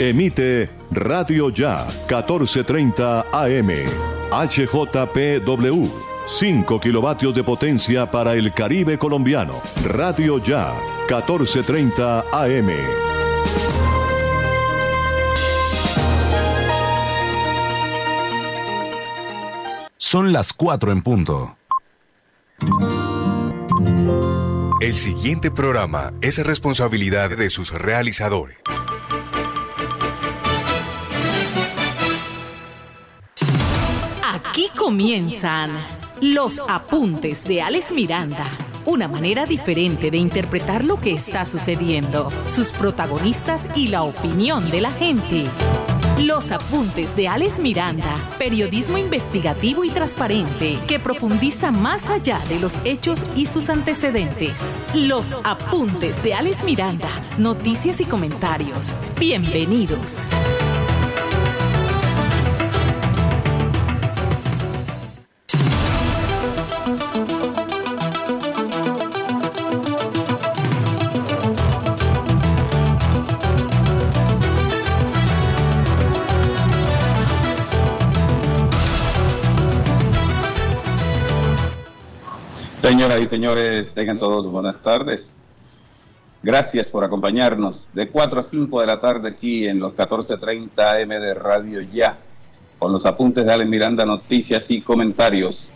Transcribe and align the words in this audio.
Emite 0.00 0.70
Radio 0.92 1.50
Ya 1.50 1.84
1430 2.08 3.26
AM. 3.32 3.68
HJPW. 4.30 5.88
5 6.28 6.80
kilovatios 6.80 7.34
de 7.34 7.42
potencia 7.42 8.08
para 8.08 8.34
el 8.34 8.52
Caribe 8.52 8.96
colombiano. 8.96 9.54
Radio 9.84 10.38
Ya 10.38 10.72
1430 11.08 12.20
AM. 12.30 12.70
Son 19.96 20.32
las 20.32 20.52
4 20.52 20.92
en 20.92 21.02
punto. 21.02 21.56
El 24.80 24.94
siguiente 24.94 25.50
programa 25.50 26.12
es 26.20 26.38
responsabilidad 26.46 27.36
de 27.36 27.50
sus 27.50 27.72
realizadores. 27.72 28.58
Comienzan 34.88 35.72
los 36.22 36.62
apuntes 36.66 37.44
de 37.44 37.60
Alex 37.60 37.92
Miranda. 37.92 38.46
Una 38.86 39.06
manera 39.06 39.44
diferente 39.44 40.10
de 40.10 40.16
interpretar 40.16 40.82
lo 40.82 40.98
que 40.98 41.12
está 41.12 41.44
sucediendo, 41.44 42.30
sus 42.46 42.68
protagonistas 42.68 43.68
y 43.74 43.88
la 43.88 44.02
opinión 44.02 44.70
de 44.70 44.80
la 44.80 44.90
gente. 44.90 45.44
Los 46.20 46.52
apuntes 46.52 47.14
de 47.16 47.28
Alex 47.28 47.58
Miranda, 47.58 48.16
periodismo 48.38 48.96
investigativo 48.96 49.84
y 49.84 49.90
transparente 49.90 50.78
que 50.86 50.98
profundiza 50.98 51.70
más 51.70 52.08
allá 52.08 52.40
de 52.48 52.58
los 52.58 52.80
hechos 52.86 53.26
y 53.36 53.44
sus 53.44 53.68
antecedentes. 53.68 54.74
Los 54.94 55.36
apuntes 55.44 56.22
de 56.22 56.32
Alex 56.32 56.64
Miranda, 56.64 57.10
noticias 57.36 58.00
y 58.00 58.06
comentarios. 58.06 58.94
Bienvenidos. 59.20 60.26
Señoras 82.78 83.20
y 83.20 83.26
señores, 83.26 83.90
tengan 83.92 84.20
todos 84.20 84.46
buenas 84.46 84.80
tardes. 84.80 85.36
Gracias 86.44 86.92
por 86.92 87.02
acompañarnos 87.02 87.90
de 87.92 88.08
4 88.08 88.38
a 88.38 88.42
5 88.44 88.80
de 88.80 88.86
la 88.86 89.00
tarde 89.00 89.30
aquí 89.30 89.66
en 89.66 89.80
los 89.80 89.94
14:30 89.94 90.92
AM 90.92 91.08
de 91.08 91.34
Radio 91.34 91.80
Ya, 91.80 92.16
con 92.78 92.92
los 92.92 93.04
apuntes 93.04 93.44
de 93.44 93.52
Alex 93.52 93.68
Miranda, 93.68 94.06
noticias 94.06 94.70
y 94.70 94.80
comentarios. 94.80 95.72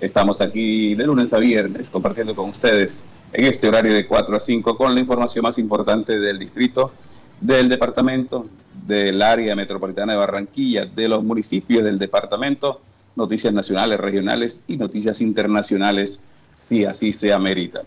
Estamos 0.00 0.40
aquí 0.40 0.94
de 0.94 1.04
lunes 1.04 1.34
a 1.34 1.36
viernes 1.36 1.90
compartiendo 1.90 2.34
con 2.34 2.48
ustedes 2.48 3.04
en 3.34 3.44
este 3.44 3.68
horario 3.68 3.92
de 3.92 4.06
4 4.06 4.34
a 4.34 4.40
5 4.40 4.74
con 4.74 4.94
la 4.94 5.00
información 5.00 5.42
más 5.42 5.58
importante 5.58 6.18
del 6.18 6.38
distrito, 6.38 6.92
del 7.42 7.68
departamento, 7.68 8.46
del 8.86 9.20
área 9.20 9.54
metropolitana 9.54 10.14
de 10.14 10.18
Barranquilla, 10.18 10.86
de 10.86 11.08
los 11.08 11.22
municipios 11.22 11.84
del 11.84 11.98
departamento, 11.98 12.80
noticias 13.16 13.52
nacionales, 13.52 14.00
regionales 14.00 14.64
y 14.66 14.78
noticias 14.78 15.20
internacionales 15.20 16.22
si 16.58 16.84
así 16.84 17.12
se 17.12 17.32
amerita. 17.32 17.82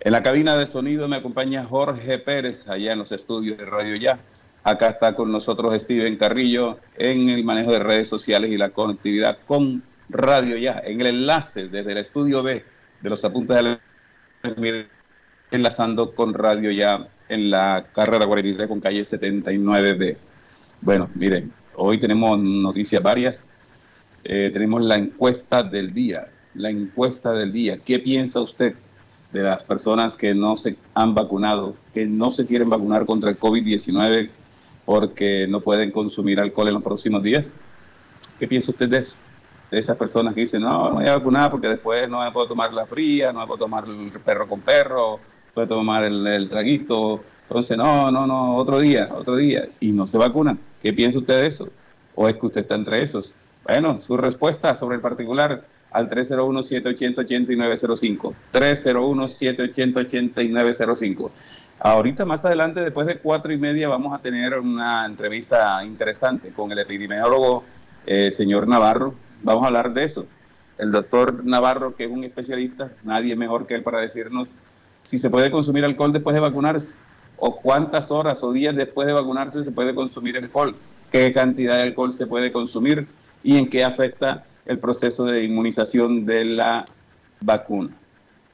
En 0.00 0.12
la 0.12 0.22
cabina 0.22 0.56
de 0.56 0.66
sonido 0.66 1.08
me 1.08 1.16
acompaña 1.16 1.64
Jorge 1.64 2.18
Pérez, 2.18 2.68
allá 2.68 2.92
en 2.92 2.98
los 2.98 3.12
estudios 3.12 3.56
de 3.56 3.64
Radio 3.64 3.96
Ya. 3.96 4.20
Acá 4.62 4.88
está 4.88 5.14
con 5.14 5.32
nosotros 5.32 5.74
Steven 5.80 6.16
Carrillo 6.16 6.78
en 6.96 7.30
el 7.30 7.42
manejo 7.44 7.72
de 7.72 7.78
redes 7.78 8.08
sociales 8.08 8.52
y 8.52 8.58
la 8.58 8.70
conectividad 8.70 9.38
con 9.46 9.82
Radio 10.10 10.58
Ya, 10.58 10.82
en 10.84 11.00
el 11.00 11.06
enlace 11.06 11.68
desde 11.68 11.92
el 11.92 11.98
estudio 11.98 12.42
B 12.42 12.62
de 13.00 13.10
los 13.10 13.24
apuntes 13.24 13.56
de 13.56 13.62
la 13.62 13.80
enlazando 15.50 16.14
con 16.14 16.34
Radio 16.34 16.70
Ya 16.70 17.08
en 17.28 17.50
la 17.50 17.86
carrera 17.92 18.26
43 18.26 18.68
con 18.68 18.80
calle 18.80 19.00
79B. 19.00 20.16
Bueno, 20.82 21.08
miren, 21.14 21.52
hoy 21.74 21.98
tenemos 21.98 22.38
noticias 22.38 23.02
varias. 23.02 23.50
Eh, 24.24 24.50
tenemos 24.52 24.82
la 24.82 24.96
encuesta 24.96 25.62
del 25.62 25.92
día 25.92 26.28
la 26.54 26.70
encuesta 26.70 27.32
del 27.32 27.52
día. 27.52 27.78
¿Qué 27.78 27.98
piensa 27.98 28.40
usted 28.40 28.74
de 29.32 29.42
las 29.42 29.64
personas 29.64 30.16
que 30.16 30.34
no 30.34 30.56
se 30.56 30.76
han 30.94 31.14
vacunado, 31.14 31.74
que 31.94 32.06
no 32.06 32.30
se 32.32 32.46
quieren 32.46 32.68
vacunar 32.68 33.06
contra 33.06 33.30
el 33.30 33.38
COVID-19 33.38 34.30
porque 34.84 35.46
no 35.48 35.60
pueden 35.60 35.90
consumir 35.90 36.40
alcohol 36.40 36.68
en 36.68 36.74
los 36.74 36.82
próximos 36.82 37.22
días? 37.22 37.54
¿Qué 38.38 38.46
piensa 38.46 38.72
usted 38.72 38.88
de 38.88 38.98
eso? 38.98 39.16
De 39.70 39.78
esas 39.78 39.96
personas 39.96 40.34
que 40.34 40.40
dicen, 40.40 40.62
no, 40.62 40.90
no 40.90 40.94
voy 40.96 41.06
a 41.06 41.16
vacunar 41.16 41.50
porque 41.50 41.68
después 41.68 42.08
no 42.08 42.22
me 42.22 42.30
puedo 42.30 42.48
tomar 42.48 42.72
la 42.74 42.84
fría, 42.84 43.32
no 43.32 43.40
me 43.40 43.46
puedo 43.46 43.60
tomar 43.60 43.84
el 43.86 44.10
perro 44.20 44.46
con 44.46 44.60
perro, 44.60 45.18
puedo 45.54 45.68
tomar 45.68 46.04
el, 46.04 46.26
el 46.26 46.48
traguito. 46.48 47.22
Entonces, 47.44 47.76
no, 47.76 48.10
no, 48.10 48.26
no, 48.26 48.54
otro 48.56 48.78
día, 48.78 49.08
otro 49.14 49.36
día. 49.36 49.68
Y 49.80 49.92
no 49.92 50.06
se 50.06 50.18
vacunan. 50.18 50.58
¿Qué 50.82 50.92
piensa 50.92 51.18
usted 51.18 51.40
de 51.40 51.46
eso? 51.46 51.68
¿O 52.14 52.28
es 52.28 52.36
que 52.36 52.46
usted 52.46 52.60
está 52.62 52.74
entre 52.74 53.02
esos? 53.02 53.34
Bueno, 53.64 54.00
su 54.00 54.16
respuesta 54.16 54.74
sobre 54.74 54.96
el 54.96 55.02
particular 55.02 55.64
al 55.92 56.10
301-780-8905. 56.10 58.34
301-780-8905. 58.52 61.30
Ahorita 61.80 62.24
más 62.24 62.44
adelante, 62.44 62.80
después 62.80 63.06
de 63.06 63.18
cuatro 63.18 63.52
y 63.52 63.58
media, 63.58 63.88
vamos 63.88 64.16
a 64.16 64.22
tener 64.22 64.56
una 64.58 65.04
entrevista 65.04 65.84
interesante 65.84 66.50
con 66.50 66.70
el 66.70 66.78
epidemiólogo 66.78 67.64
eh, 68.06 68.30
señor 68.32 68.68
Navarro. 68.68 69.14
Vamos 69.42 69.64
a 69.64 69.66
hablar 69.66 69.92
de 69.92 70.04
eso. 70.04 70.26
El 70.78 70.90
doctor 70.90 71.44
Navarro, 71.44 71.94
que 71.96 72.04
es 72.04 72.10
un 72.10 72.24
especialista, 72.24 72.92
nadie 73.04 73.36
mejor 73.36 73.66
que 73.66 73.74
él 73.74 73.82
para 73.82 74.00
decirnos 74.00 74.54
si 75.02 75.18
se 75.18 75.30
puede 75.30 75.50
consumir 75.50 75.84
alcohol 75.84 76.12
después 76.12 76.34
de 76.34 76.40
vacunarse 76.40 76.98
o 77.36 77.56
cuántas 77.56 78.10
horas 78.10 78.42
o 78.42 78.52
días 78.52 78.74
después 78.76 79.06
de 79.06 79.12
vacunarse 79.12 79.64
se 79.64 79.72
puede 79.72 79.94
consumir 79.94 80.36
alcohol, 80.36 80.76
qué 81.10 81.32
cantidad 81.32 81.76
de 81.76 81.82
alcohol 81.82 82.12
se 82.12 82.26
puede 82.26 82.52
consumir 82.52 83.06
y 83.42 83.58
en 83.58 83.68
qué 83.68 83.84
afecta 83.84 84.44
el 84.66 84.78
proceso 84.78 85.24
de 85.24 85.44
inmunización 85.44 86.24
de 86.24 86.44
la 86.44 86.84
vacuna. 87.40 87.90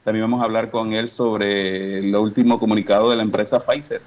También 0.03 0.23
vamos 0.23 0.41
a 0.41 0.45
hablar 0.45 0.71
con 0.71 0.93
él 0.93 1.07
sobre 1.07 1.99
el 1.99 2.15
último 2.15 2.59
comunicado 2.59 3.09
de 3.11 3.17
la 3.17 3.23
empresa 3.23 3.59
Pfizer. 3.59 4.01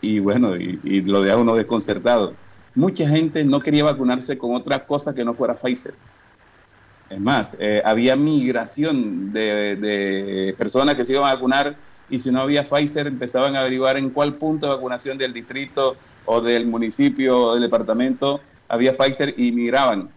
Y 0.00 0.18
bueno, 0.18 0.56
y, 0.56 1.00
lo 1.02 1.22
deja 1.22 1.36
uno 1.36 1.54
desconcertado. 1.54 2.34
Mucha 2.74 3.08
gente 3.08 3.44
no 3.44 3.60
quería 3.60 3.84
vacunarse 3.84 4.36
con 4.38 4.54
otra 4.54 4.86
cosa 4.86 5.14
que 5.14 5.24
no 5.24 5.34
fuera 5.34 5.54
Pfizer. 5.54 5.94
Es 7.10 7.20
más, 7.20 7.56
eh, 7.58 7.80
había 7.84 8.16
migración 8.16 9.32
de, 9.32 9.76
de, 9.76 10.54
personas 10.58 10.94
que 10.94 11.04
se 11.04 11.12
iban 11.12 11.24
a 11.24 11.34
vacunar 11.34 11.76
y 12.10 12.18
si 12.18 12.30
no 12.30 12.42
había 12.42 12.64
Pfizer 12.64 13.06
empezaban 13.06 13.56
a 13.56 13.60
averiguar 13.60 13.96
en 13.96 14.10
cuál 14.10 14.34
punto 14.34 14.66
de 14.66 14.74
vacunación 14.74 15.16
del 15.16 15.32
distrito 15.32 15.96
o 16.26 16.42
del 16.42 16.66
municipio 16.66 17.38
o 17.38 17.54
del 17.54 17.62
departamento 17.62 18.40
había 18.68 18.92
Pfizer 18.92 19.34
y 19.38 19.52
migraban. 19.52 20.10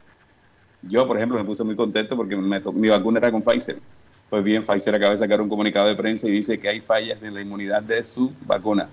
Yo, 0.83 1.07
por 1.07 1.17
ejemplo, 1.17 1.37
me 1.37 1.43
puse 1.43 1.63
muy 1.63 1.75
contento 1.75 2.15
porque 2.15 2.35
mi 2.35 2.89
vacuna 2.89 3.19
era 3.19 3.31
con 3.31 3.41
Pfizer. 3.41 3.79
Pues 4.29 4.43
bien, 4.43 4.63
Pfizer 4.63 4.95
acaba 4.95 5.11
de 5.11 5.17
sacar 5.17 5.41
un 5.41 5.49
comunicado 5.49 5.87
de 5.87 5.95
prensa 5.95 6.27
y 6.27 6.31
dice 6.31 6.57
que 6.57 6.69
hay 6.69 6.79
fallas 6.79 7.21
en 7.21 7.33
la 7.33 7.41
inmunidad 7.41 7.83
de 7.83 8.01
su 8.01 8.31
vacuna 8.45 8.89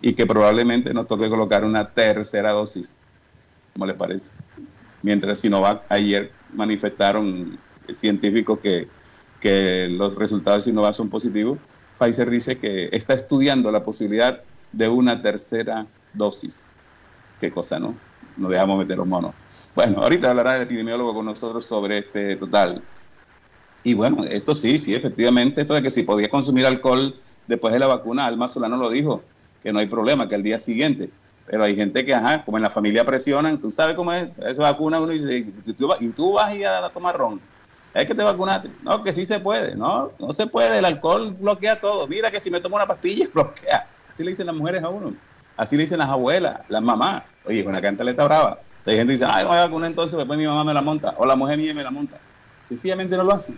y 0.00 0.14
que 0.14 0.26
probablemente 0.26 0.92
nos 0.92 1.06
toque 1.06 1.28
colocar 1.28 1.64
una 1.64 1.88
tercera 1.88 2.50
dosis. 2.50 2.96
¿Cómo 3.72 3.86
les 3.86 3.96
parece? 3.96 4.32
Mientras 5.02 5.38
Sinovac 5.38 5.82
ayer 5.88 6.30
manifestaron 6.52 7.58
científicos 7.88 8.58
que, 8.58 8.88
que 9.40 9.88
los 9.88 10.14
resultados 10.16 10.64
de 10.64 10.70
Sinovac 10.70 10.94
son 10.94 11.08
positivos, 11.08 11.58
Pfizer 11.98 12.28
dice 12.28 12.58
que 12.58 12.88
está 12.92 13.14
estudiando 13.14 13.70
la 13.70 13.82
posibilidad 13.82 14.42
de 14.72 14.88
una 14.88 15.22
tercera 15.22 15.86
dosis. 16.12 16.66
Qué 17.40 17.50
cosa, 17.50 17.78
¿no? 17.78 17.94
No 18.36 18.48
dejamos 18.48 18.78
meter 18.78 18.96
los 18.96 19.06
monos. 19.06 19.43
Bueno, 19.74 20.02
ahorita 20.02 20.30
hablará 20.30 20.56
el 20.56 20.62
epidemiólogo 20.62 21.14
con 21.14 21.26
nosotros 21.26 21.64
sobre 21.64 21.98
este 21.98 22.36
total. 22.36 22.82
Y 23.82 23.94
bueno, 23.94 24.24
esto 24.24 24.54
sí, 24.54 24.78
sí, 24.78 24.94
efectivamente, 24.94 25.62
esto 25.62 25.74
de 25.74 25.82
que 25.82 25.90
si 25.90 26.04
podía 26.04 26.28
consumir 26.28 26.64
alcohol 26.64 27.14
después 27.46 27.72
de 27.72 27.80
la 27.80 27.86
vacuna, 27.86 28.26
Alma 28.26 28.48
Solano 28.48 28.76
lo 28.76 28.88
dijo, 28.88 29.22
que 29.62 29.72
no 29.72 29.80
hay 29.80 29.86
problema, 29.86 30.28
que 30.28 30.36
al 30.36 30.42
día 30.42 30.58
siguiente. 30.58 31.10
Pero 31.46 31.64
hay 31.64 31.76
gente 31.76 32.04
que, 32.04 32.14
ajá, 32.14 32.44
como 32.44 32.56
en 32.56 32.62
la 32.62 32.70
familia 32.70 33.04
presionan, 33.04 33.58
tú 33.58 33.70
sabes 33.70 33.96
cómo 33.96 34.12
es, 34.12 34.30
esa 34.46 34.62
vacuna 34.62 35.00
uno 35.00 35.12
dice, 35.12 35.46
y 36.00 36.08
tú 36.08 36.32
vas 36.32 36.48
a 36.48 36.54
ir 36.54 36.66
a 36.66 36.88
tomar 36.90 37.18
ron. 37.18 37.40
Es 37.94 38.06
que 38.06 38.14
te 38.14 38.22
vacunaste. 38.24 38.70
No, 38.82 39.02
que 39.04 39.12
sí 39.12 39.24
se 39.24 39.38
puede. 39.38 39.76
No, 39.76 40.10
no 40.18 40.32
se 40.32 40.48
puede. 40.48 40.78
El 40.78 40.84
alcohol 40.84 41.32
bloquea 41.38 41.78
todo. 41.78 42.08
Mira 42.08 42.30
que 42.30 42.40
si 42.40 42.50
me 42.50 42.60
tomo 42.60 42.74
una 42.74 42.86
pastilla, 42.86 43.28
bloquea. 43.34 43.86
Así 44.10 44.24
le 44.24 44.30
dicen 44.30 44.46
las 44.46 44.56
mujeres 44.56 44.82
a 44.82 44.88
uno. 44.88 45.14
Así 45.56 45.76
le 45.76 45.84
dicen 45.84 45.98
las 45.98 46.08
abuelas, 46.08 46.68
las 46.68 46.82
mamás. 46.82 47.24
Oye, 47.46 47.62
la 47.62 47.80
cantaleta 47.80 48.24
brava. 48.24 48.58
Hay 48.86 48.96
gente 48.96 49.12
que 49.12 49.12
dice, 49.12 49.24
ay, 49.26 49.44
voy 49.44 49.56
a 49.56 49.64
vacunar 49.64 49.90
entonces, 49.90 50.16
después 50.16 50.38
mi 50.38 50.46
mamá 50.46 50.62
me 50.62 50.74
la 50.74 50.82
monta, 50.82 51.14
o 51.16 51.24
la 51.24 51.36
mujer 51.36 51.56
mía 51.58 51.72
me 51.72 51.82
la 51.82 51.90
monta. 51.90 52.18
Sencillamente 52.68 53.16
no 53.16 53.24
lo 53.24 53.32
hacen. 53.32 53.56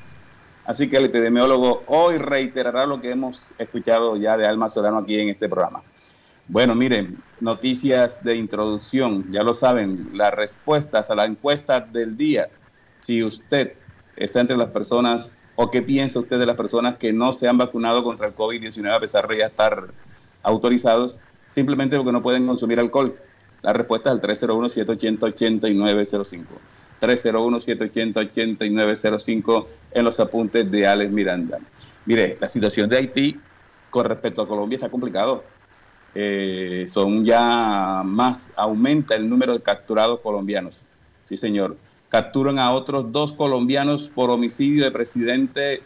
Así 0.65 0.89
que 0.89 0.97
el 0.97 1.07
epidemiólogo 1.07 1.83
hoy 1.87 2.19
reiterará 2.19 2.87
lo 2.87 3.01
que 3.01 3.11
hemos 3.11 3.55
escuchado 3.59 4.17
ya 4.17 4.37
de 4.37 4.47
Alma 4.47 4.69
Solano 4.69 4.99
aquí 4.99 5.19
en 5.19 5.29
este 5.29 5.49
programa. 5.49 5.83
Bueno, 6.49 6.77
miren, 6.77 7.19
noticias 7.41 8.23
de 8.23 8.37
introducción, 8.37 9.31
ya 9.33 9.43
lo 9.43 9.53
saben, 9.53 10.11
las 10.13 10.33
respuestas 10.33 11.11
a 11.11 11.17
la 11.17 11.25
encuesta 11.25 11.81
del 11.81 12.17
día. 12.17 12.49
Si 13.01 13.23
usted 13.23 13.75
está 14.17 14.41
entre 14.41 14.57
las 14.57 14.71
personas 14.71 15.35
o 15.57 15.71
qué 15.71 15.83
piensa 15.83 16.21
usted 16.21 16.39
de 16.39 16.47
las 16.47 16.57
personas 16.57 16.99
que 16.99 17.13
no 17.13 17.33
se 17.33 17.49
han 17.49 17.59
vacunado 17.59 18.05
contra 18.05 18.29
el 18.29 18.35
COVID-19 18.37 18.95
a 18.95 19.01
pesar 19.01 19.27
de 19.27 19.39
ya 19.39 19.47
estar 19.47 19.89
autorizados, 20.43 21.19
simplemente 21.49 21.97
porque 21.97 22.13
no 22.13 22.23
pueden 22.23 22.47
consumir 22.47 22.79
alcohol. 22.79 23.17
La 23.63 23.73
respuesta 23.73 24.11
es 24.11 24.15
al 24.15 24.21
301-780-8905. 24.21 26.45
301-780-8905 27.01 29.67
en 29.93 30.05
los 30.05 30.21
apuntes 30.21 30.71
de 30.71 30.87
Alex 30.87 31.11
Miranda. 31.11 31.59
Mire, 32.07 32.39
la 32.41 32.49
situación 32.49 32.89
de 32.89 32.97
Haití 32.99 33.39
con 33.91 34.07
respecto 34.07 34.43
a 34.43 34.49
Colombia 34.49 34.77
está 34.77 34.89
complicado. 34.89 35.45
Eh, 36.15 36.87
son 36.89 37.25
ya 37.25 38.03
más, 38.05 38.53
aumenta 38.57 39.15
el 39.15 39.29
número 39.29 39.53
de 39.53 39.61
capturados 39.61 40.21
colombianos. 40.21 40.81
Sí, 41.25 41.37
señor. 41.37 41.77
Capturan 42.09 42.59
a 42.59 42.73
otros 42.73 43.13
dos 43.13 43.33
colombianos 43.33 44.09
por 44.09 44.31
homicidio 44.31 44.85
de 44.85 44.91
presidente 44.91 45.83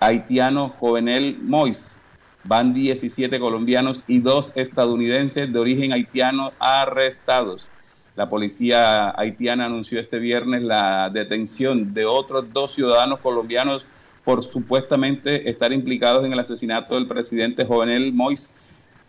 haitiano 0.00 0.74
Jovenel 0.78 1.38
Mois. 1.40 2.02
Van 2.48 2.72
17 2.74 3.40
colombianos 3.40 4.04
y 4.06 4.20
dos 4.20 4.52
estadounidenses 4.54 5.52
de 5.52 5.58
origen 5.58 5.92
haitiano 5.92 6.52
arrestados. 6.60 7.68
La 8.14 8.28
policía 8.28 9.10
haitiana 9.18 9.66
anunció 9.66 9.98
este 9.98 10.20
viernes 10.20 10.62
la 10.62 11.10
detención 11.10 11.92
de 11.92 12.06
otros 12.06 12.52
dos 12.52 12.72
ciudadanos 12.72 13.18
colombianos 13.18 13.84
por 14.24 14.44
supuestamente 14.44 15.50
estar 15.50 15.72
implicados 15.72 16.24
en 16.24 16.32
el 16.32 16.38
asesinato 16.38 16.94
del 16.94 17.08
presidente 17.08 17.64
Jovenel 17.64 18.12
Mois, 18.12 18.54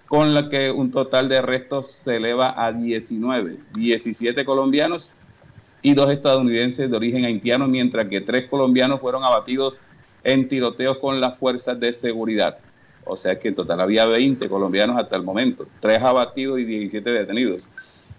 con 0.08 0.34
la 0.34 0.50
que 0.50 0.72
un 0.72 0.92
total 0.92 1.30
de 1.30 1.38
arrestos 1.38 1.92
se 1.92 2.16
eleva 2.16 2.54
a 2.58 2.72
19, 2.72 3.58
17 3.74 4.46
colombianos 4.46 5.12
y 5.84 5.94
dos 5.94 6.10
estadounidenses 6.10 6.90
de 6.90 6.98
origen 6.98 7.26
haitiano, 7.26 7.68
mientras 7.68 8.08
que 8.08 8.22
tres 8.22 8.50
colombianos 8.50 9.00
fueron 9.00 9.24
abatidos 9.24 9.80
en 10.24 10.48
tiroteos 10.48 10.98
con 10.98 11.22
las 11.22 11.38
fuerzas 11.38 11.80
de 11.80 11.94
seguridad. 11.94 12.58
O 13.08 13.18
sea 13.18 13.38
que 13.40 13.50
en 13.50 13.56
total 13.56 13.82
había 13.82 14.06
20 14.06 14.48
colombianos 14.50 14.98
hasta 14.98 15.16
el 15.16 15.24
momento, 15.24 15.68
tres 15.80 16.02
abatidos 16.02 16.60
y 16.60 16.66
17 16.66 17.10
detenidos. 17.10 17.68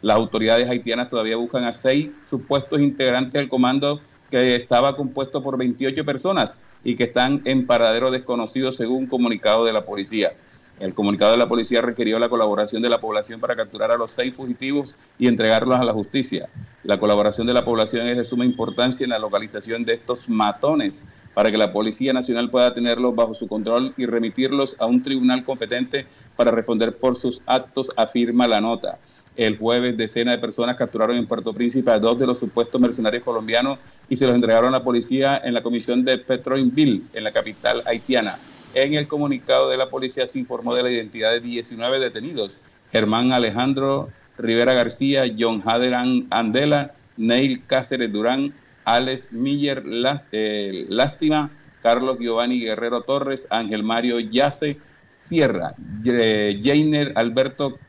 Las 0.00 0.17
autoridades 0.17 0.69
haitianas 0.69 1.11
todavía 1.11 1.37
buscan 1.37 1.64
a 1.64 1.73
seis 1.73 2.26
supuestos 2.31 2.81
integrantes 2.81 3.32
del 3.32 3.49
comando 3.49 4.00
que 4.31 4.55
estaba 4.55 4.96
compuesto 4.96 5.43
por 5.43 5.56
28 5.58 6.05
personas 6.05 6.61
y 6.85 6.96
que 6.96 7.05
están 7.05 7.43
en 7.44 7.67
paradero 7.67 8.11
desconocido 8.11 8.73
según 8.73 9.06
comunicado 9.06 9.64
de 9.64 9.73
la 9.73 9.85
policía. 9.85 10.32
El 10.80 10.94
comunicado 10.94 11.32
de 11.32 11.38
la 11.38 11.48
policía 11.48 11.82
requirió 11.82 12.20
la 12.20 12.28
colaboración 12.28 12.82
de 12.82 12.88
la 12.88 13.00
población 13.00 13.40
para 13.40 13.56
capturar 13.56 13.90
a 13.90 13.96
los 13.96 14.12
seis 14.12 14.32
fugitivos 14.32 14.96
y 15.19 15.26
entregarlos 15.26 15.78
a 15.78 15.84
la 15.84 15.92
justicia. 15.92 16.48
La 16.84 17.00
colaboración 17.00 17.48
de 17.48 17.52
la 17.52 17.64
población 17.64 18.06
es 18.06 18.16
de 18.16 18.25
suma 18.25 18.44
importancia 18.44 19.02
en 19.02 19.10
la 19.10 19.19
localización 19.19 19.84
de 19.84 19.94
estos 19.94 20.28
matones 20.28 21.04
para 21.34 21.50
que 21.50 21.58
la 21.58 21.72
Policía 21.72 22.12
Nacional 22.12 22.48
pueda 22.48 22.75
tenerlos 22.75 23.14
bajo 23.16 23.34
su 23.34 23.48
control 23.48 23.92
y 23.96 24.06
remitirlos 24.06 24.76
a 24.78 24.86
un 24.86 25.02
tribunal 25.02 25.42
competente 25.42 26.06
para 26.36 26.52
responder 26.52 26.96
por 26.96 27.16
sus 27.16 27.42
actos, 27.46 27.90
afirma 27.96 28.46
la 28.46 28.60
nota. 28.60 28.98
El 29.36 29.58
jueves, 29.58 29.96
decenas 29.96 30.34
de 30.34 30.40
personas 30.40 30.76
capturaron 30.76 31.16
en 31.16 31.26
Puerto 31.26 31.52
Príncipe 31.52 31.90
a 31.90 31.98
dos 31.98 32.19
de 32.19 32.26
los 32.26 32.38
supuestos 32.38 32.80
mercenarios 32.80 33.25
colombianos 33.25 33.78
y 34.08 34.16
se 34.16 34.26
los 34.26 34.34
entregaron 34.34 34.75
a 34.75 34.78
la 34.78 34.84
policía 34.84 35.40
en 35.44 35.54
la 35.54 35.62
comisión 35.62 36.04
de 36.04 36.19
Petroinville, 36.19 37.02
en 37.12 37.25
la 37.25 37.32
capital 37.32 37.82
haitiana. 37.86 38.38
En 38.80 38.94
el 38.94 39.08
comunicado 39.08 39.69
de 39.70 39.76
la 39.76 39.90
policía 39.90 40.25
se 40.28 40.38
informó 40.38 40.72
de 40.72 40.84
la 40.84 40.90
identidad 40.92 41.32
de 41.32 41.40
19 41.40 41.98
detenidos. 41.98 42.60
Germán 42.92 43.32
Alejandro 43.32 44.08
Rivera 44.38 44.72
García, 44.72 45.25
John 45.36 45.64
Hader 45.66 45.94
Andela, 46.30 46.94
Neil 47.16 47.64
Cáceres 47.66 48.12
Durán, 48.12 48.54
Alex 48.84 49.32
Miller 49.32 49.82
eh, 50.30 50.86
Lástima, 50.88 51.50
Carlos 51.82 52.19
Giovanni 52.20 52.60
Guerrero 52.60 53.02
Torres, 53.02 53.48
Ángel 53.50 53.82
Mario 53.82 54.20
Yace 54.20 54.78
Sierra, 55.08 55.75
Jainer 56.04 57.14
Alberto 57.16 57.80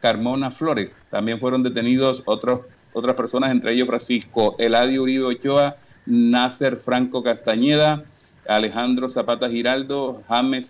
Carmona 0.00 0.52
Flores. 0.52 0.94
También 1.10 1.40
fueron 1.40 1.64
detenidos 1.64 2.22
otros, 2.26 2.60
otras 2.92 3.16
personas, 3.16 3.50
entre 3.50 3.72
ellos 3.72 3.88
Francisco 3.88 4.54
Eladio 4.60 5.02
Uribe 5.02 5.24
Ochoa, 5.24 5.78
Nasser 6.06 6.76
Franco 6.76 7.24
Castañeda, 7.24 8.04
Alejandro 8.48 9.08
Zapata 9.08 9.48
Giraldo, 9.48 10.22
James 10.28 10.66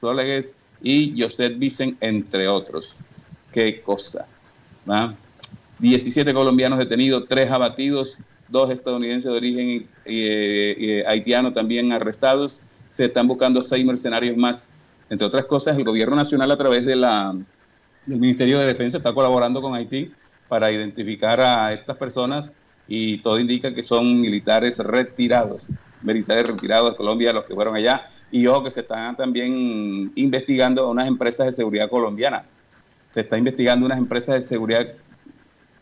Solegues 0.00 0.56
y 0.82 1.20
José 1.20 1.48
Vicen, 1.48 1.96
entre 2.00 2.46
otros. 2.46 2.94
Qué 3.52 3.80
cosa. 3.80 4.26
17 5.78 6.32
colombianos 6.34 6.78
detenidos, 6.78 7.24
3 7.28 7.50
abatidos, 7.50 8.18
2 8.48 8.70
estadounidenses 8.70 9.30
de 9.30 9.36
origen 9.36 9.88
eh, 10.04 10.76
eh, 10.78 11.04
haitiano 11.06 11.52
también 11.52 11.92
arrestados. 11.92 12.60
Se 12.90 13.06
están 13.06 13.26
buscando 13.26 13.62
6 13.62 13.84
mercenarios 13.84 14.36
más. 14.36 14.68
Entre 15.10 15.26
otras 15.26 15.46
cosas, 15.46 15.76
el 15.76 15.84
gobierno 15.84 16.16
nacional 16.16 16.50
a 16.50 16.56
través 16.56 16.84
de 16.84 16.96
la 16.96 17.34
el 18.06 18.20
Ministerio 18.20 18.58
de 18.58 18.66
Defensa 18.66 18.98
está 18.98 19.14
colaborando 19.14 19.62
con 19.62 19.74
Haití 19.74 20.12
para 20.48 20.70
identificar 20.70 21.40
a 21.40 21.72
estas 21.72 21.96
personas 21.96 22.52
y 22.86 23.18
todo 23.18 23.40
indica 23.40 23.72
que 23.72 23.82
son 23.82 24.20
militares 24.20 24.78
retirados, 24.78 25.68
militares 26.04 26.46
retirados 26.46 26.90
de 26.90 26.96
Colombia, 26.96 27.32
los 27.32 27.44
que 27.44 27.54
fueron 27.54 27.74
allá, 27.74 28.06
y 28.30 28.46
ojo 28.46 28.64
que 28.64 28.70
se 28.70 28.80
están 28.80 29.16
también 29.16 30.12
investigando 30.14 30.88
unas 30.90 31.08
empresas 31.08 31.46
de 31.46 31.52
seguridad 31.52 31.88
colombianas. 31.88 32.44
Se 33.10 33.20
está 33.20 33.38
investigando 33.38 33.86
unas 33.86 33.98
empresas 33.98 34.36
de 34.36 34.40
seguridad 34.42 34.88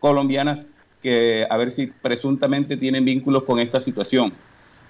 colombianas 0.01 0.67
que 1.01 1.47
a 1.49 1.57
ver 1.57 1.71
si 1.71 1.89
presuntamente 1.89 2.77
tienen 2.77 3.05
vínculos 3.05 3.43
con 3.43 3.59
esta 3.59 3.81
situación. 3.81 4.33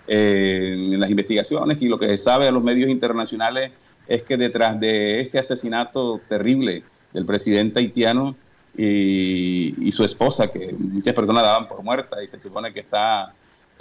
Eh, 0.08 0.72
en 0.74 0.98
las 0.98 1.08
investigaciones 1.10 1.80
y 1.80 1.86
lo 1.86 1.96
que 1.96 2.08
se 2.08 2.16
sabe 2.16 2.48
a 2.48 2.52
los 2.52 2.62
medios 2.62 2.90
internacionales 2.90 3.70
es 4.08 4.24
que 4.24 4.36
detrás 4.36 4.78
de 4.80 5.20
este 5.20 5.38
asesinato 5.38 6.20
terrible 6.28 6.82
del 7.12 7.24
presidente 7.24 7.78
haitiano 7.78 8.34
y, 8.76 9.92
su 9.92 10.02
esposa, 10.02 10.48
que 10.48 10.72
muchas 10.72 11.14
personas 11.14 11.42
daban 11.42 11.68
por 11.68 11.82
muerta 11.82 12.22
y 12.22 12.26
se 12.26 12.38
supone 12.40 12.72
que 12.72 12.80
está 12.80 13.32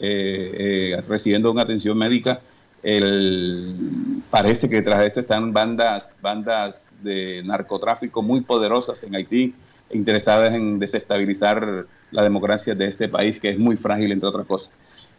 eh, 0.03 0.95
eh, 0.97 1.01
recibiendo 1.07 1.51
una 1.51 1.61
atención 1.61 1.95
médica. 1.95 2.41
Parece 4.31 4.67
que 4.67 4.81
de 4.81 5.05
esto 5.05 5.19
están 5.19 5.53
bandas, 5.53 6.17
bandas 6.19 6.91
de 7.03 7.43
narcotráfico 7.45 8.23
muy 8.23 8.41
poderosas 8.41 9.03
en 9.03 9.15
Haití, 9.15 9.53
interesadas 9.91 10.55
en 10.55 10.79
desestabilizar 10.79 11.85
la 12.09 12.23
democracia 12.23 12.73
de 12.73 12.87
este 12.87 13.07
país, 13.07 13.39
que 13.39 13.49
es 13.49 13.59
muy 13.59 13.77
frágil, 13.77 14.11
entre 14.11 14.27
otras 14.27 14.47
cosas. 14.47 14.73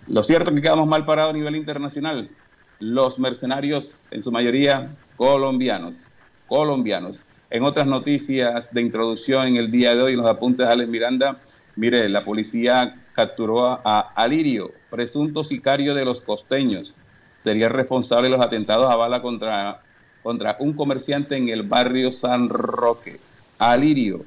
Lo 0.08 0.24
cierto 0.24 0.50
es 0.50 0.56
que 0.56 0.62
quedamos 0.62 0.88
mal 0.88 1.04
parados 1.04 1.32
a 1.32 1.36
nivel 1.36 1.54
internacional. 1.54 2.28
Los 2.80 3.20
mercenarios, 3.20 3.94
en 4.10 4.24
su 4.24 4.32
mayoría 4.32 4.96
colombianos, 5.16 6.08
colombianos. 6.48 7.24
En 7.50 7.62
otras 7.62 7.86
noticias 7.86 8.74
de 8.74 8.80
introducción 8.80 9.46
en 9.46 9.56
el 9.58 9.70
día 9.70 9.94
de 9.94 10.02
hoy, 10.02 10.12
en 10.14 10.18
los 10.18 10.28
apuntes 10.28 10.66
de 10.66 10.72
Alex 10.72 10.90
Miranda, 10.90 11.38
mire, 11.76 12.08
la 12.08 12.24
policía 12.24 12.96
capturó 13.12 13.80
a 13.84 14.12
Alirio, 14.14 14.72
presunto 14.90 15.44
sicario 15.44 15.94
de 15.94 16.04
los 16.04 16.20
costeños. 16.20 16.94
Sería 17.38 17.68
responsable 17.68 18.28
de 18.28 18.36
los 18.36 18.44
atentados 18.44 18.90
a 18.90 18.96
bala 18.96 19.20
contra, 19.20 19.82
contra 20.22 20.56
un 20.60 20.72
comerciante 20.74 21.36
en 21.36 21.48
el 21.48 21.62
barrio 21.62 22.12
San 22.12 22.48
Roque. 22.48 23.20
Alirio, 23.58 24.24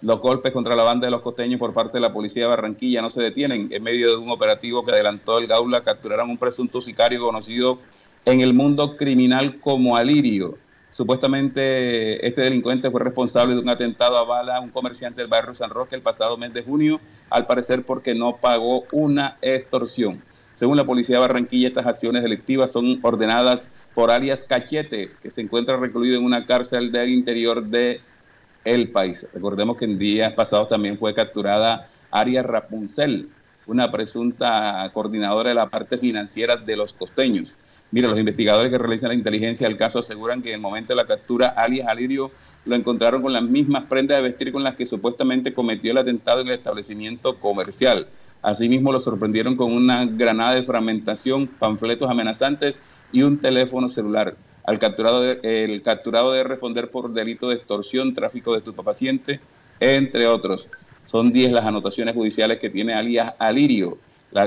los 0.00 0.20
golpes 0.20 0.52
contra 0.52 0.76
la 0.76 0.82
banda 0.82 1.06
de 1.06 1.10
los 1.10 1.22
costeños 1.22 1.58
por 1.58 1.72
parte 1.72 1.96
de 1.96 2.02
la 2.02 2.12
policía 2.12 2.42
de 2.42 2.48
Barranquilla 2.50 3.00
no 3.00 3.10
se 3.10 3.22
detienen. 3.22 3.68
En 3.70 3.82
medio 3.82 4.10
de 4.10 4.16
un 4.16 4.30
operativo 4.30 4.84
que 4.84 4.92
adelantó 4.92 5.38
el 5.38 5.46
Gaula, 5.46 5.82
capturaron 5.82 6.30
un 6.30 6.38
presunto 6.38 6.80
sicario 6.80 7.20
conocido 7.20 7.78
en 8.24 8.40
el 8.40 8.52
mundo 8.52 8.96
criminal 8.96 9.60
como 9.60 9.96
Alirio. 9.96 10.58
Supuestamente 10.94 12.24
este 12.24 12.42
delincuente 12.42 12.88
fue 12.88 13.00
responsable 13.00 13.56
de 13.56 13.60
un 13.60 13.68
atentado 13.68 14.16
a 14.16 14.22
bala 14.22 14.58
a 14.58 14.60
un 14.60 14.70
comerciante 14.70 15.22
del 15.22 15.28
barrio 15.28 15.52
San 15.52 15.70
Roque 15.70 15.96
el 15.96 16.02
pasado 16.02 16.36
mes 16.36 16.54
de 16.54 16.62
junio, 16.62 17.00
al 17.30 17.48
parecer 17.48 17.82
porque 17.84 18.14
no 18.14 18.36
pagó 18.36 18.84
una 18.92 19.36
extorsión. 19.42 20.22
Según 20.54 20.76
la 20.76 20.86
policía 20.86 21.16
de 21.16 21.22
Barranquilla, 21.22 21.66
estas 21.66 21.86
acciones 21.86 22.22
delictivas 22.22 22.70
son 22.70 23.00
ordenadas 23.02 23.68
por 23.92 24.12
alias 24.12 24.44
Cachetes, 24.44 25.16
que 25.16 25.32
se 25.32 25.40
encuentra 25.40 25.76
recluido 25.78 26.16
en 26.16 26.24
una 26.24 26.46
cárcel 26.46 26.92
del 26.92 27.10
interior 27.10 27.64
de 27.64 28.00
el 28.64 28.88
país. 28.90 29.26
Recordemos 29.34 29.76
que 29.76 29.86
en 29.86 29.98
días 29.98 30.32
pasados 30.34 30.68
también 30.68 30.96
fue 30.96 31.12
capturada 31.12 31.88
Arias 32.12 32.46
Rapunzel, 32.46 33.30
una 33.66 33.90
presunta 33.90 34.88
coordinadora 34.94 35.48
de 35.48 35.56
la 35.56 35.68
parte 35.68 35.98
financiera 35.98 36.54
de 36.54 36.76
los 36.76 36.92
costeños. 36.92 37.56
Mira, 37.94 38.08
los 38.08 38.18
investigadores 38.18 38.72
que 38.72 38.78
realizan 38.78 39.10
la 39.10 39.14
inteligencia 39.14 39.68
del 39.68 39.76
caso 39.76 40.00
aseguran 40.00 40.42
que 40.42 40.48
en 40.48 40.56
el 40.56 40.60
momento 40.60 40.88
de 40.88 40.96
la 40.96 41.06
captura, 41.06 41.46
alias 41.56 41.86
Alirio 41.86 42.32
lo 42.64 42.74
encontraron 42.74 43.22
con 43.22 43.32
las 43.32 43.44
mismas 43.44 43.84
prendas 43.84 44.16
de 44.16 44.24
vestir 44.24 44.50
con 44.50 44.64
las 44.64 44.74
que 44.74 44.84
supuestamente 44.84 45.54
cometió 45.54 45.92
el 45.92 45.98
atentado 45.98 46.40
en 46.40 46.48
el 46.48 46.54
establecimiento 46.54 47.38
comercial. 47.38 48.08
Asimismo, 48.42 48.90
lo 48.90 48.98
sorprendieron 48.98 49.54
con 49.54 49.70
una 49.70 50.06
granada 50.06 50.56
de 50.56 50.64
fragmentación, 50.64 51.46
panfletos 51.46 52.10
amenazantes 52.10 52.82
y 53.12 53.22
un 53.22 53.38
teléfono 53.38 53.88
celular. 53.88 54.34
al 54.64 54.80
capturado 54.80 55.22
el 55.22 55.80
capturado 55.82 56.32
de 56.32 56.42
responder 56.42 56.90
por 56.90 57.12
delito 57.12 57.48
de 57.48 57.54
extorsión, 57.54 58.12
tráfico 58.12 58.54
de 58.54 58.58
estupefacientes, 58.58 59.38
entre 59.78 60.26
otros. 60.26 60.68
Son 61.06 61.32
10 61.32 61.52
las 61.52 61.64
anotaciones 61.64 62.16
judiciales 62.16 62.58
que 62.58 62.70
tiene 62.70 62.92
alias 62.92 63.34
Alirio. 63.38 63.98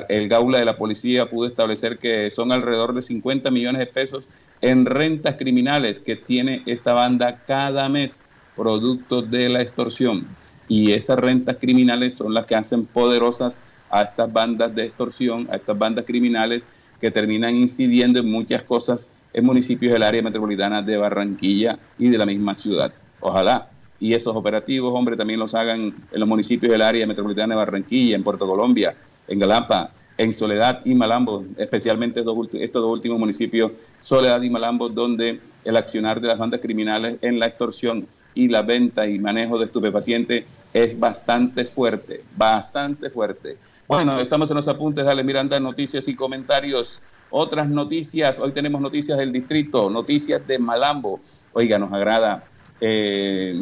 El 0.10 0.28
Gaula 0.28 0.60
de 0.60 0.66
la 0.66 0.78
policía 0.78 1.30
pudo 1.30 1.48
establecer 1.48 1.98
que 1.98 2.30
son 2.32 2.52
alrededor 2.52 2.94
de 2.94 3.02
50 3.02 3.50
millones 3.52 3.80
de 3.80 3.88
pesos 3.88 4.28
en 4.62 4.86
rentas 4.86 5.36
criminales 5.38 6.00
que 6.00 6.16
tiene 6.16 6.64
esta 6.66 6.94
banda 6.94 7.44
cada 7.46 7.88
mes, 7.90 8.20
producto 8.56 9.22
de 9.22 9.50
la 9.50 9.62
extorsión. 9.62 10.28
Y 10.68 10.92
esas 10.92 11.18
rentas 11.20 11.58
criminales 11.58 12.16
son 12.16 12.34
las 12.34 12.46
que 12.46 12.56
hacen 12.56 12.86
poderosas 12.86 13.60
a 13.90 14.02
estas 14.02 14.32
bandas 14.32 14.76
de 14.76 14.86
extorsión, 14.86 15.48
a 15.50 15.56
estas 15.56 15.78
bandas 15.78 16.06
criminales 16.06 16.68
que 17.00 17.12
terminan 17.12 17.56
incidiendo 17.56 18.20
en 18.20 18.30
muchas 18.30 18.64
cosas 18.64 19.10
en 19.32 19.46
municipios 19.46 19.94
del 19.94 20.04
área 20.04 20.22
metropolitana 20.22 20.82
de 20.82 20.98
Barranquilla 20.98 21.78
y 21.98 22.10
de 22.10 22.18
la 22.18 22.26
misma 22.26 22.56
ciudad. 22.56 22.92
Ojalá 23.20 23.70
y 24.00 24.14
esos 24.14 24.36
operativos, 24.36 24.94
hombre, 24.94 25.16
también 25.16 25.40
los 25.40 25.56
hagan 25.56 25.94
en 26.12 26.20
los 26.20 26.28
municipios 26.28 26.72
del 26.72 26.82
área 26.82 27.08
metropolitana 27.08 27.56
de 27.56 27.60
Barranquilla, 27.60 28.16
en 28.16 28.24
Puerto 28.24 28.46
Colombia, 28.46 28.96
en 29.28 29.40
Galapa, 29.40 29.92
en 30.18 30.34
Soledad 30.34 30.82
y 30.86 30.96
Malambo, 30.96 31.46
especialmente 31.58 32.22
estos 32.22 32.82
dos 32.82 32.92
últimos 32.92 33.20
municipios, 33.20 33.72
Soledad 34.00 34.42
y 34.42 34.50
Malambo, 34.50 34.90
donde 34.90 35.40
el 35.64 35.76
accionar 35.76 36.20
de 36.20 36.28
las 36.28 36.38
bandas 36.38 36.60
criminales 36.62 37.18
en 37.22 37.40
la 37.40 37.46
extorsión 37.46 38.08
y 38.34 38.48
la 38.48 38.62
venta 38.62 39.08
y 39.08 39.20
manejo 39.20 39.58
de 39.58 39.66
estupefacientes 39.66 40.46
es 40.74 41.00
bastante 41.00 41.66
fuerte, 41.66 42.24
bastante 42.36 43.10
fuerte. 43.10 43.58
Bueno, 43.88 44.20
estamos 44.20 44.50
en 44.52 44.58
los 44.58 44.68
apuntes, 44.68 45.06
dale 45.06 45.24
Miranda, 45.24 45.60
noticias 45.60 46.08
y 46.08 46.16
comentarios. 46.16 47.02
Otras 47.30 47.68
noticias, 47.68 48.40
hoy 48.40 48.52
tenemos 48.52 48.80
noticias 48.80 49.18
del 49.18 49.32
distrito, 49.32 49.90
noticias 49.90 50.46
de 50.48 50.60
Malambo. 50.60 51.20
Oiga, 51.54 51.80
nos 51.80 51.92
agrada 51.92 52.46
eh, 52.80 53.56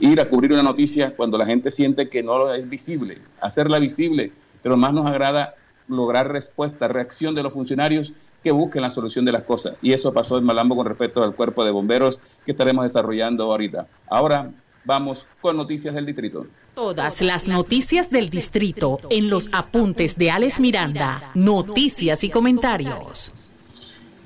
ir 0.00 0.20
a 0.20 0.28
cubrir 0.28 0.52
una 0.52 0.62
noticia 0.62 1.16
cuando 1.16 1.38
la 1.38 1.46
gente 1.46 1.70
siente 1.70 2.08
que 2.08 2.22
no 2.22 2.52
es 2.52 2.68
visible, 2.68 3.18
hacerla 3.40 3.78
visible, 3.78 4.32
pero 4.62 4.76
más 4.76 4.92
nos 4.92 5.06
agrada 5.06 5.54
lograr 5.88 6.30
respuesta, 6.30 6.88
reacción 6.88 7.34
de 7.34 7.42
los 7.42 7.52
funcionarios 7.52 8.12
que 8.42 8.52
busquen 8.52 8.82
la 8.82 8.90
solución 8.90 9.24
de 9.24 9.32
las 9.32 9.42
cosas. 9.42 9.74
Y 9.82 9.92
eso 9.92 10.12
pasó 10.12 10.38
en 10.38 10.44
Malambo 10.44 10.76
con 10.76 10.86
respecto 10.86 11.22
al 11.22 11.34
cuerpo 11.34 11.64
de 11.64 11.70
bomberos 11.70 12.20
que 12.44 12.52
estaremos 12.52 12.84
desarrollando 12.84 13.44
ahorita. 13.44 13.86
Ahora 14.08 14.50
vamos 14.84 15.26
con 15.40 15.56
noticias 15.56 15.94
del 15.94 16.06
distrito. 16.06 16.46
Todas 16.74 17.20
las 17.20 17.48
noticias 17.48 18.10
del 18.10 18.30
distrito 18.30 18.98
en 19.10 19.28
los 19.28 19.50
apuntes 19.52 20.16
de 20.16 20.30
Alex 20.30 20.60
Miranda, 20.60 21.30
noticias 21.34 22.24
y 22.24 22.30
comentarios. 22.30 23.32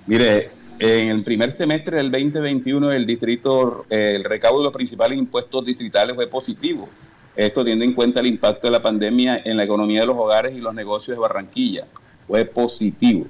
Mire, 0.06 0.50
en 0.78 1.08
el 1.08 1.24
primer 1.24 1.50
semestre 1.50 1.96
del 1.96 2.12
2021 2.12 2.92
el 2.92 3.06
distrito, 3.06 3.86
el 3.88 4.22
recaudo 4.22 4.58
de 4.58 4.64
los 4.64 4.72
principales 4.72 5.18
impuestos 5.18 5.64
distritales 5.64 6.14
fue 6.14 6.28
positivo 6.28 6.88
esto 7.36 7.62
teniendo 7.62 7.84
en 7.84 7.92
cuenta 7.94 8.20
el 8.20 8.26
impacto 8.26 8.68
de 8.68 8.72
la 8.72 8.82
pandemia 8.82 9.42
en 9.44 9.56
la 9.56 9.64
economía 9.64 10.02
de 10.02 10.06
los 10.06 10.16
hogares 10.16 10.56
y 10.56 10.60
los 10.60 10.72
negocios 10.74 11.16
de 11.16 11.20
Barranquilla. 11.20 11.86
Fue 12.26 12.44
positivo. 12.44 13.26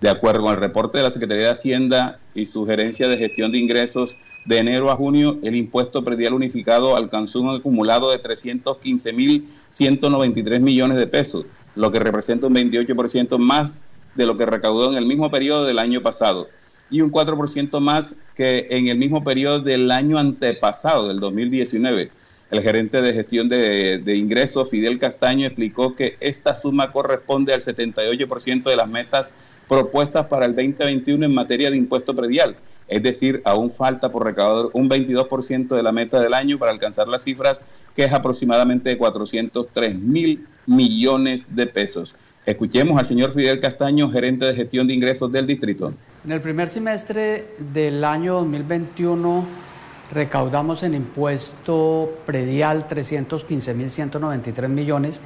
De 0.00 0.08
acuerdo 0.08 0.42
con 0.42 0.54
el 0.54 0.60
reporte 0.60 0.98
de 0.98 1.04
la 1.04 1.10
Secretaría 1.10 1.46
de 1.46 1.50
Hacienda 1.50 2.20
y 2.34 2.46
sugerencia 2.46 3.08
de 3.08 3.18
gestión 3.18 3.50
de 3.50 3.58
ingresos 3.58 4.16
de 4.44 4.58
enero 4.58 4.88
a 4.90 4.96
junio, 4.96 5.38
el 5.42 5.56
impuesto 5.56 6.04
predial 6.04 6.34
unificado 6.34 6.96
alcanzó 6.96 7.40
un 7.40 7.56
acumulado 7.56 8.12
de 8.12 8.22
315.193 8.22 10.60
millones 10.60 10.98
de 10.98 11.08
pesos, 11.08 11.46
lo 11.74 11.90
que 11.90 11.98
representa 11.98 12.46
un 12.46 12.54
28% 12.54 13.38
más 13.38 13.80
de 14.14 14.26
lo 14.26 14.36
que 14.36 14.46
recaudó 14.46 14.92
en 14.92 14.98
el 14.98 15.06
mismo 15.06 15.28
periodo 15.30 15.64
del 15.64 15.80
año 15.80 16.00
pasado 16.02 16.46
y 16.88 17.00
un 17.00 17.10
4% 17.10 17.80
más 17.80 18.14
que 18.36 18.68
en 18.70 18.86
el 18.86 18.96
mismo 18.98 19.24
periodo 19.24 19.58
del 19.58 19.90
año 19.90 20.18
antepasado, 20.18 21.08
del 21.08 21.16
2019 21.16 22.12
el 22.50 22.62
gerente 22.62 23.02
de 23.02 23.12
gestión 23.12 23.48
de, 23.48 24.16
ingresos, 24.16 24.70
Fidel 24.70 24.98
Castaño, 24.98 25.46
explicó 25.46 25.96
que 25.96 26.16
esta 26.20 26.54
suma 26.54 26.92
corresponde 26.92 27.52
al 27.52 27.60
78% 27.60 28.62
de 28.62 28.76
las 28.76 28.88
metas 28.88 29.34
propuestas 29.68 30.26
para 30.26 30.46
el 30.46 30.54
2021 30.54 31.26
en 31.26 31.34
materia 31.34 31.70
de 31.70 31.76
impuesto 31.76 32.14
predial. 32.14 32.56
Es 32.86 33.02
decir, 33.02 33.42
aún 33.44 33.72
falta 33.72 34.12
por 34.12 34.24
recaudar 34.24 34.70
un 34.72 34.88
22% 34.88 35.74
de 35.74 35.82
la 35.82 35.90
meta 35.90 36.20
del 36.20 36.34
año 36.34 36.56
para 36.56 36.70
alcanzar 36.70 37.08
las 37.08 37.24
cifras, 37.24 37.64
que 37.96 38.04
es 38.04 38.12
aproximadamente 38.12 38.90
de 38.90 38.96
403 38.96 39.96
mil 39.96 40.46
millones 40.66 41.46
de 41.48 41.66
pesos. 41.66 42.14
Escuchemos 42.44 42.96
al 42.96 43.04
señor 43.04 43.32
Fidel 43.32 43.58
Castaño, 43.58 44.08
gerente 44.08 44.46
de 44.46 44.54
gestión 44.54 44.86
de 44.86 44.94
ingresos 44.94 45.32
del 45.32 45.48
distrito. 45.48 45.92
En 46.24 46.30
el 46.30 46.40
primer 46.40 46.70
semestre 46.70 47.44
del 47.72 48.04
año 48.04 48.34
2021 48.34 49.65
recaudamos 50.12 50.82
en 50.82 50.94
impuesto 50.94 52.18
predial 52.26 52.88
315.193 52.88 54.68
millones, 54.68 55.20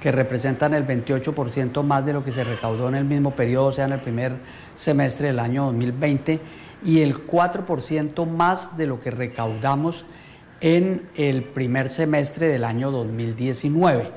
que 0.00 0.12
representan 0.12 0.74
el 0.74 0.86
28% 0.86 1.82
más 1.82 2.04
de 2.04 2.12
lo 2.12 2.24
que 2.24 2.32
se 2.32 2.44
recaudó 2.44 2.88
en 2.88 2.94
el 2.94 3.04
mismo 3.04 3.30
periodo, 3.30 3.66
o 3.66 3.72
sea, 3.72 3.86
en 3.86 3.92
el 3.92 4.00
primer 4.00 4.36
semestre 4.76 5.28
del 5.28 5.38
año 5.38 5.64
2020, 5.66 6.40
y 6.84 7.00
el 7.00 7.26
4% 7.26 8.26
más 8.26 8.76
de 8.76 8.86
lo 8.86 9.00
que 9.00 9.10
recaudamos 9.10 10.04
en 10.60 11.08
el 11.14 11.42
primer 11.42 11.90
semestre 11.90 12.48
del 12.48 12.64
año 12.64 12.90
2019. 12.90 14.10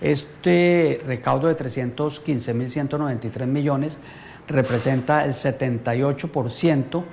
Este 0.00 1.00
recaudo 1.06 1.48
de 1.48 1.56
315.193 1.56 3.46
millones 3.46 3.98
representa 4.46 5.24
el 5.24 5.34
78% 5.34 7.04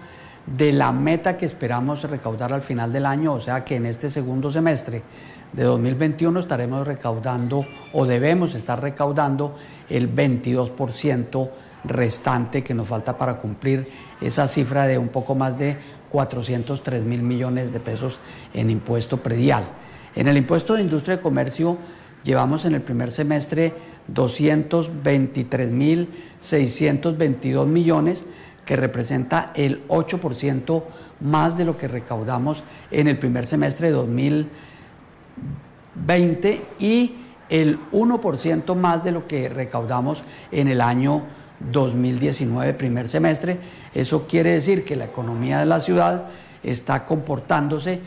de 0.45 0.71
la 0.71 0.91
meta 0.91 1.38
que 1.38 1.45
esperamos 1.45 2.03
recaudar 2.03 2.53
al 2.53 2.62
final 2.62 2.91
del 2.91 3.05
año, 3.05 3.33
o 3.33 3.41
sea 3.41 3.63
que 3.63 3.75
en 3.75 3.86
este 3.86 4.10
segundo 4.10 4.51
semestre 4.51 5.03
de 5.53 5.63
2021 5.63 6.39
estaremos 6.39 6.88
recaudando 6.88 7.65
o 7.93 8.05
debemos 8.05 8.55
estar 8.55 8.81
recaudando 8.81 9.55
el 9.89 10.13
22% 10.13 11.50
restante 11.83 12.63
que 12.63 12.74
nos 12.74 12.88
falta 12.88 13.17
para 13.17 13.38
cumplir 13.38 13.88
esa 14.21 14.48
cifra 14.48 14.88
de 14.88 14.98
un 14.98 15.10
poco 15.10 15.36
más 15.36 15.57
de 15.57 15.77
403 16.12 17.03
mil 17.03 17.21
millones 17.21 17.71
de 17.71 17.79
pesos 17.79 18.17
en 18.53 18.69
impuesto 18.69 19.17
predial. 19.17 19.65
En 20.15 20.27
el 20.27 20.38
impuesto 20.38 20.75
de 20.75 20.81
industria 20.81 21.15
y 21.15 21.19
comercio 21.19 21.77
llevamos 22.24 22.65
en 22.65 22.75
el 22.75 22.81
primer 22.81 23.12
semestre 23.12 23.74
223 24.07 25.71
mil 25.71 26.10
622 26.41 27.67
millones 27.67 28.24
que 28.65 28.75
representa 28.75 29.51
el 29.56 29.88
8% 29.88 30.84
más 31.22 31.58
de 31.58 31.65
lo 31.65 31.77
que 31.77 31.88
recaudamos 31.88 32.63
en 32.89 33.08
el 33.08 33.18
primer 33.18 33.48
semestre 33.48 33.88
de 33.88 33.94
2020 33.94 36.62
y 36.80 37.15
el 37.50 37.80
1% 37.91 38.75
más 38.75 39.03
de 39.03 39.12
lo 39.12 39.27
que 39.27 39.50
recaudamos 39.50 40.24
en 40.51 40.68
el 40.68 40.82
año 40.82 41.24
2019, 41.72 42.74
primer 42.74 43.10
semestre. 43.10 43.58
Eso 43.94 44.25
quiere 44.27 44.51
decir 44.51 44.86
que 44.86 44.96
la 44.96 45.06
economía 45.06 45.60
de 45.60 45.65
la 45.65 45.80
ciudad 45.80 46.30
está 46.63 47.06
comportándose 47.06 48.00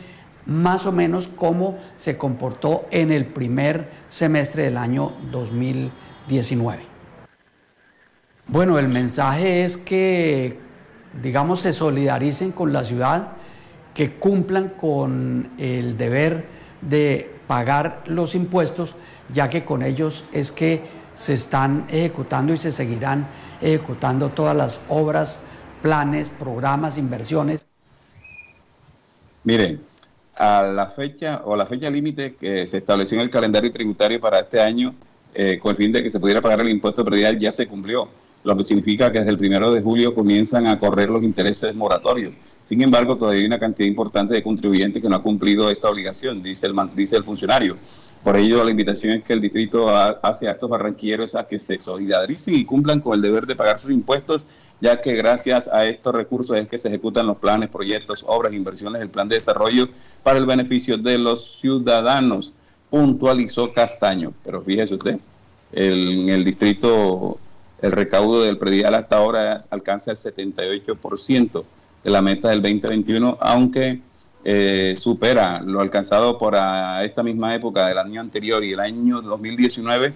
más 0.45 0.85
o 0.85 0.91
menos 0.91 1.27
como 1.27 1.77
se 1.97 2.17
comportó 2.17 2.85
en 2.91 3.11
el 3.11 3.25
primer 3.25 3.89
semestre 4.09 4.63
del 4.63 4.77
año 4.77 5.13
2019. 5.31 6.94
Bueno, 8.47 8.77
el 8.77 8.87
mensaje 8.87 9.65
es 9.65 9.75
que, 9.75 10.59
digamos, 11.21 11.61
se 11.61 11.73
solidaricen 11.73 12.51
con 12.51 12.71
la 12.71 12.83
ciudad, 12.83 13.29
que 13.95 14.11
cumplan 14.13 14.69
con 14.69 15.51
el 15.57 15.97
deber 15.97 16.45
de 16.81 17.31
pagar 17.47 18.03
los 18.05 18.35
impuestos, 18.35 18.93
ya 19.33 19.49
que 19.49 19.65
con 19.65 19.81
ellos 19.81 20.23
es 20.31 20.51
que 20.51 20.81
se 21.15 21.33
están 21.33 21.85
ejecutando 21.89 22.53
y 22.53 22.59
se 22.59 22.71
seguirán 22.71 23.27
ejecutando 23.61 24.29
todas 24.29 24.55
las 24.55 24.79
obras, 24.89 25.39
planes, 25.81 26.29
programas, 26.29 26.99
inversiones. 26.99 27.61
Miren, 29.43 29.81
a 30.35 30.63
la 30.63 30.87
fecha 30.89 31.41
o 31.45 31.55
la 31.55 31.65
fecha 31.65 31.89
límite 31.89 32.35
que 32.35 32.67
se 32.67 32.77
estableció 32.77 33.17
en 33.17 33.23
el 33.23 33.29
calendario 33.31 33.71
tributario 33.71 34.19
para 34.19 34.39
este 34.39 34.61
año, 34.61 34.93
eh, 35.33 35.57
con 35.59 35.71
el 35.71 35.77
fin 35.77 35.91
de 35.91 36.03
que 36.03 36.11
se 36.11 36.19
pudiera 36.19 36.41
pagar 36.41 36.61
el 36.61 36.69
impuesto 36.69 37.03
predial, 37.03 37.39
ya 37.39 37.51
se 37.51 37.67
cumplió 37.67 38.07
lo 38.45 38.55
que 38.55 38.63
significa 38.63 39.11
que 39.11 39.17
desde 39.19 39.31
el 39.31 39.37
primero 39.37 39.71
de 39.71 39.81
julio 39.81 40.13
comienzan 40.13 40.67
a 40.67 40.79
correr 40.79 41.09
los 41.09 41.23
intereses 41.23 41.73
moratorios. 41.73 42.33
Sin 42.63 42.81
embargo, 42.81 43.17
todavía 43.17 43.41
hay 43.41 43.47
una 43.47 43.59
cantidad 43.59 43.87
importante 43.87 44.35
de 44.35 44.43
contribuyentes 44.43 45.01
que 45.01 45.09
no 45.09 45.15
ha 45.15 45.23
cumplido 45.23 45.69
esta 45.69 45.89
obligación, 45.89 46.43
dice 46.43 46.67
el, 46.67 46.75
dice 46.95 47.17
el 47.17 47.23
funcionario. 47.23 47.77
Por 48.23 48.37
ello, 48.37 48.63
la 48.63 48.71
invitación 48.71 49.17
es 49.17 49.23
que 49.23 49.33
el 49.33 49.41
distrito 49.41 49.89
hace 49.89 50.47
a 50.47 50.51
estos 50.51 50.69
barranquilleros 50.69 51.35
a 51.35 51.47
que 51.47 51.59
se 51.59 51.79
solidaricen 51.79 52.53
y 52.55 52.65
cumplan 52.65 52.99
con 52.99 53.13
el 53.13 53.21
deber 53.21 53.47
de 53.47 53.55
pagar 53.55 53.79
sus 53.79 53.91
impuestos, 53.91 54.45
ya 54.79 55.01
que 55.01 55.15
gracias 55.15 55.67
a 55.67 55.85
estos 55.85 56.13
recursos 56.13 56.57
es 56.57 56.67
que 56.67 56.77
se 56.77 56.87
ejecutan 56.87 57.25
los 57.25 57.37
planes, 57.37 57.69
proyectos, 57.69 58.23
obras, 58.27 58.53
inversiones, 58.53 59.01
el 59.01 59.09
plan 59.09 59.27
de 59.27 59.35
desarrollo 59.35 59.89
para 60.21 60.37
el 60.37 60.45
beneficio 60.45 60.97
de 60.97 61.17
los 61.17 61.59
ciudadanos, 61.61 62.53
puntualizó 62.91 63.73
Castaño. 63.73 64.33
Pero 64.43 64.61
fíjese 64.61 64.93
usted, 64.95 65.19
en 65.71 66.29
el 66.29 66.43
distrito 66.43 67.39
el 67.81 67.91
recaudo 67.91 68.43
del 68.43 68.57
predial 68.57 68.95
hasta 68.95 69.17
ahora 69.17 69.57
alcanza 69.69 70.11
el 70.11 70.17
78%, 70.17 71.63
de 72.05 72.11
la 72.11 72.21
meta 72.21 72.49
del 72.49 72.61
2021, 72.61 73.37
aunque 73.41 73.99
eh, 74.43 74.93
supera 74.95 75.59
lo 75.61 75.81
alcanzado 75.81 76.37
por 76.37 76.55
esta 77.03 77.23
misma 77.23 77.55
época 77.55 77.87
del 77.87 77.97
año 77.97 78.21
anterior 78.21 78.63
y 78.63 78.73
el 78.73 78.79
año 78.79 79.23
2019, 79.23 80.13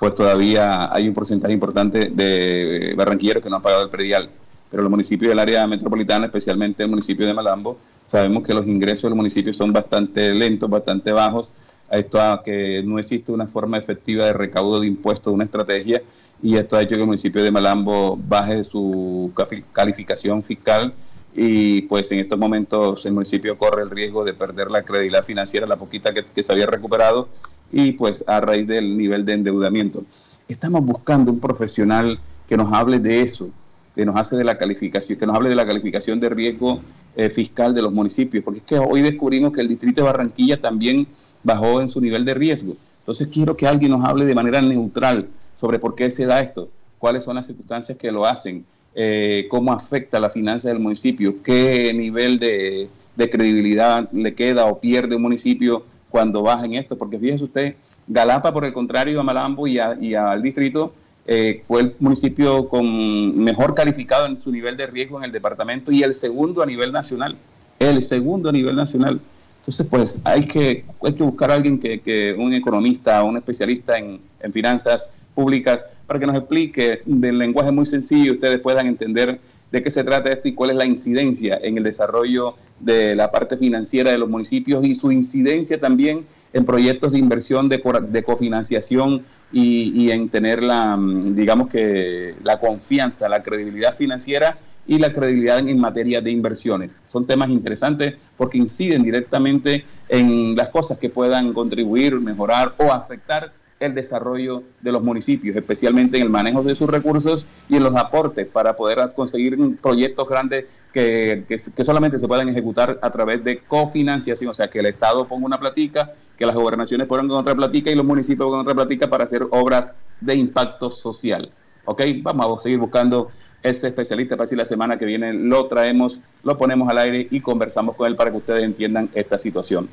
pues 0.00 0.14
todavía 0.14 0.92
hay 0.92 1.06
un 1.06 1.12
porcentaje 1.12 1.52
importante 1.52 2.10
de 2.10 2.94
barranquilleros 2.96 3.42
que 3.42 3.50
no 3.50 3.56
han 3.56 3.62
pagado 3.62 3.84
el 3.84 3.90
predial. 3.90 4.30
Pero 4.70 4.82
los 4.82 4.90
municipios 4.90 5.28
del 5.28 5.38
área 5.38 5.66
metropolitana, 5.66 6.26
especialmente 6.26 6.82
el 6.82 6.88
municipio 6.88 7.26
de 7.26 7.34
Malambo, 7.34 7.78
sabemos 8.06 8.42
que 8.42 8.54
los 8.54 8.66
ingresos 8.66 9.02
del 9.02 9.14
municipio 9.14 9.52
son 9.52 9.72
bastante 9.74 10.34
lentos, 10.34 10.70
bastante 10.70 11.12
bajos. 11.12 11.52
Esto 11.90 12.20
a 12.20 12.42
que 12.42 12.82
no 12.82 12.98
existe 12.98 13.30
una 13.30 13.46
forma 13.46 13.76
efectiva 13.76 14.24
de 14.24 14.32
recaudo 14.32 14.80
de 14.80 14.86
impuestos, 14.86 15.32
una 15.32 15.44
estrategia, 15.44 16.02
y 16.42 16.56
esto 16.56 16.76
ha 16.76 16.82
hecho 16.82 16.94
que 16.94 17.00
el 17.00 17.06
municipio 17.06 17.42
de 17.42 17.50
Malambo 17.50 18.16
baje 18.16 18.62
su 18.64 19.32
calificación 19.72 20.42
fiscal 20.42 20.94
y 21.34 21.82
pues 21.82 22.10
en 22.12 22.20
estos 22.20 22.38
momentos 22.38 23.04
el 23.04 23.12
municipio 23.12 23.58
corre 23.58 23.82
el 23.82 23.90
riesgo 23.90 24.24
de 24.24 24.32
perder 24.32 24.70
la 24.70 24.82
credibilidad 24.82 25.24
financiera, 25.24 25.66
la 25.66 25.76
poquita 25.76 26.12
que, 26.14 26.42
se 26.42 26.52
había 26.52 26.66
recuperado 26.66 27.28
y 27.70 27.92
pues 27.92 28.24
a 28.26 28.40
raíz 28.40 28.66
del 28.66 28.96
nivel 28.96 29.24
de 29.24 29.34
endeudamiento. 29.34 30.04
Estamos 30.48 30.84
buscando 30.84 31.30
un 31.30 31.40
profesional 31.40 32.18
que 32.48 32.56
nos 32.56 32.72
hable 32.72 33.00
de 33.00 33.20
eso, 33.20 33.50
que 33.94 34.06
nos 34.06 34.16
hace 34.16 34.36
de 34.36 34.44
la 34.44 34.56
calificación, 34.56 35.18
que 35.18 35.26
nos 35.26 35.36
hable 35.36 35.48
de 35.48 35.56
la 35.56 35.66
calificación 35.66 36.20
de 36.20 36.28
riesgo 36.28 36.80
eh, 37.16 37.28
fiscal 37.28 37.74
de 37.74 37.82
los 37.82 37.92
municipios, 37.92 38.44
porque 38.44 38.60
es 38.60 38.64
que 38.64 38.78
hoy 38.78 39.02
descubrimos 39.02 39.52
que 39.52 39.60
el 39.60 39.68
distrito 39.68 40.02
de 40.02 40.06
Barranquilla 40.06 40.60
también 40.60 41.06
bajó 41.42 41.80
en 41.80 41.88
su 41.88 42.00
nivel 42.00 42.24
de 42.24 42.34
riesgo. 42.34 42.76
Entonces 43.00 43.28
quiero 43.28 43.56
que 43.56 43.66
alguien 43.66 43.92
nos 43.92 44.04
hable 44.04 44.24
de 44.24 44.34
manera 44.34 44.62
neutral 44.62 45.28
sobre 45.56 45.78
por 45.78 45.94
qué 45.94 46.10
se 46.10 46.26
da 46.26 46.40
esto, 46.40 46.68
cuáles 46.98 47.24
son 47.24 47.36
las 47.36 47.46
circunstancias 47.46 47.96
que 47.98 48.12
lo 48.12 48.26
hacen, 48.26 48.64
eh, 48.94 49.46
cómo 49.50 49.72
afecta 49.72 50.18
la 50.20 50.30
finanza 50.30 50.68
del 50.68 50.78
municipio, 50.78 51.42
qué 51.42 51.92
nivel 51.94 52.38
de, 52.38 52.88
credibilidad 53.16 54.10
le 54.12 54.34
queda 54.34 54.66
o 54.66 54.78
pierde 54.78 55.16
un 55.16 55.22
municipio 55.22 55.84
cuando 56.10 56.42
baja 56.42 56.66
en 56.66 56.74
esto, 56.74 56.96
porque 56.96 57.18
fíjese 57.18 57.44
usted, 57.44 57.74
Galapa, 58.06 58.52
por 58.52 58.64
el 58.64 58.72
contrario, 58.72 59.18
a 59.20 59.22
Malambo 59.22 59.66
y, 59.66 59.78
y 60.00 60.14
al 60.14 60.42
distrito, 60.42 60.92
eh, 61.28 61.64
fue 61.66 61.80
el 61.80 61.96
municipio 61.98 62.68
con 62.68 63.36
mejor 63.36 63.74
calificado 63.74 64.26
en 64.26 64.38
su 64.38 64.52
nivel 64.52 64.76
de 64.76 64.86
riesgo 64.86 65.18
en 65.18 65.24
el 65.24 65.32
departamento 65.32 65.90
y 65.90 66.02
el 66.02 66.14
segundo 66.14 66.62
a 66.62 66.66
nivel 66.66 66.92
nacional. 66.92 67.36
El 67.78 68.02
segundo 68.02 68.48
a 68.48 68.52
nivel 68.52 68.76
nacional. 68.76 69.20
Entonces, 69.66 69.86
pues 69.90 70.20
hay 70.22 70.46
que, 70.46 70.84
hay 71.02 71.12
que 71.12 71.24
buscar 71.24 71.50
a 71.50 71.54
alguien 71.54 71.76
que, 71.80 72.36
un 72.38 72.54
economista, 72.54 73.24
un 73.24 73.36
especialista 73.36 73.98
en, 73.98 74.20
en 74.38 74.52
finanzas 74.52 75.12
públicas, 75.34 75.84
para 76.06 76.20
que 76.20 76.26
nos 76.26 76.36
explique 76.36 76.98
del 77.04 77.36
lenguaje 77.36 77.72
muy 77.72 77.84
sencillo, 77.84 78.34
ustedes 78.34 78.60
puedan 78.60 78.86
entender 78.86 79.40
de 79.72 79.82
qué 79.82 79.90
se 79.90 80.04
trata 80.04 80.30
esto 80.30 80.46
y 80.46 80.54
cuál 80.54 80.70
es 80.70 80.76
la 80.76 80.84
incidencia 80.84 81.58
en 81.60 81.76
el 81.78 81.82
desarrollo 81.82 82.54
de 82.78 83.16
la 83.16 83.32
parte 83.32 83.56
financiera 83.56 84.12
de 84.12 84.18
los 84.18 84.28
municipios 84.28 84.84
y 84.84 84.94
su 84.94 85.10
incidencia 85.10 85.80
también 85.80 86.24
en 86.52 86.64
proyectos 86.64 87.10
de 87.10 87.18
inversión 87.18 87.68
de, 87.68 87.82
de 88.08 88.22
cofinanciación 88.22 89.24
y, 89.52 90.10
en 90.12 90.28
tener 90.28 90.62
la, 90.62 90.96
mm, 90.96 91.34
digamos 91.34 91.68
que 91.68 92.36
la 92.44 92.60
confianza, 92.60 93.28
la 93.28 93.42
credibilidad 93.42 93.96
financiera 93.96 94.58
y 94.86 94.98
la 94.98 95.12
credibilidad 95.12 95.58
en, 95.58 95.78
materia 95.78 96.20
de 96.20 96.30
inversiones. 96.30 97.00
Son 97.06 97.26
temas 97.26 97.50
interesantes 97.50 98.14
porque 98.36 98.58
inciden 98.58 99.02
directamente 99.02 99.84
en 100.08 100.54
las 100.56 100.68
cosas 100.68 100.98
que 100.98 101.10
puedan 101.10 101.52
contribuir, 101.52 102.18
mejorar 102.20 102.74
o 102.78 102.92
afectar 102.92 103.52
el 103.78 103.94
desarrollo 103.94 104.62
de 104.80 104.90
los 104.90 105.02
municipios, 105.02 105.54
especialmente 105.54 106.16
en 106.16 106.22
el 106.22 106.30
manejo 106.30 106.62
de 106.62 106.74
sus 106.74 106.88
recursos 106.88 107.46
y 107.68 107.76
en 107.76 107.82
los 107.82 107.94
aportes 107.94 108.46
para 108.46 108.74
poder 108.74 109.12
conseguir 109.14 109.58
proyectos 109.82 110.26
grandes 110.28 110.64
que, 110.94 111.44
que, 111.46 111.84
solamente 111.84 112.18
se 112.18 112.26
puedan 112.26 112.48
ejecutar 112.48 112.98
a 113.02 113.10
través 113.10 113.44
de 113.44 113.58
cofinanciación, 113.58 114.50
o 114.50 114.54
sea, 114.54 114.68
que 114.68 114.78
el 114.78 114.86
Estado 114.86 115.28
ponga 115.28 115.44
una 115.44 115.58
platica, 115.58 116.12
que 116.38 116.46
las 116.46 116.56
gobernaciones 116.56 117.06
pongan 117.06 117.30
otra 117.32 117.54
platica 117.54 117.90
y 117.90 117.94
los 117.94 118.06
municipios 118.06 118.46
pongan 118.46 118.60
otra 118.60 118.74
platica 118.74 119.10
para 119.10 119.24
hacer 119.24 119.46
obras 119.50 119.94
de 120.20 120.34
impacto 120.34 120.90
social. 120.90 121.50
¿Ok? 121.84 122.02
Vamos 122.22 122.58
a 122.58 122.62
seguir 122.62 122.78
buscando 122.78 123.30
ese 123.66 123.88
especialista 123.88 124.36
para 124.36 124.46
si 124.46 124.56
la 124.56 124.64
semana 124.64 124.98
que 124.98 125.04
viene 125.04 125.32
lo 125.32 125.66
traemos, 125.66 126.20
lo 126.44 126.56
ponemos 126.56 126.88
al 126.88 126.98
aire 126.98 127.26
y 127.30 127.40
conversamos 127.40 127.96
con 127.96 128.06
él 128.06 128.16
para 128.16 128.30
que 128.30 128.36
ustedes 128.36 128.62
entiendan 128.62 129.10
esta 129.14 129.38
situación. 129.38 129.88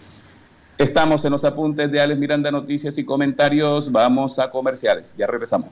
Estamos 0.78 1.24
en 1.26 1.32
los 1.32 1.44
apuntes 1.44 1.92
de 1.92 2.00
Alex 2.00 2.20
Miranda, 2.20 2.52
noticias 2.52 2.98
y 2.98 3.04
comentarios. 3.04 3.92
Vamos 3.92 4.40
a 4.40 4.50
comerciales. 4.50 5.14
Ya 5.18 5.28
regresamos. 5.28 5.70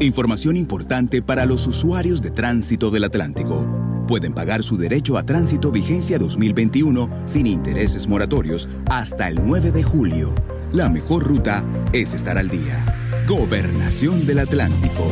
Información 0.00 0.56
importante 0.56 1.22
para 1.22 1.46
los 1.46 1.66
usuarios 1.66 2.20
de 2.20 2.30
tránsito 2.30 2.90
del 2.90 3.04
Atlántico. 3.04 3.66
Pueden 4.08 4.34
pagar 4.34 4.62
su 4.62 4.76
derecho 4.76 5.16
a 5.16 5.24
tránsito 5.24 5.70
vigencia 5.70 6.18
2021 6.18 7.08
sin 7.26 7.46
intereses 7.46 8.06
moratorios 8.06 8.68
hasta 8.90 9.28
el 9.28 9.36
9 9.46 9.70
de 9.70 9.82
julio. 9.82 10.34
La 10.72 10.88
mejor 10.88 11.24
ruta 11.24 11.62
es 11.92 12.14
estar 12.14 12.38
al 12.38 12.48
día. 12.48 13.24
Gobernación 13.28 14.24
del 14.24 14.38
Atlántico. 14.38 15.06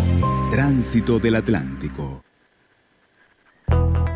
Tránsito 0.50 1.18
del 1.18 1.34
Atlántico. 1.34 2.22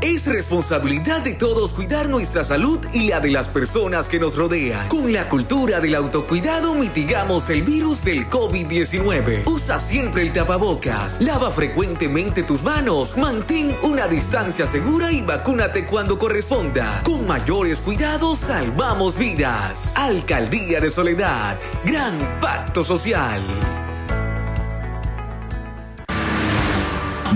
Es 0.05 0.27
responsabilidad 0.27 1.23
de 1.23 1.33
todos 1.33 1.73
cuidar 1.73 2.11
nuestra 2.11 2.45
salud 2.45 2.79
y 2.93 3.09
la 3.09 3.21
de 3.21 3.31
las 3.31 3.49
personas 3.49 4.11
que 4.11 4.21
nos 4.21 4.37
rodean. 4.37 4.87
Con 4.89 5.15
la 5.15 5.31
cultura 5.31 5.81
del 5.81 5.95
autocuidado 5.95 6.75
mitigamos 6.75 7.49
el 7.49 7.63
virus 7.63 8.05
del 8.05 8.29
COVID-19. 8.29 9.45
Usa 9.47 9.79
siempre 9.79 10.21
el 10.21 10.31
tapabocas, 10.31 11.23
lava 11.23 11.51
frecuentemente 11.51 12.43
tus 12.43 12.63
manos, 12.63 13.17
mantén 13.17 13.75
una 13.83 14.07
distancia 14.07 14.67
segura 14.67 15.11
y 15.11 15.23
vacúnate 15.23 15.87
cuando 15.87 16.19
corresponda. 16.19 17.01
Con 17.03 17.27
mayores 17.27 17.81
cuidados 17.81 18.41
salvamos 18.41 19.17
vidas. 19.17 19.95
Alcaldía 19.97 20.83
de 20.83 20.91
Soledad, 20.91 21.59
gran 21.87 22.41
pacto 22.41 22.85
social. 22.85 23.84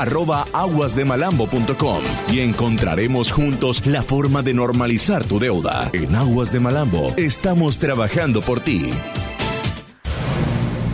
aguasdemalambo.com 0.52 2.02
y 2.32 2.38
encontraremos 2.38 3.32
juntos 3.32 3.84
la 3.84 4.04
forma 4.04 4.42
de 4.42 4.54
normalizar 4.54 5.24
tu 5.24 5.40
deuda. 5.40 5.90
En 5.92 6.14
Aguas 6.14 6.52
de 6.52 6.60
Malambo 6.60 7.14
estamos 7.16 7.80
trabajando 7.80 8.42
por 8.42 8.60
ti. 8.60 8.92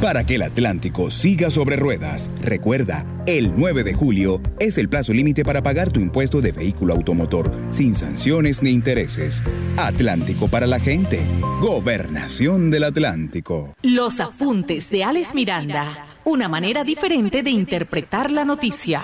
Para 0.01 0.25
que 0.25 0.35
el 0.35 0.43
Atlántico 0.43 1.11
siga 1.11 1.49
sobre 1.49 1.77
ruedas, 1.77 2.31
recuerda, 2.43 3.07
el 3.27 3.55
9 3.57 3.83
de 3.83 3.95
julio 3.95 4.43
es 4.61 4.77
el 4.77 4.91
plazo 4.91 5.15
límite 5.15 5.43
para 5.43 5.63
pagar 5.63 5.91
tu 5.91 6.01
impuesto 6.01 6.43
de 6.43 6.53
vehículo 6.53 6.93
automotor, 6.93 7.51
sin 7.71 7.95
sanciones 7.95 8.63
ni 8.63 8.71
intereses. 8.71 9.43
Atlántico 9.79 10.49
para 10.49 10.67
la 10.67 10.81
gente. 10.81 11.27
Gobernación 11.63 12.71
del 12.71 12.85
Atlántico. 12.85 13.75
Los 13.83 14.21
apuntes 14.21 14.91
de 14.91 15.03
Alex 15.03 15.35
Miranda. 15.35 16.07
Una 16.25 16.47
manera 16.47 16.85
diferente 16.85 17.43
de 17.43 17.51
interpretar 17.51 18.31
la 18.31 18.45
noticia. 18.45 19.03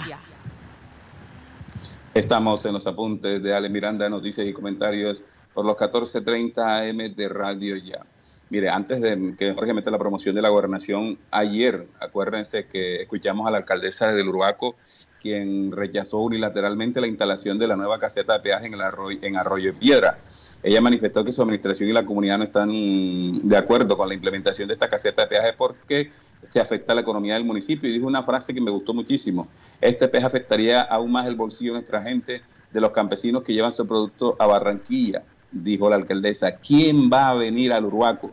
Estamos 2.13 2.67
en 2.67 2.75
los 2.75 2.87
apuntes 2.87 3.43
de 3.43 3.55
Alex 3.55 3.73
Miranda, 3.73 4.11
noticias 4.11 4.47
y 4.47 4.53
comentarios 4.53 5.23
por 5.55 5.65
los 5.65 5.75
14:30 5.75 6.81
AM 6.81 7.15
de 7.15 7.29
Radio 7.31 7.79
Ya. 7.79 8.05
Mire, 8.53 8.69
antes 8.69 9.01
de 9.01 9.35
que 9.38 9.55
Jorge 9.55 9.73
meta 9.73 9.91
la 9.91 9.97
promoción 9.97 10.35
de 10.35 10.43
la 10.43 10.51
gobernación, 10.51 11.17
ayer, 11.31 11.87
acuérdense 11.99 12.67
que 12.67 13.01
escuchamos 13.01 13.47
a 13.47 13.51
la 13.51 13.57
alcaldesa 13.57 14.12
del 14.12 14.29
Urbaco, 14.29 14.77
quien 15.23 15.73
rechazó 15.73 16.19
unilateralmente 16.19 17.01
la 17.01 17.07
instalación 17.07 17.59
de 17.59 17.67
la 17.67 17.77
nueva 17.77 17.99
caseta 17.99 18.35
de 18.35 18.41
peaje 18.41 18.67
en, 18.67 18.75
el 18.75 18.83
arroyo, 18.83 19.19
en 19.23 19.38
Arroyo 19.38 19.73
Piedra. 19.73 20.19
Ella 20.62 20.83
manifestó 20.83 21.25
que 21.25 21.33
su 21.33 21.41
administración 21.41 21.88
y 21.88 21.95
la 21.95 22.05
comunidad 22.05 22.37
no 22.37 22.45
están 22.45 23.49
de 23.49 23.57
acuerdo 23.57 23.97
con 23.97 24.07
la 24.07 24.12
implementación 24.12 24.69
de 24.69 24.75
esta 24.75 24.91
caseta 24.91 25.23
de 25.23 25.29
peaje 25.29 25.55
porque 25.57 26.11
se 26.43 26.61
afecta 26.61 26.93
a 26.93 26.97
la 26.97 27.01
economía 27.01 27.33
del 27.33 27.45
municipio. 27.45 27.88
Y 27.88 27.95
dijo 27.95 28.07
una 28.07 28.23
frase 28.23 28.53
que 28.53 28.61
me 28.61 28.71
gustó 28.71 28.93
muchísimo. 28.93 29.49
Este 29.81 30.09
peaje 30.09 30.27
afectaría 30.27 30.83
aún 30.83 31.11
más 31.11 31.27
el 31.27 31.37
bolsillo 31.37 31.73
de 31.73 31.79
nuestra 31.79 32.03
gente 32.03 32.43
de 32.71 32.81
los 32.83 32.91
campesinos 32.91 33.45
que 33.45 33.55
llevan 33.55 33.73
su 33.73 33.87
producto 33.87 34.37
a 34.38 34.47
Barranquilla, 34.47 35.23
dijo 35.51 35.88
la 35.88 35.97
alcaldesa. 35.97 36.57
¿Quién 36.57 37.09
va 37.11 37.31
a 37.31 37.35
venir 37.35 37.73
al 37.73 37.87
Uruaco 37.87 38.31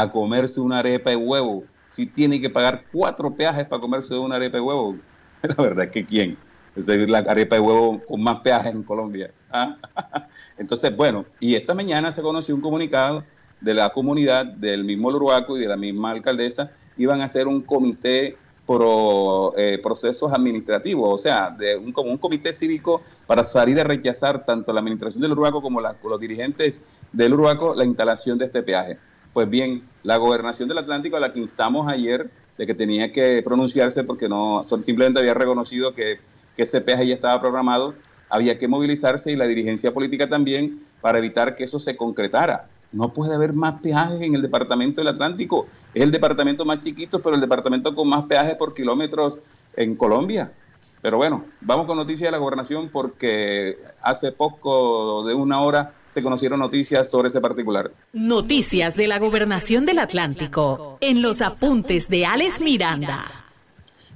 a 0.00 0.10
comerse 0.12 0.60
una 0.60 0.78
arepa 0.78 1.10
de 1.10 1.16
huevo 1.16 1.64
si 1.88 2.06
tiene 2.06 2.40
que 2.40 2.50
pagar 2.50 2.84
cuatro 2.92 3.34
peajes 3.34 3.64
para 3.64 3.80
comerse 3.80 4.14
una 4.14 4.36
arepa 4.36 4.58
de 4.58 4.60
huevo? 4.60 4.96
La 5.42 5.62
verdad 5.62 5.84
es 5.86 5.90
que 5.90 6.04
quién. 6.04 6.36
Es 6.76 6.86
la 6.86 7.18
arepa 7.18 7.56
de 7.56 7.60
huevo 7.60 8.00
con 8.06 8.22
más 8.22 8.40
peajes 8.40 8.72
en 8.72 8.84
Colombia. 8.84 9.32
¿ah? 9.50 9.76
Entonces, 10.58 10.94
bueno, 10.96 11.24
y 11.40 11.56
esta 11.56 11.74
mañana 11.74 12.12
se 12.12 12.22
conoció 12.22 12.54
un 12.54 12.60
comunicado 12.60 13.24
de 13.60 13.74
la 13.74 13.90
comunidad, 13.90 14.46
del 14.46 14.84
mismo 14.84 15.08
Uruaco 15.08 15.56
y 15.56 15.60
de 15.60 15.66
la 15.66 15.76
misma 15.76 16.12
alcaldesa, 16.12 16.70
iban 16.96 17.20
a 17.20 17.24
hacer 17.24 17.48
un 17.48 17.62
comité 17.62 18.36
pro 18.68 19.54
eh, 19.56 19.80
procesos 19.82 20.30
administrativos, 20.32 21.08
o 21.10 21.18
sea, 21.18 21.50
de 21.50 21.74
un, 21.74 21.90
como 21.90 22.10
un 22.10 22.18
comité 22.18 22.52
cívico 22.52 23.00
para 23.26 23.42
salir 23.42 23.80
a 23.80 23.84
rechazar 23.84 24.44
tanto 24.44 24.72
la 24.72 24.80
administración 24.80 25.22
del 25.22 25.32
Uruguaco 25.32 25.62
como 25.62 25.80
los 25.80 26.20
dirigentes 26.20 26.84
del 27.10 27.32
Uruguaco 27.32 27.74
la 27.74 27.86
instalación 27.86 28.36
de 28.36 28.44
este 28.44 28.62
peaje. 28.62 28.98
Pues 29.38 29.48
bien, 29.48 29.84
la 30.02 30.16
gobernación 30.16 30.68
del 30.68 30.78
Atlántico 30.78 31.16
a 31.16 31.20
la 31.20 31.32
que 31.32 31.38
instamos 31.38 31.86
ayer 31.86 32.28
de 32.58 32.66
que 32.66 32.74
tenía 32.74 33.12
que 33.12 33.40
pronunciarse 33.44 34.02
porque 34.02 34.28
no 34.28 34.64
simplemente 34.84 35.20
había 35.20 35.32
reconocido 35.32 35.94
que, 35.94 36.18
que 36.56 36.64
ese 36.64 36.80
peaje 36.80 37.06
ya 37.06 37.14
estaba 37.14 37.40
programado, 37.40 37.94
había 38.28 38.58
que 38.58 38.66
movilizarse 38.66 39.30
y 39.30 39.36
la 39.36 39.46
dirigencia 39.46 39.94
política 39.94 40.28
también 40.28 40.82
para 41.00 41.18
evitar 41.18 41.54
que 41.54 41.62
eso 41.62 41.78
se 41.78 41.96
concretara. 41.96 42.68
No 42.90 43.12
puede 43.12 43.32
haber 43.32 43.52
más 43.52 43.74
peajes 43.80 44.20
en 44.22 44.34
el 44.34 44.42
departamento 44.42 45.00
del 45.00 45.06
Atlántico. 45.06 45.68
Es 45.94 46.02
el 46.02 46.10
departamento 46.10 46.64
más 46.64 46.80
chiquito, 46.80 47.22
pero 47.22 47.36
el 47.36 47.40
departamento 47.40 47.94
con 47.94 48.08
más 48.08 48.24
peajes 48.24 48.56
por 48.56 48.74
kilómetros 48.74 49.38
en 49.76 49.94
Colombia. 49.94 50.50
Pero 51.00 51.16
bueno, 51.16 51.44
vamos 51.60 51.86
con 51.86 51.96
noticias 51.96 52.28
de 52.28 52.32
la 52.32 52.38
gobernación 52.38 52.88
porque 52.88 53.78
hace 54.02 54.32
poco 54.32 55.24
de 55.24 55.34
una 55.34 55.60
hora 55.60 55.94
se 56.08 56.22
conocieron 56.22 56.58
noticias 56.58 57.08
sobre 57.08 57.28
ese 57.28 57.40
particular. 57.40 57.92
Noticias 58.12 58.96
de 58.96 59.06
la 59.06 59.18
gobernación 59.18 59.86
del 59.86 60.00
Atlántico 60.00 60.98
en 61.00 61.22
los 61.22 61.40
apuntes 61.40 62.08
de 62.08 62.26
Alex 62.26 62.60
Miranda. 62.60 63.24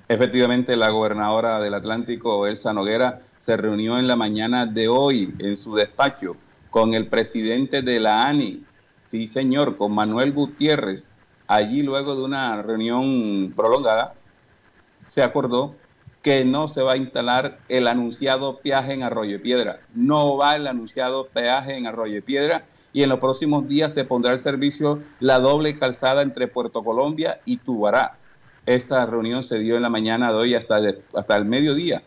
Efectivamente, 0.08 0.76
la 0.76 0.90
gobernadora 0.90 1.60
del 1.60 1.74
Atlántico, 1.74 2.46
Elsa 2.46 2.72
Noguera, 2.72 3.22
se 3.38 3.56
reunió 3.56 3.98
en 3.98 4.08
la 4.08 4.16
mañana 4.16 4.66
de 4.66 4.88
hoy 4.88 5.32
en 5.38 5.56
su 5.56 5.74
despacho 5.74 6.36
con 6.70 6.94
el 6.94 7.06
presidente 7.06 7.82
de 7.82 8.00
la 8.00 8.26
ANI, 8.26 8.64
sí 9.04 9.26
señor, 9.26 9.76
con 9.76 9.92
Manuel 9.92 10.32
Gutiérrez, 10.32 11.10
allí 11.46 11.82
luego 11.82 12.16
de 12.16 12.24
una 12.24 12.60
reunión 12.62 13.52
prolongada, 13.54 14.14
se 15.06 15.22
acordó 15.22 15.74
que 16.22 16.44
no 16.44 16.68
se 16.68 16.82
va 16.82 16.92
a 16.92 16.96
instalar 16.96 17.58
el 17.68 17.88
anunciado 17.88 18.58
peaje 18.58 18.92
en 18.92 19.02
Arroyo 19.02 19.32
de 19.32 19.38
Piedra. 19.40 19.80
No 19.94 20.36
va 20.36 20.54
el 20.56 20.66
anunciado 20.68 21.26
peaje 21.26 21.76
en 21.76 21.86
Arroyo 21.86 22.14
de 22.14 22.22
Piedra 22.22 22.64
y 22.92 23.02
en 23.02 23.08
los 23.08 23.18
próximos 23.18 23.68
días 23.68 23.92
se 23.92 24.04
pondrá 24.04 24.32
el 24.32 24.38
servicio 24.38 25.00
la 25.18 25.40
doble 25.40 25.76
calzada 25.76 26.22
entre 26.22 26.46
Puerto 26.46 26.84
Colombia 26.84 27.40
y 27.44 27.56
Tubará. 27.56 28.16
Esta 28.66 29.04
reunión 29.06 29.42
se 29.42 29.58
dio 29.58 29.76
en 29.76 29.82
la 29.82 29.88
mañana 29.88 30.30
de 30.30 30.38
hoy 30.38 30.54
hasta, 30.54 30.80
hasta 31.14 31.36
el 31.36 31.44
mediodía 31.44 32.02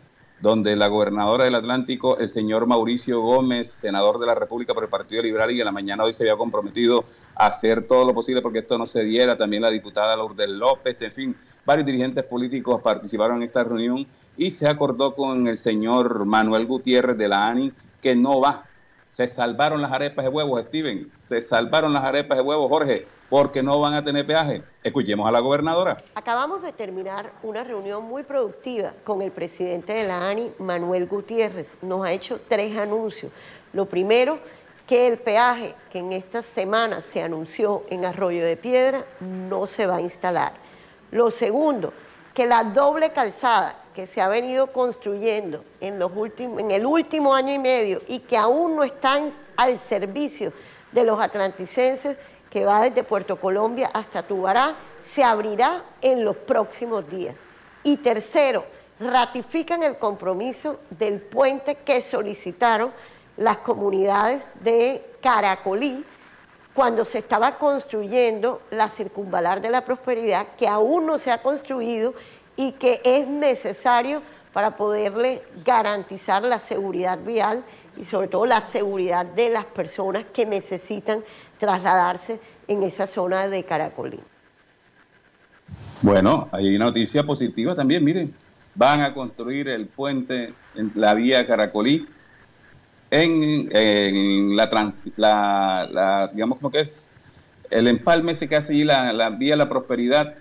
donde 0.45 0.75
la 0.75 0.89
gobernadora 0.89 1.45
del 1.45 1.55
Atlántico, 1.55 2.19
el 2.19 2.29
señor 2.29 2.67
Mauricio 2.67 3.19
Gómez, 3.19 3.67
senador 3.67 4.19
de 4.19 4.27
la 4.27 4.35
República 4.35 4.75
por 4.75 4.83
el 4.83 4.91
Partido 4.91 5.23
Liberal, 5.23 5.49
y 5.49 5.59
en 5.59 5.65
la 5.65 5.71
mañana 5.71 6.03
hoy 6.03 6.13
se 6.13 6.21
había 6.21 6.37
comprometido 6.37 7.05
a 7.33 7.47
hacer 7.47 7.87
todo 7.87 8.05
lo 8.05 8.13
posible 8.13 8.43
porque 8.43 8.59
esto 8.59 8.77
no 8.77 8.85
se 8.85 9.03
diera, 9.03 9.35
también 9.35 9.63
la 9.63 9.71
diputada 9.71 10.15
Lourdes 10.15 10.47
López, 10.47 11.01
en 11.01 11.11
fin, 11.11 11.35
varios 11.65 11.87
dirigentes 11.87 12.25
políticos 12.25 12.79
participaron 12.83 13.37
en 13.37 13.43
esta 13.43 13.63
reunión 13.63 14.05
y 14.37 14.51
se 14.51 14.67
acordó 14.67 15.15
con 15.15 15.47
el 15.47 15.57
señor 15.57 16.25
Manuel 16.25 16.67
Gutiérrez 16.67 17.17
de 17.17 17.27
la 17.27 17.47
ANI 17.47 17.73
que 17.99 18.15
no 18.15 18.39
va 18.39 18.65
se 19.15 19.29
salvaron 19.29 19.81
las 19.81 19.93
arepas 19.93 20.25
de 20.25 20.29
huevos, 20.29 20.61
Steven. 20.63 21.09
Se 21.15 21.39
salvaron 21.39 21.93
las 21.93 22.03
arepas 22.03 22.37
de 22.37 22.43
huevos, 22.43 22.67
Jorge, 22.67 23.07
porque 23.29 23.63
no 23.63 23.79
van 23.79 23.93
a 23.93 24.03
tener 24.03 24.27
peaje. 24.27 24.61
Escuchemos 24.83 25.25
a 25.25 25.31
la 25.31 25.39
gobernadora. 25.39 25.95
Acabamos 26.15 26.61
de 26.61 26.73
terminar 26.73 27.31
una 27.41 27.63
reunión 27.63 28.03
muy 28.03 28.23
productiva 28.23 28.91
con 29.05 29.21
el 29.21 29.31
presidente 29.31 29.93
de 29.93 30.05
la 30.05 30.27
ANI, 30.27 30.51
Manuel 30.59 31.07
Gutiérrez. 31.07 31.69
Nos 31.81 32.05
ha 32.05 32.11
hecho 32.11 32.41
tres 32.49 32.77
anuncios. 32.77 33.31
Lo 33.71 33.85
primero, 33.85 34.37
que 34.85 35.07
el 35.07 35.17
peaje 35.17 35.75
que 35.93 35.99
en 35.99 36.11
esta 36.11 36.43
semana 36.43 36.99
se 36.99 37.21
anunció 37.21 37.83
en 37.89 38.03
Arroyo 38.03 38.45
de 38.45 38.57
Piedra 38.57 39.05
no 39.21 39.65
se 39.65 39.87
va 39.87 39.95
a 39.95 40.01
instalar. 40.01 40.51
Lo 41.11 41.31
segundo, 41.31 41.93
que 42.35 42.45
la 42.45 42.65
doble 42.65 43.11
calzada 43.11 43.75
que 43.95 44.05
se 44.05 44.21
ha 44.21 44.27
venido 44.27 44.67
construyendo 44.67 45.63
en, 45.79 45.97
los 45.97 46.11
últimos, 46.13 46.59
en 46.59 46.69
el 46.69 46.85
último 46.85 47.33
año 47.33 47.53
y 47.53 47.59
medio 47.59 48.01
y 48.09 48.19
que 48.19 48.37
aún 48.37 48.75
no 48.75 48.83
está 48.83 49.17
al 49.55 49.79
servicio 49.79 50.51
de 50.91 51.05
los 51.05 51.19
atlanticenses, 51.19 52.17
que 52.49 52.65
va 52.65 52.81
desde 52.81 53.03
Puerto 53.03 53.37
Colombia 53.37 53.89
hasta 53.93 54.21
Tubará, 54.21 54.75
se 55.13 55.23
abrirá 55.23 55.83
en 56.01 56.25
los 56.25 56.35
próximos 56.35 57.09
días. 57.09 57.35
Y 57.83 57.97
tercero, 57.97 58.65
ratifican 58.99 59.83
el 59.83 59.97
compromiso 59.97 60.79
del 60.89 61.21
puente 61.21 61.75
que 61.75 62.01
solicitaron 62.01 62.91
las 63.37 63.57
comunidades 63.57 64.43
de 64.61 65.05
Caracolí 65.21 66.03
cuando 66.75 67.05
se 67.05 67.19
estaba 67.19 67.57
construyendo 67.57 68.61
la 68.69 68.89
circunvalar 68.89 69.61
de 69.61 69.69
la 69.69 69.85
prosperidad, 69.85 70.45
que 70.57 70.67
aún 70.67 71.05
no 71.05 71.17
se 71.17 71.31
ha 71.31 71.41
construido 71.41 72.13
y 72.57 72.73
que 72.73 72.99
es 73.05 73.27
necesario 73.27 74.21
para 74.51 74.75
poderle 74.75 75.41
garantizar 75.63 76.43
la 76.43 76.59
seguridad 76.59 77.17
vial 77.17 77.63
y 77.97 78.03
sobre 78.03 78.27
todo 78.27 78.45
la 78.45 78.61
seguridad 78.61 79.25
de 79.25 79.49
las 79.49 79.63
personas 79.63 80.25
que 80.33 80.45
necesitan 80.45 81.23
trasladarse 81.57 82.41
en 82.67 82.83
esa 82.83 83.07
zona 83.07 83.47
de 83.47 83.63
Caracolí. 83.63 84.19
Bueno, 86.01 86.49
hay 86.51 86.75
una 86.75 86.85
noticia 86.85 87.23
positiva 87.23 87.73
también, 87.73 88.03
miren, 88.03 88.35
van 88.75 88.99
a 89.01 89.13
construir 89.13 89.69
el 89.69 89.87
puente 89.87 90.53
en 90.75 90.91
la 90.95 91.13
vía 91.13 91.47
Caracolí 91.47 92.05
en, 93.23 94.55
la, 94.55 94.69
trans, 94.69 95.11
la, 95.15 96.29
digamos 96.33 96.59
como 96.59 96.71
que 96.71 96.79
es 96.79 97.11
el 97.69 97.87
empalme 97.87 98.31
ese 98.31 98.47
que 98.47 98.55
hace 98.55 98.73
allí 98.73 98.83
la, 98.83 99.13
la 99.13 99.29
vía 99.29 99.55
La 99.55 99.69
Prosperidad 99.69 100.35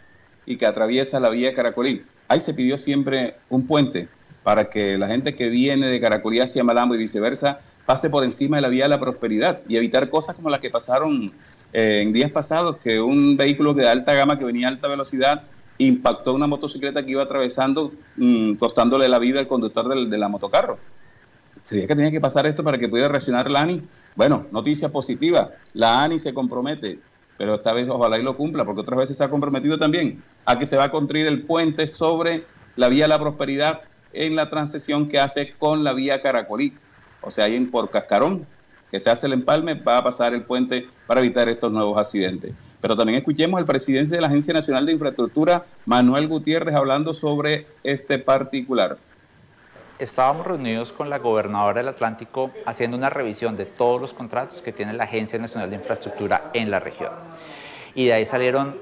y 0.46 0.56
que 0.56 0.66
atraviesa 0.66 1.20
la 1.20 1.30
vía 1.30 1.54
Caracolí. 1.54 2.04
Ahí 2.28 2.40
se 2.40 2.54
pidió 2.54 2.76
siempre 2.76 3.36
un 3.48 3.66
puente 3.66 4.08
para 4.42 4.68
que 4.68 4.98
la 4.98 5.08
gente 5.08 5.34
que 5.34 5.48
viene 5.48 5.86
de 5.86 6.00
Caracolí 6.00 6.40
hacia 6.40 6.64
Malambo 6.64 6.94
y 6.94 6.98
viceversa 6.98 7.60
pase 7.86 8.10
por 8.10 8.24
encima 8.24 8.56
de 8.56 8.62
la 8.62 8.68
vía 8.68 8.84
de 8.84 8.90
la 8.90 9.00
prosperidad 9.00 9.60
y 9.68 9.76
evitar 9.76 10.08
cosas 10.10 10.36
como 10.36 10.50
las 10.50 10.60
que 10.60 10.70
pasaron 10.70 11.32
eh, 11.72 12.00
en 12.02 12.12
días 12.12 12.30
pasados, 12.30 12.76
que 12.78 13.00
un 13.00 13.36
vehículo 13.36 13.74
de 13.74 13.88
alta 13.88 14.14
gama 14.14 14.38
que 14.38 14.44
venía 14.44 14.68
a 14.68 14.70
alta 14.70 14.88
velocidad 14.88 15.42
impactó 15.78 16.34
una 16.34 16.46
motocicleta 16.46 17.04
que 17.04 17.12
iba 17.12 17.22
atravesando, 17.22 17.92
mm, 18.16 18.54
costándole 18.54 19.08
la 19.08 19.18
vida 19.18 19.40
al 19.40 19.48
conductor 19.48 19.88
del, 19.88 20.08
de 20.08 20.18
la 20.18 20.28
motocarro. 20.28 20.78
Se 21.64 21.84
que 21.84 21.96
tenía 21.96 22.12
que 22.12 22.20
pasar 22.20 22.46
esto 22.46 22.62
para 22.62 22.78
que 22.78 22.88
pudiera 22.88 23.08
reaccionar 23.08 23.50
la 23.50 23.62
ANI. 23.62 23.82
Bueno, 24.14 24.46
noticia 24.52 24.90
positiva, 24.90 25.50
la 25.72 26.04
ANI 26.04 26.20
se 26.20 26.32
compromete 26.32 27.00
pero 27.36 27.54
esta 27.54 27.72
vez 27.72 27.88
ojalá 27.88 28.18
y 28.18 28.22
lo 28.22 28.36
cumpla, 28.36 28.64
porque 28.64 28.82
otras 28.82 28.98
veces 28.98 29.16
se 29.16 29.24
ha 29.24 29.30
comprometido 29.30 29.78
también 29.78 30.22
a 30.44 30.58
que 30.58 30.66
se 30.66 30.76
va 30.76 30.84
a 30.84 30.90
construir 30.90 31.26
el 31.26 31.42
puente 31.42 31.86
sobre 31.86 32.44
la 32.76 32.88
vía 32.88 33.08
La 33.08 33.18
Prosperidad 33.18 33.82
en 34.12 34.36
la 34.36 34.50
transición 34.50 35.08
que 35.08 35.18
hace 35.18 35.54
con 35.58 35.82
la 35.82 35.92
vía 35.92 36.22
Caracolí. 36.22 36.74
O 37.20 37.30
sea, 37.30 37.46
ahí 37.46 37.56
en 37.56 37.70
por 37.70 37.90
Cascarón, 37.90 38.46
que 38.90 39.00
se 39.00 39.10
hace 39.10 39.26
el 39.26 39.32
empalme, 39.32 39.74
va 39.74 39.98
a 39.98 40.04
pasar 40.04 40.34
el 40.34 40.42
puente 40.42 40.86
para 41.06 41.20
evitar 41.20 41.48
estos 41.48 41.72
nuevos 41.72 41.98
accidentes. 41.98 42.52
Pero 42.80 42.96
también 42.96 43.18
escuchemos 43.18 43.58
al 43.58 43.66
presidente 43.66 44.14
de 44.14 44.20
la 44.20 44.28
Agencia 44.28 44.54
Nacional 44.54 44.86
de 44.86 44.92
Infraestructura, 44.92 45.64
Manuel 45.86 46.28
Gutiérrez, 46.28 46.74
hablando 46.74 47.14
sobre 47.14 47.66
este 47.82 48.18
particular 48.20 48.98
estábamos 49.98 50.46
reunidos 50.46 50.92
con 50.92 51.10
la 51.10 51.18
gobernadora 51.18 51.80
del 51.80 51.88
Atlántico 51.88 52.50
haciendo 52.66 52.96
una 52.96 53.10
revisión 53.10 53.56
de 53.56 53.66
todos 53.66 54.00
los 54.00 54.12
contratos 54.12 54.60
que 54.60 54.72
tiene 54.72 54.92
la 54.92 55.04
Agencia 55.04 55.38
Nacional 55.38 55.70
de 55.70 55.76
Infraestructura 55.76 56.50
en 56.52 56.70
la 56.70 56.80
región. 56.80 57.12
Y 57.94 58.06
de 58.06 58.14
ahí 58.14 58.26
salieron 58.26 58.76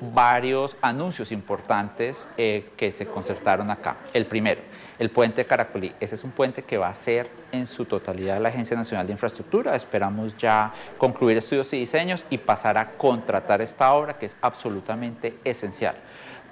varios 0.00 0.76
anuncios 0.80 1.32
importantes 1.32 2.28
eh, 2.36 2.70
que 2.76 2.92
se 2.92 3.06
concertaron 3.06 3.70
acá. 3.70 3.96
El 4.12 4.26
primero, 4.26 4.60
el 4.98 5.10
puente 5.10 5.44
Caracolí. 5.44 5.92
Ese 5.98 6.14
es 6.14 6.22
un 6.22 6.30
puente 6.30 6.62
que 6.62 6.78
va 6.78 6.88
a 6.88 6.94
ser 6.94 7.28
en 7.50 7.66
su 7.66 7.84
totalidad 7.84 8.40
la 8.40 8.50
Agencia 8.50 8.76
Nacional 8.76 9.06
de 9.06 9.12
Infraestructura. 9.12 9.74
Esperamos 9.74 10.36
ya 10.36 10.72
concluir 10.98 11.38
estudios 11.38 11.72
y 11.72 11.80
diseños 11.80 12.26
y 12.30 12.38
pasar 12.38 12.78
a 12.78 12.92
contratar 12.92 13.60
esta 13.60 13.92
obra 13.92 14.18
que 14.18 14.26
es 14.26 14.36
absolutamente 14.40 15.38
esencial 15.44 15.96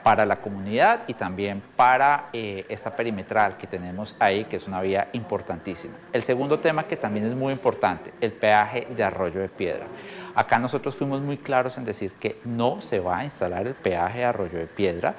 para 0.06 0.24
la 0.24 0.36
comunidad 0.36 1.00
y 1.08 1.14
también 1.14 1.60
para 1.74 2.28
eh, 2.32 2.64
esta 2.68 2.94
perimetral 2.94 3.56
que 3.56 3.66
tenemos 3.66 4.14
ahí, 4.20 4.44
que 4.44 4.54
es 4.54 4.68
una 4.68 4.80
vía 4.80 5.08
importantísima. 5.14 5.94
El 6.12 6.22
segundo 6.22 6.60
tema 6.60 6.84
que 6.84 6.96
también 6.96 7.26
es 7.26 7.34
muy 7.34 7.52
importante, 7.52 8.12
el 8.20 8.30
peaje 8.30 8.86
de 8.96 9.02
Arroyo 9.02 9.40
de 9.40 9.48
Piedra. 9.48 9.86
Acá 10.36 10.60
nosotros 10.60 10.94
fuimos 10.94 11.22
muy 11.22 11.38
claros 11.38 11.76
en 11.76 11.84
decir 11.84 12.12
que 12.20 12.38
no 12.44 12.80
se 12.82 13.00
va 13.00 13.18
a 13.18 13.24
instalar 13.24 13.66
el 13.66 13.74
peaje 13.74 14.20
de 14.20 14.24
Arroyo 14.26 14.60
de 14.60 14.68
Piedra 14.68 15.16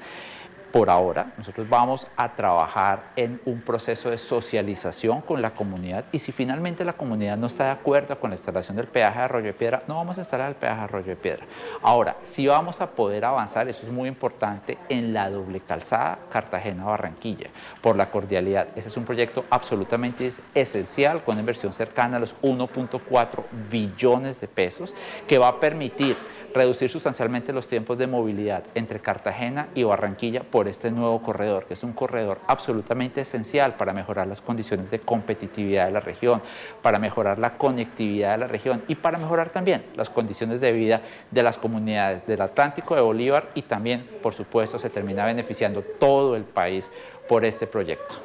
por 0.72 0.90
ahora, 0.90 1.32
nosotros 1.36 1.68
vamos 1.68 2.06
a 2.16 2.34
trabajar 2.34 3.10
en 3.16 3.40
un 3.44 3.60
proceso 3.60 4.10
de 4.10 4.18
socialización 4.18 5.20
con 5.22 5.40
la 5.40 5.52
comunidad 5.52 6.04
y 6.12 6.18
si 6.18 6.32
finalmente 6.32 6.84
la 6.84 6.92
comunidad 6.92 7.36
no 7.36 7.46
está 7.46 7.64
de 7.64 7.70
acuerdo 7.70 8.18
con 8.18 8.30
la 8.30 8.36
instalación 8.36 8.76
del 8.76 8.86
peaje 8.86 9.18
de 9.18 9.24
Arroyo 9.24 9.46
de 9.46 9.52
Piedra, 9.52 9.82
no 9.86 9.96
vamos 9.96 10.18
a 10.18 10.20
instalar 10.20 10.48
el 10.50 10.56
peaje 10.56 10.76
de 10.76 10.82
Arroyo 10.82 11.06
de 11.06 11.16
Piedra. 11.16 11.46
Ahora, 11.82 12.16
sí 12.22 12.46
vamos 12.46 12.80
a 12.80 12.90
poder 12.90 13.24
avanzar, 13.24 13.68
eso 13.68 13.80
es 13.84 13.92
muy 13.92 14.08
importante, 14.08 14.78
en 14.88 15.12
la 15.12 15.30
doble 15.30 15.60
calzada 15.60 16.18
Cartagena-Barranquilla, 16.30 17.48
por 17.80 17.96
la 17.96 18.10
cordialidad. 18.10 18.68
Ese 18.76 18.88
es 18.88 18.96
un 18.96 19.04
proyecto 19.04 19.44
absolutamente 19.50 20.32
esencial 20.54 21.22
con 21.24 21.34
una 21.34 21.40
inversión 21.40 21.72
cercana 21.72 22.18
a 22.18 22.20
los 22.20 22.34
1.4 22.42 23.44
billones 23.70 24.40
de 24.40 24.48
pesos 24.48 24.94
que 25.26 25.38
va 25.38 25.48
a 25.48 25.60
permitir 25.60 26.16
reducir 26.54 26.90
sustancialmente 26.90 27.52
los 27.52 27.68
tiempos 27.68 27.98
de 27.98 28.06
movilidad 28.06 28.64
entre 28.74 29.00
Cartagena 29.00 29.68
y 29.74 29.82
Barranquilla 29.84 30.42
por 30.42 30.68
este 30.68 30.90
nuevo 30.90 31.22
corredor, 31.22 31.66
que 31.66 31.74
es 31.74 31.82
un 31.82 31.92
corredor 31.92 32.38
absolutamente 32.46 33.20
esencial 33.20 33.74
para 33.74 33.92
mejorar 33.92 34.26
las 34.26 34.40
condiciones 34.40 34.90
de 34.90 35.00
competitividad 35.00 35.86
de 35.86 35.92
la 35.92 36.00
región, 36.00 36.42
para 36.82 36.98
mejorar 36.98 37.38
la 37.38 37.56
conectividad 37.58 38.32
de 38.32 38.38
la 38.38 38.46
región 38.46 38.82
y 38.88 38.94
para 38.94 39.18
mejorar 39.18 39.50
también 39.50 39.84
las 39.96 40.10
condiciones 40.10 40.60
de 40.60 40.72
vida 40.72 41.02
de 41.30 41.42
las 41.42 41.58
comunidades 41.58 42.26
del 42.26 42.40
Atlántico 42.40 42.94
de 42.94 43.00
Bolívar 43.00 43.50
y 43.54 43.62
también, 43.62 44.06
por 44.22 44.34
supuesto, 44.34 44.78
se 44.78 44.90
termina 44.90 45.24
beneficiando 45.24 45.82
todo 45.82 46.36
el 46.36 46.44
país 46.44 46.90
por 47.28 47.44
este 47.44 47.66
proyecto. 47.66 48.16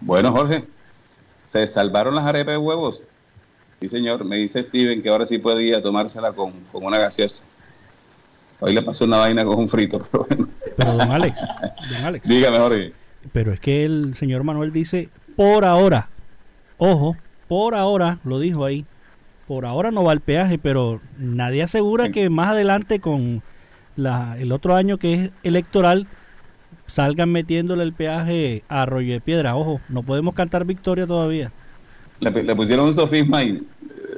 Bueno, 0.00 0.32
Jorge, 0.32 0.64
se 1.36 1.66
salvaron 1.66 2.14
las 2.14 2.24
arepas 2.24 2.54
de 2.54 2.58
huevos. 2.58 3.02
Sí, 3.80 3.88
señor. 3.88 4.24
Me 4.24 4.36
dice 4.36 4.62
Steven 4.62 5.00
que 5.00 5.08
ahora 5.08 5.24
sí 5.24 5.38
podía 5.38 5.80
tomársela 5.80 6.32
con, 6.32 6.52
una 6.72 6.98
gaseosa. 6.98 7.42
Hoy 8.60 8.74
le 8.74 8.82
pasó 8.82 9.06
una 9.06 9.16
vaina 9.16 9.42
con 9.42 9.58
un 9.58 9.68
frito, 9.68 9.98
pero 10.12 10.26
bueno. 10.28 10.48
Pero 10.76 10.92
don 10.92 11.10
Alex, 11.10 11.40
don 11.40 12.04
Alex. 12.04 12.28
Dígame, 12.28 12.58
Jorge. 12.58 12.92
Pero 13.32 13.52
es 13.52 13.60
que 13.60 13.86
el 13.86 14.14
señor 14.14 14.44
Manuel 14.44 14.70
dice, 14.70 15.08
por 15.34 15.64
ahora, 15.64 16.10
ojo, 16.76 17.16
por 17.48 17.74
ahora, 17.74 18.18
lo 18.24 18.38
dijo 18.38 18.66
ahí, 18.66 18.84
por 19.48 19.64
ahora 19.64 19.90
no 19.90 20.04
va 20.04 20.12
el 20.12 20.20
peaje, 20.20 20.58
pero 20.58 21.00
nadie 21.16 21.62
asegura 21.62 22.10
que 22.10 22.28
más 22.28 22.50
adelante 22.50 23.00
con 23.00 23.42
la, 23.96 24.36
el 24.38 24.52
otro 24.52 24.76
año 24.76 24.98
que 24.98 25.14
es 25.14 25.30
electoral 25.42 26.06
salgan 26.86 27.32
metiéndole 27.32 27.82
el 27.82 27.94
peaje 27.94 28.62
a 28.68 28.82
Arroyo 28.82 29.14
de 29.14 29.20
Piedra. 29.20 29.56
Ojo, 29.56 29.80
no 29.88 30.02
podemos 30.02 30.34
cantar 30.34 30.66
victoria 30.66 31.06
todavía 31.06 31.50
le, 32.20 32.54
pusieron 32.54 32.86
un 32.86 32.94
sofisma 32.94 33.42
y 33.42 33.66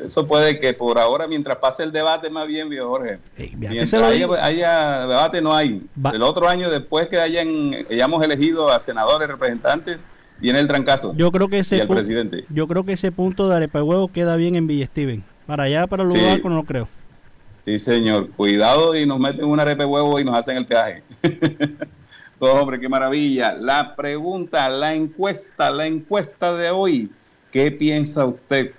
eso 0.04 0.26
puede 0.26 0.58
que 0.58 0.74
por 0.74 0.98
ahora, 0.98 1.28
mientras 1.28 1.58
pase 1.58 1.84
el 1.84 1.92
debate, 1.92 2.28
más 2.28 2.46
bien, 2.46 2.68
viejo 2.68 2.88
Jorge. 2.88 3.18
mientras 3.56 3.94
haya, 3.94 5.06
debate, 5.06 5.40
no 5.40 5.54
hay. 5.54 5.82
El 6.12 6.22
otro 6.22 6.48
año, 6.48 6.70
después 6.70 7.08
que 7.08 7.20
hayan, 7.20 7.70
hayamos 7.88 8.24
elegido 8.24 8.70
a 8.70 8.80
senadores, 8.80 9.28
representantes, 9.28 10.06
viene 10.40 10.58
el 10.58 10.66
trancazo. 10.66 11.14
Yo 11.16 11.30
creo 11.30 11.48
que 11.48 11.60
ese, 11.60 11.86
presidente. 11.86 12.44
Yo 12.48 12.66
creo 12.66 12.84
que 12.84 12.94
ese 12.94 13.12
punto 13.12 13.48
de 13.48 13.56
arepa 13.56 13.82
huevo 13.82 14.08
queda 14.08 14.36
bien 14.36 14.56
en 14.56 14.66
Villa 14.66 14.86
Steven. 14.86 15.22
Para 15.46 15.64
allá, 15.64 15.86
para 15.86 16.02
el 16.02 16.08
lugar, 16.08 16.44
no 16.44 16.64
creo. 16.64 16.88
Sí, 17.64 17.78
señor. 17.78 18.30
Cuidado 18.30 18.96
y 18.96 19.06
nos 19.06 19.20
meten 19.20 19.44
una 19.44 19.62
arepa 19.62 19.86
huevo 19.86 20.18
y 20.18 20.24
nos 20.24 20.36
hacen 20.36 20.56
el 20.56 20.66
peaje. 20.66 21.04
oh, 22.40 22.50
hombre, 22.50 22.80
qué 22.80 22.88
maravilla. 22.88 23.52
La 23.52 23.94
pregunta, 23.94 24.68
la 24.68 24.94
encuesta, 24.94 25.70
la 25.70 25.86
encuesta 25.86 26.56
de 26.56 26.70
hoy 26.70 27.10
¿Qué 27.52 27.70
piensa 27.70 28.24
usted 28.24 28.72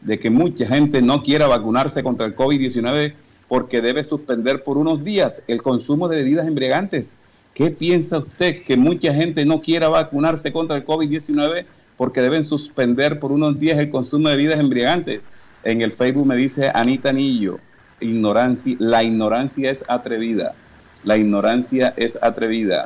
de 0.00 0.20
que 0.20 0.30
mucha 0.30 0.64
gente 0.66 1.02
no 1.02 1.22
quiera 1.22 1.48
vacunarse 1.48 2.04
contra 2.04 2.26
el 2.26 2.36
COVID-19 2.36 3.12
porque 3.48 3.82
debe 3.82 4.04
suspender 4.04 4.62
por 4.62 4.78
unos 4.78 5.02
días 5.02 5.42
el 5.48 5.60
consumo 5.60 6.06
de 6.06 6.18
bebidas 6.18 6.46
embriagantes? 6.46 7.16
¿Qué 7.54 7.72
piensa 7.72 8.18
usted 8.18 8.62
que 8.62 8.76
mucha 8.76 9.12
gente 9.12 9.44
no 9.44 9.60
quiera 9.60 9.88
vacunarse 9.88 10.52
contra 10.52 10.76
el 10.76 10.84
COVID-19 10.84 11.66
porque 11.96 12.22
deben 12.22 12.44
suspender 12.44 13.18
por 13.18 13.32
unos 13.32 13.58
días 13.58 13.78
el 13.78 13.90
consumo 13.90 14.28
de 14.28 14.36
bebidas 14.36 14.60
embriagantes? 14.60 15.20
En 15.64 15.80
el 15.80 15.90
Facebook 15.90 16.26
me 16.26 16.36
dice 16.36 16.70
Anita 16.72 17.08
Anillo, 17.08 17.58
ignorancia, 17.98 18.76
la 18.78 19.02
ignorancia 19.02 19.72
es 19.72 19.84
atrevida. 19.88 20.54
La 21.02 21.16
ignorancia 21.16 21.92
es 21.96 22.16
atrevida. 22.22 22.84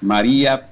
María 0.00 0.68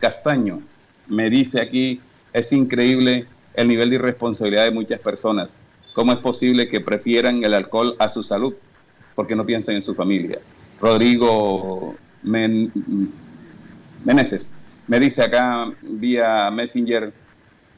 Castaño, 0.00 0.62
me 1.10 1.28
dice 1.28 1.60
aquí, 1.60 2.00
es 2.32 2.52
increíble 2.52 3.26
el 3.54 3.68
nivel 3.68 3.90
de 3.90 3.96
irresponsabilidad 3.96 4.64
de 4.64 4.70
muchas 4.70 5.00
personas. 5.00 5.58
¿Cómo 5.92 6.12
es 6.12 6.18
posible 6.18 6.68
que 6.68 6.80
prefieran 6.80 7.44
el 7.44 7.52
alcohol 7.52 7.96
a 7.98 8.08
su 8.08 8.22
salud? 8.22 8.54
Porque 9.14 9.36
no 9.36 9.44
piensan 9.44 9.74
en 9.74 9.82
su 9.82 9.94
familia. 9.94 10.38
Rodrigo 10.80 11.96
Men 12.22 12.72
Meneses 14.04 14.50
me 14.90 14.98
dice 14.98 15.22
acá 15.22 15.72
vía 15.82 16.50
Messenger, 16.50 17.12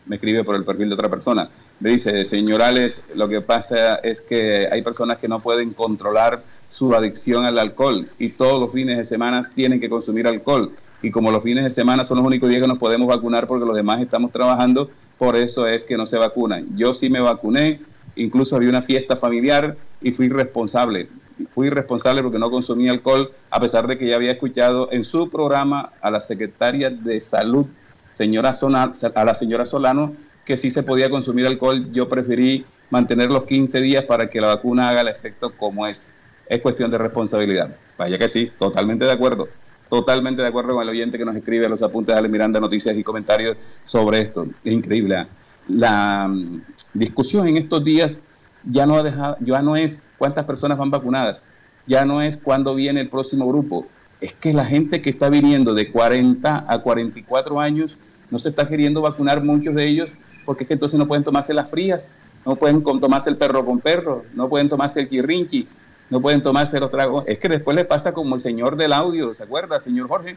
me 0.06 0.16
escribe 0.16 0.44
por 0.44 0.56
el 0.56 0.64
perfil 0.64 0.88
de 0.88 0.94
otra 0.94 1.10
persona, 1.10 1.50
me 1.78 1.90
dice, 1.90 2.24
señorales, 2.24 3.02
lo 3.14 3.28
que 3.28 3.42
pasa 3.42 3.96
es 3.96 4.22
que 4.22 4.66
hay 4.72 4.80
personas 4.80 5.18
que 5.18 5.28
no 5.28 5.40
pueden 5.40 5.74
controlar 5.74 6.42
su 6.70 6.94
adicción 6.94 7.44
al 7.44 7.58
alcohol 7.58 8.08
y 8.18 8.30
todos 8.30 8.58
los 8.58 8.72
fines 8.72 8.96
de 8.96 9.04
semana 9.04 9.50
tienen 9.54 9.78
que 9.78 9.90
consumir 9.90 10.26
alcohol 10.26 10.72
y 11.02 11.10
como 11.10 11.30
los 11.30 11.42
fines 11.42 11.64
de 11.64 11.70
semana 11.70 12.04
son 12.04 12.18
los 12.18 12.26
únicos 12.26 12.48
días 12.48 12.62
que 12.62 12.68
nos 12.68 12.78
podemos 12.78 13.08
vacunar 13.08 13.46
porque 13.46 13.66
los 13.66 13.74
demás 13.74 14.00
estamos 14.00 14.30
trabajando, 14.30 14.88
por 15.18 15.36
eso 15.36 15.66
es 15.66 15.84
que 15.84 15.96
no 15.96 16.06
se 16.06 16.16
vacunan. 16.16 16.66
Yo 16.76 16.94
sí 16.94 17.10
me 17.10 17.20
vacuné, 17.20 17.80
incluso 18.14 18.56
había 18.56 18.68
una 18.68 18.82
fiesta 18.82 19.16
familiar 19.16 19.76
y 20.00 20.12
fui 20.12 20.28
responsable. 20.28 21.08
Fui 21.50 21.70
responsable 21.70 22.22
porque 22.22 22.38
no 22.38 22.50
consumí 22.50 22.88
alcohol, 22.88 23.32
a 23.50 23.58
pesar 23.58 23.86
de 23.88 23.98
que 23.98 24.06
ya 24.06 24.16
había 24.16 24.32
escuchado 24.32 24.88
en 24.92 25.02
su 25.02 25.28
programa 25.28 25.92
a 26.00 26.10
la 26.10 26.20
secretaria 26.20 26.88
de 26.90 27.20
salud, 27.20 27.66
señora 28.12 28.52
a 28.52 29.24
la 29.24 29.34
señora 29.34 29.64
Solano, 29.64 30.14
que 30.44 30.56
sí 30.56 30.70
se 30.70 30.82
podía 30.82 31.10
consumir 31.10 31.46
alcohol. 31.46 31.90
Yo 31.92 32.08
preferí 32.08 32.64
mantener 32.90 33.30
los 33.30 33.44
15 33.44 33.80
días 33.80 34.04
para 34.04 34.28
que 34.28 34.40
la 34.40 34.48
vacuna 34.48 34.90
haga 34.90 35.00
el 35.00 35.08
efecto 35.08 35.52
como 35.56 35.86
es. 35.86 36.12
Es 36.46 36.60
cuestión 36.60 36.90
de 36.90 36.98
responsabilidad. 36.98 37.74
Vaya 37.96 38.18
que 38.18 38.28
sí, 38.28 38.50
totalmente 38.58 39.04
de 39.04 39.12
acuerdo. 39.12 39.48
Totalmente 39.92 40.40
de 40.40 40.48
acuerdo 40.48 40.72
con 40.72 40.82
el 40.82 40.88
oyente 40.88 41.18
que 41.18 41.24
nos 41.26 41.36
escribe 41.36 41.68
los 41.68 41.82
apuntes 41.82 42.14
de 42.14 42.18
Ale 42.18 42.26
Miranda, 42.26 42.58
noticias 42.58 42.96
y 42.96 43.04
comentarios 43.04 43.58
sobre 43.84 44.22
esto. 44.22 44.46
Es 44.64 44.72
increíble. 44.72 45.26
La 45.68 46.26
mm, 46.26 46.62
discusión 46.94 47.46
en 47.46 47.58
estos 47.58 47.84
días 47.84 48.22
ya 48.64 48.86
no, 48.86 48.94
ha 48.94 49.02
dejado, 49.02 49.36
ya 49.40 49.60
no 49.60 49.76
es 49.76 50.06
cuántas 50.16 50.46
personas 50.46 50.78
van 50.78 50.90
vacunadas, 50.90 51.46
ya 51.86 52.06
no 52.06 52.22
es 52.22 52.38
cuándo 52.38 52.74
viene 52.74 53.02
el 53.02 53.10
próximo 53.10 53.46
grupo. 53.46 53.86
Es 54.22 54.32
que 54.32 54.54
la 54.54 54.64
gente 54.64 55.02
que 55.02 55.10
está 55.10 55.28
viniendo 55.28 55.74
de 55.74 55.92
40 55.92 56.64
a 56.66 56.78
44 56.78 57.60
años 57.60 57.98
no 58.30 58.38
se 58.38 58.48
está 58.48 58.66
queriendo 58.66 59.02
vacunar 59.02 59.44
muchos 59.44 59.74
de 59.74 59.86
ellos 59.86 60.08
porque 60.46 60.64
es 60.64 60.68
que 60.68 60.72
entonces 60.72 60.98
no 60.98 61.06
pueden 61.06 61.22
tomarse 61.22 61.52
las 61.52 61.68
frías, 61.68 62.10
no 62.46 62.56
pueden 62.56 62.82
tomarse 62.82 63.28
el 63.28 63.36
perro 63.36 63.62
con 63.66 63.78
perro, 63.78 64.24
no 64.32 64.48
pueden 64.48 64.70
tomarse 64.70 65.00
el 65.00 65.08
quirrinqui, 65.10 65.68
no 66.12 66.20
pueden 66.20 66.42
tomarse 66.42 66.78
los 66.78 66.90
tragos. 66.90 67.24
Es 67.26 67.38
que 67.38 67.48
después 67.48 67.74
le 67.74 67.86
pasa 67.86 68.12
como 68.12 68.34
el 68.34 68.40
señor 68.42 68.76
del 68.76 68.92
audio, 68.92 69.32
¿se 69.32 69.44
acuerda, 69.44 69.80
señor 69.80 70.08
Jorge? 70.08 70.36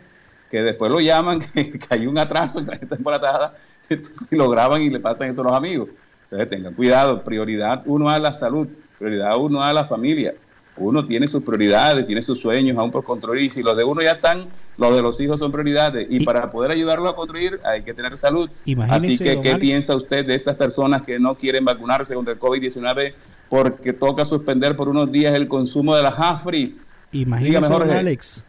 Que 0.50 0.62
después 0.62 0.90
lo 0.90 1.02
llaman, 1.02 1.40
que, 1.54 1.78
hay 1.90 2.08
un 2.08 2.18
atraso, 2.18 2.64
que 2.64 2.72
la 2.72 2.78
gente 2.78 2.96
embaratada, 2.96 3.56
entonces 3.90 4.26
lo 4.32 4.50
graban 4.50 4.82
y 4.82 4.90
le 4.90 5.02
pasan 5.02 5.30
eso 5.30 5.42
a 5.42 5.44
los 5.44 5.54
amigos. 5.54 5.90
Entonces 6.24 6.50
tengan 6.50 6.74
cuidado, 6.76 7.22
prioridad 7.26 7.84
uno 7.86 8.10
a 8.10 8.18
la 8.20 8.32
salud, 8.32 8.70
prioridad 8.98 9.38
uno 9.38 9.62
a 9.62 9.74
la 9.74 9.84
familia. 9.84 10.34
Uno 10.78 11.06
tiene 11.06 11.28
sus 11.28 11.44
prioridades, 11.44 12.06
tiene 12.06 12.22
sus 12.22 12.40
sueños 12.40 12.78
aún 12.78 12.92
por 12.92 13.04
construir, 13.04 13.44
y 13.44 13.50
si 13.50 13.62
los 13.62 13.76
de 13.76 13.84
uno 13.84 14.02
ya 14.02 14.12
están, 14.12 14.48
los 14.78 14.96
de 14.96 15.02
los 15.02 15.20
hijos 15.20 15.42
son 15.42 15.52
prioridades. 15.52 16.08
Y, 16.10 16.24
para 16.24 16.52
poder 16.52 16.72
ayudarlo 16.72 17.10
a 17.10 17.16
construir 17.18 17.60
hay 17.66 17.82
que 17.82 17.94
tener 17.94 18.16
salud. 18.16 18.50
Así 18.90 19.18
que, 19.18 19.42
¿qué 19.42 19.58
piensa 19.58 19.94
usted 19.94 20.26
de 20.26 20.36
esas 20.36 20.56
personas 20.56 21.02
que 21.02 21.20
no 21.20 21.36
quieren 21.36 21.66
vacunarse 21.66 22.16
contra 22.16 22.34
el 22.34 22.40
COVID-19 22.40 23.14
porque 23.50 23.94
toca 23.94 24.26
suspender 24.26 24.76
por 24.76 24.90
unos 24.90 25.12
días 25.12 25.36
el 25.36 25.48
consumo 25.48 25.96
de 25.96 26.04
las 26.04 26.16
AFRIS. 26.18 26.98
Imagínese, 27.12 27.74
Alex. 27.74 28.46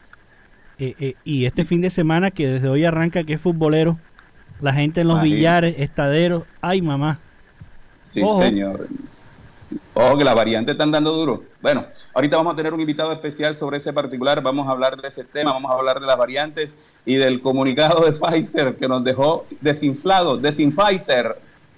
Eh, 0.78 0.94
eh, 0.98 1.14
y 1.24 1.46
este 1.46 1.64
fin 1.64 1.80
de 1.80 1.90
semana 1.90 2.30
que 2.30 2.48
desde 2.48 2.68
hoy 2.68 2.84
arranca 2.84 3.24
que 3.24 3.34
es 3.34 3.40
futbolero, 3.40 3.98
la 4.60 4.72
gente 4.72 5.02
en 5.02 5.08
los 5.08 5.22
billares, 5.22 5.76
estaderos, 5.78 6.44
ay 6.60 6.82
mamá. 6.82 7.18
Sí, 8.02 8.22
señor. 8.38 8.88
Ojo 9.94 10.18
que 10.18 10.24
la 10.24 10.34
variante 10.34 10.72
están 10.72 10.92
dando 10.92 11.12
duro. 11.12 11.42
Bueno, 11.62 11.86
ahorita 12.14 12.36
vamos 12.36 12.52
a 12.52 12.56
tener 12.56 12.72
un 12.72 12.80
invitado 12.80 13.12
especial 13.12 13.54
sobre 13.54 13.78
ese 13.78 13.92
particular, 13.92 14.42
vamos 14.42 14.68
a 14.68 14.70
hablar 14.70 15.00
de 15.00 15.08
ese 15.08 15.24
tema, 15.24 15.52
vamos 15.52 15.70
a 15.70 15.74
hablar 15.74 16.00
de 16.00 16.06
las 16.06 16.16
variantes 16.16 16.76
y 17.04 17.16
del 17.16 17.40
comunicado 17.40 18.04
de 18.04 18.12
Pfizer 18.20 18.76
que 18.76 18.86
nos 18.86 19.02
dejó 19.02 19.46
desinflado, 19.60 20.36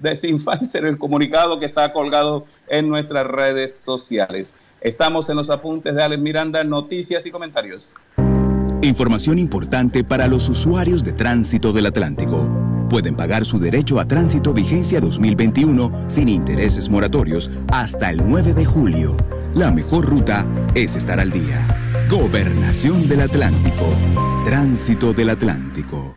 Pfizer, 0.00 0.84
el 0.84 0.98
comunicado 0.98 1.58
que 1.58 1.66
está 1.66 1.92
colgado 1.92 2.46
en 2.68 2.88
nuestras 2.88 3.26
redes 3.26 3.74
sociales. 3.76 4.54
Estamos 4.80 5.28
en 5.28 5.36
los 5.36 5.50
apuntes 5.50 5.94
de 5.94 6.02
Alex 6.02 6.20
Miranda, 6.20 6.64
noticias 6.64 7.26
y 7.26 7.30
comentarios. 7.30 7.94
Información 8.82 9.38
importante 9.38 10.04
para 10.04 10.28
los 10.28 10.48
usuarios 10.48 11.02
de 11.02 11.12
tránsito 11.12 11.72
del 11.72 11.86
Atlántico. 11.86 12.48
Pueden 12.88 13.16
pagar 13.16 13.44
su 13.44 13.58
derecho 13.58 14.00
a 14.00 14.06
tránsito 14.06 14.54
vigencia 14.54 15.00
2021 15.00 16.06
sin 16.08 16.28
intereses 16.28 16.88
moratorios 16.88 17.50
hasta 17.72 18.10
el 18.10 18.26
9 18.26 18.54
de 18.54 18.64
julio. 18.64 19.16
La 19.52 19.70
mejor 19.72 20.06
ruta 20.06 20.46
es 20.74 20.96
estar 20.96 21.20
al 21.20 21.30
día. 21.30 21.66
Gobernación 22.08 23.08
del 23.08 23.22
Atlántico. 23.22 23.90
Tránsito 24.44 25.12
del 25.12 25.30
Atlántico. 25.30 26.16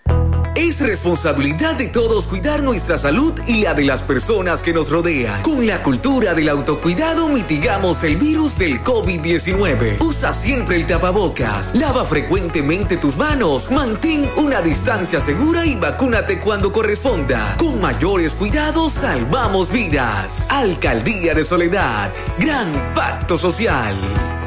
Es 0.55 0.81
responsabilidad 0.81 1.75
de 1.75 1.87
todos 1.87 2.27
cuidar 2.27 2.61
nuestra 2.61 2.97
salud 2.97 3.33
y 3.47 3.61
la 3.61 3.73
de 3.73 3.85
las 3.85 4.03
personas 4.03 4.61
que 4.61 4.73
nos 4.73 4.89
rodean. 4.89 5.41
Con 5.43 5.65
la 5.65 5.81
cultura 5.81 6.33
del 6.33 6.49
autocuidado 6.49 7.29
mitigamos 7.29 8.03
el 8.03 8.17
virus 8.17 8.57
del 8.57 8.83
COVID-19. 8.83 10.01
Usa 10.01 10.33
siempre 10.33 10.75
el 10.75 10.85
tapabocas, 10.85 11.73
lava 11.75 12.03
frecuentemente 12.03 12.97
tus 12.97 13.15
manos, 13.15 13.71
mantén 13.71 14.29
una 14.35 14.61
distancia 14.61 15.21
segura 15.21 15.65
y 15.65 15.75
vacúnate 15.75 16.41
cuando 16.41 16.73
corresponda. 16.73 17.55
Con 17.57 17.79
mayores 17.79 18.35
cuidados 18.35 18.93
salvamos 18.93 19.71
vidas. 19.71 20.49
Alcaldía 20.51 21.33
de 21.33 21.45
Soledad, 21.45 22.11
gran 22.37 22.93
pacto 22.93 23.37
social. 23.37 24.40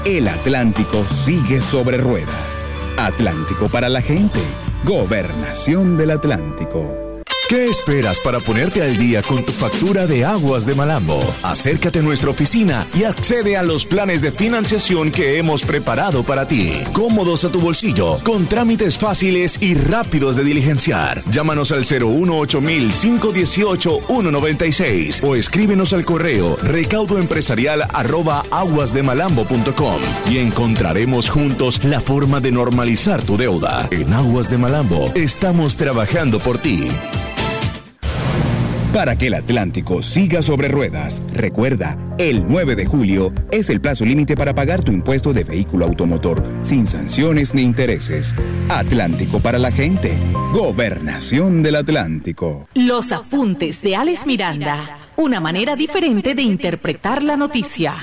el 0.05 0.27
Atlántico 0.27 1.05
sigue 1.07 1.61
sobre 1.61 1.97
ruedas. 1.97 2.59
Atlántico 2.97 3.69
para 3.69 3.87
la 3.87 4.01
gente. 4.01 4.41
Gobernación 4.83 5.95
del 5.95 6.11
Atlántico. 6.11 7.10
¿Qué 7.51 7.67
esperas 7.67 8.19
para 8.21 8.39
ponerte 8.39 8.81
al 8.81 8.95
día 8.95 9.21
con 9.21 9.43
tu 9.43 9.51
factura 9.51 10.07
de 10.07 10.23
aguas 10.23 10.65
de 10.65 10.73
Malambo? 10.73 11.19
Acércate 11.43 11.99
a 11.99 12.01
nuestra 12.01 12.29
oficina 12.29 12.87
y 12.97 13.03
accede 13.03 13.57
a 13.57 13.61
los 13.61 13.85
planes 13.85 14.21
de 14.21 14.31
financiación 14.31 15.11
que 15.11 15.37
hemos 15.37 15.63
preparado 15.63 16.23
para 16.23 16.47
ti. 16.47 16.81
Cómodos 16.93 17.43
a 17.43 17.51
tu 17.51 17.59
bolsillo, 17.59 18.15
con 18.23 18.45
trámites 18.45 18.97
fáciles 18.97 19.61
y 19.61 19.75
rápidos 19.75 20.37
de 20.37 20.45
diligenciar. 20.45 21.21
Llámanos 21.29 21.73
al 21.73 21.83
018 21.83 22.61
518 22.61 23.99
196 24.07 25.21
o 25.21 25.35
escríbenos 25.35 25.91
al 25.91 26.05
correo 26.05 26.55
recaudoempresarial 26.63 27.85
aguasdemalambo.com 27.91 29.99
y 30.29 30.37
encontraremos 30.37 31.29
juntos 31.29 31.83
la 31.83 31.99
forma 31.99 32.39
de 32.39 32.53
normalizar 32.53 33.21
tu 33.21 33.35
deuda. 33.35 33.89
En 33.91 34.13
Aguas 34.13 34.49
de 34.49 34.57
Malambo 34.57 35.11
estamos 35.15 35.75
trabajando 35.75 36.39
por 36.39 36.57
ti. 36.57 36.87
Para 38.93 39.15
que 39.15 39.27
el 39.27 39.35
Atlántico 39.35 40.03
siga 40.03 40.41
sobre 40.41 40.67
ruedas, 40.67 41.21
recuerda, 41.33 41.97
el 42.19 42.45
9 42.45 42.75
de 42.75 42.85
julio 42.85 43.33
es 43.49 43.69
el 43.69 43.79
plazo 43.79 44.03
límite 44.03 44.35
para 44.35 44.53
pagar 44.53 44.83
tu 44.83 44.91
impuesto 44.91 45.31
de 45.31 45.45
vehículo 45.45 45.85
automotor 45.85 46.43
sin 46.63 46.85
sanciones 46.85 47.53
ni 47.53 47.61
intereses. 47.61 48.35
Atlántico 48.67 49.39
para 49.39 49.59
la 49.59 49.71
gente. 49.71 50.19
Gobernación 50.51 51.63
del 51.63 51.77
Atlántico. 51.77 52.67
Los 52.73 53.13
apuntes 53.13 53.81
de 53.81 53.95
Alex 53.95 54.25
Miranda. 54.25 54.97
Una 55.15 55.39
manera 55.39 55.77
diferente 55.77 56.35
de 56.35 56.41
interpretar 56.41 57.23
la 57.23 57.37
noticia. 57.37 57.93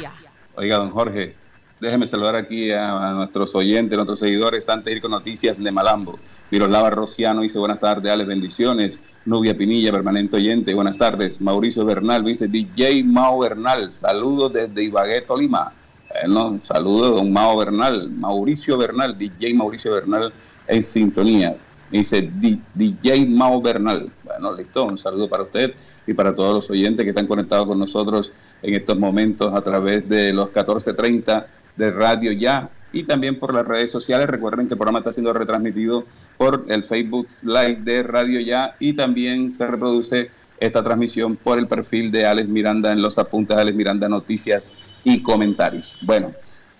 Oiga, 0.56 0.78
don 0.78 0.90
Jorge, 0.90 1.34
déjeme 1.80 2.06
saludar 2.06 2.36
aquí 2.36 2.70
a, 2.70 3.12
nuestros 3.12 3.54
oyentes, 3.54 3.92
a 3.92 3.96
nuestros 3.96 4.20
seguidores, 4.20 4.68
antes 4.68 4.86
de 4.86 4.92
ir 4.92 5.00
con 5.00 5.10
noticias 5.10 5.62
de 5.62 5.70
Malambo. 5.70 6.18
Miroslava 6.50 6.90
Rociano 6.90 7.42
dice 7.42 7.58
buenas 7.58 7.78
tardes, 7.78 8.10
Alex, 8.10 8.28
bendiciones. 8.28 9.00
Nubia 9.24 9.56
Pinilla, 9.56 9.92
permanente 9.92 10.36
oyente, 10.36 10.74
buenas 10.74 10.96
tardes. 10.96 11.40
Mauricio 11.40 11.84
Bernal 11.84 12.24
dice 12.24 12.48
DJ 12.48 13.04
Mao 13.04 13.38
Bernal, 13.38 13.92
saludos 13.92 14.52
desde 14.52 14.84
Ibagué, 14.84 15.20
Tolima. 15.22 15.72
Bueno, 16.10 16.58
saludos, 16.62 17.16
don 17.16 17.32
Mao 17.32 17.56
Bernal, 17.58 18.10
Mauricio 18.10 18.78
Bernal, 18.78 19.18
DJ 19.18 19.54
Mauricio 19.54 19.92
Bernal 19.92 20.32
en 20.66 20.82
sintonía. 20.82 21.56
Dice 21.90 22.30
DJ 22.74 23.26
Mao 23.26 23.60
Bernal. 23.60 24.10
Bueno, 24.24 24.52
listo, 24.54 24.84
un 24.84 24.98
saludo 24.98 25.28
para 25.28 25.44
usted 25.44 25.74
y 26.06 26.14
para 26.14 26.34
todos 26.34 26.54
los 26.54 26.70
oyentes 26.70 27.04
que 27.04 27.10
están 27.10 27.26
conectados 27.26 27.66
con 27.66 27.78
nosotros 27.78 28.32
en 28.62 28.74
estos 28.74 28.98
momentos 28.98 29.54
a 29.54 29.60
través 29.60 30.08
de 30.08 30.32
los 30.32 30.46
1430 30.46 31.46
de 31.78 31.90
Radio 31.90 32.32
Ya 32.32 32.70
y 32.92 33.04
también 33.04 33.38
por 33.38 33.54
las 33.54 33.66
redes 33.66 33.90
sociales. 33.90 34.28
Recuerden 34.28 34.66
que 34.66 34.74
el 34.74 34.78
programa 34.78 34.98
está 34.98 35.12
siendo 35.12 35.32
retransmitido 35.32 36.04
por 36.36 36.66
el 36.68 36.84
Facebook 36.84 37.28
Live 37.44 37.78
de 37.82 38.02
Radio 38.02 38.40
Ya 38.40 38.74
y 38.78 38.92
también 38.92 39.50
se 39.50 39.66
reproduce 39.66 40.30
esta 40.58 40.82
transmisión 40.82 41.36
por 41.36 41.58
el 41.58 41.68
perfil 41.68 42.10
de 42.10 42.26
Alex 42.26 42.48
Miranda 42.48 42.92
en 42.92 43.00
los 43.00 43.16
apuntes 43.18 43.56
de 43.56 43.62
Alex 43.62 43.76
Miranda 43.76 44.08
Noticias 44.08 44.72
y 45.04 45.22
Comentarios. 45.22 45.94
Bueno, 46.02 46.32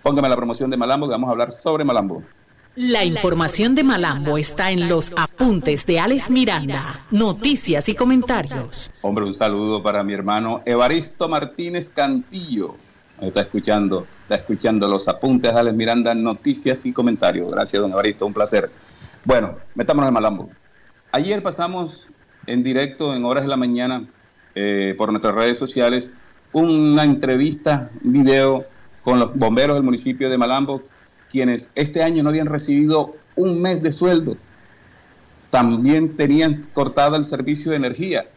póngame 0.03 0.27
la 0.27 0.35
promoción 0.35 0.69
de 0.69 0.77
Malambo 0.77 1.07
que 1.07 1.11
vamos 1.11 1.29
a 1.29 1.31
hablar 1.31 1.51
sobre 1.51 1.85
Malambo. 1.85 2.21
La 2.75 3.03
información 3.03 3.75
de 3.75 3.83
Malambo 3.83 4.37
está 4.37 4.71
en 4.71 4.87
los 4.87 5.11
apuntes 5.17 5.85
de 5.85 5.99
Alex 5.99 6.29
Miranda, 6.29 7.01
noticias 7.11 7.89
y 7.89 7.95
comentarios. 7.95 8.91
Hombre, 9.01 9.25
un 9.25 9.33
saludo 9.33 9.81
para 9.81 10.03
mi 10.03 10.13
hermano 10.13 10.61
Evaristo 10.65 11.27
Martínez 11.27 11.89
Cantillo. 11.89 12.75
Me 13.19 13.27
está 13.27 13.41
escuchando 13.41 14.05
Está 14.29 14.41
escuchando 14.41 14.87
los 14.87 15.07
apuntes 15.07 15.51
Alex 15.51 15.75
Miranda, 15.75 16.13
noticias 16.13 16.85
y 16.85 16.93
comentarios. 16.93 17.49
Gracias, 17.49 17.81
don 17.81 17.91
Evaristo, 17.91 18.27
un 18.27 18.33
placer. 18.35 18.69
Bueno, 19.25 19.55
metámonos 19.73 20.09
en 20.09 20.13
Malambo. 20.13 20.51
Ayer 21.11 21.41
pasamos 21.41 22.07
en 22.45 22.63
directo, 22.63 23.15
en 23.15 23.25
horas 23.25 23.43
de 23.43 23.49
la 23.49 23.57
mañana, 23.57 24.05
eh, 24.53 24.93
por 24.99 25.09
nuestras 25.09 25.33
redes 25.33 25.57
sociales, 25.57 26.13
una 26.51 27.05
entrevista, 27.05 27.89
video 28.01 28.67
con 29.03 29.19
los 29.19 29.35
bomberos 29.35 29.75
del 29.75 29.83
municipio 29.83 30.29
de 30.29 30.37
Malambo, 30.37 30.83
quienes 31.31 31.71
este 31.73 32.03
año 32.03 32.21
no 32.21 32.29
habían 32.29 32.45
recibido 32.45 33.15
un 33.35 33.59
mes 33.59 33.81
de 33.81 33.91
sueldo. 33.91 34.37
También 35.49 36.15
tenían 36.15 36.53
cortado 36.73 37.15
el 37.15 37.23
servicio 37.23 37.71
de 37.71 37.77
energía. 37.77 38.29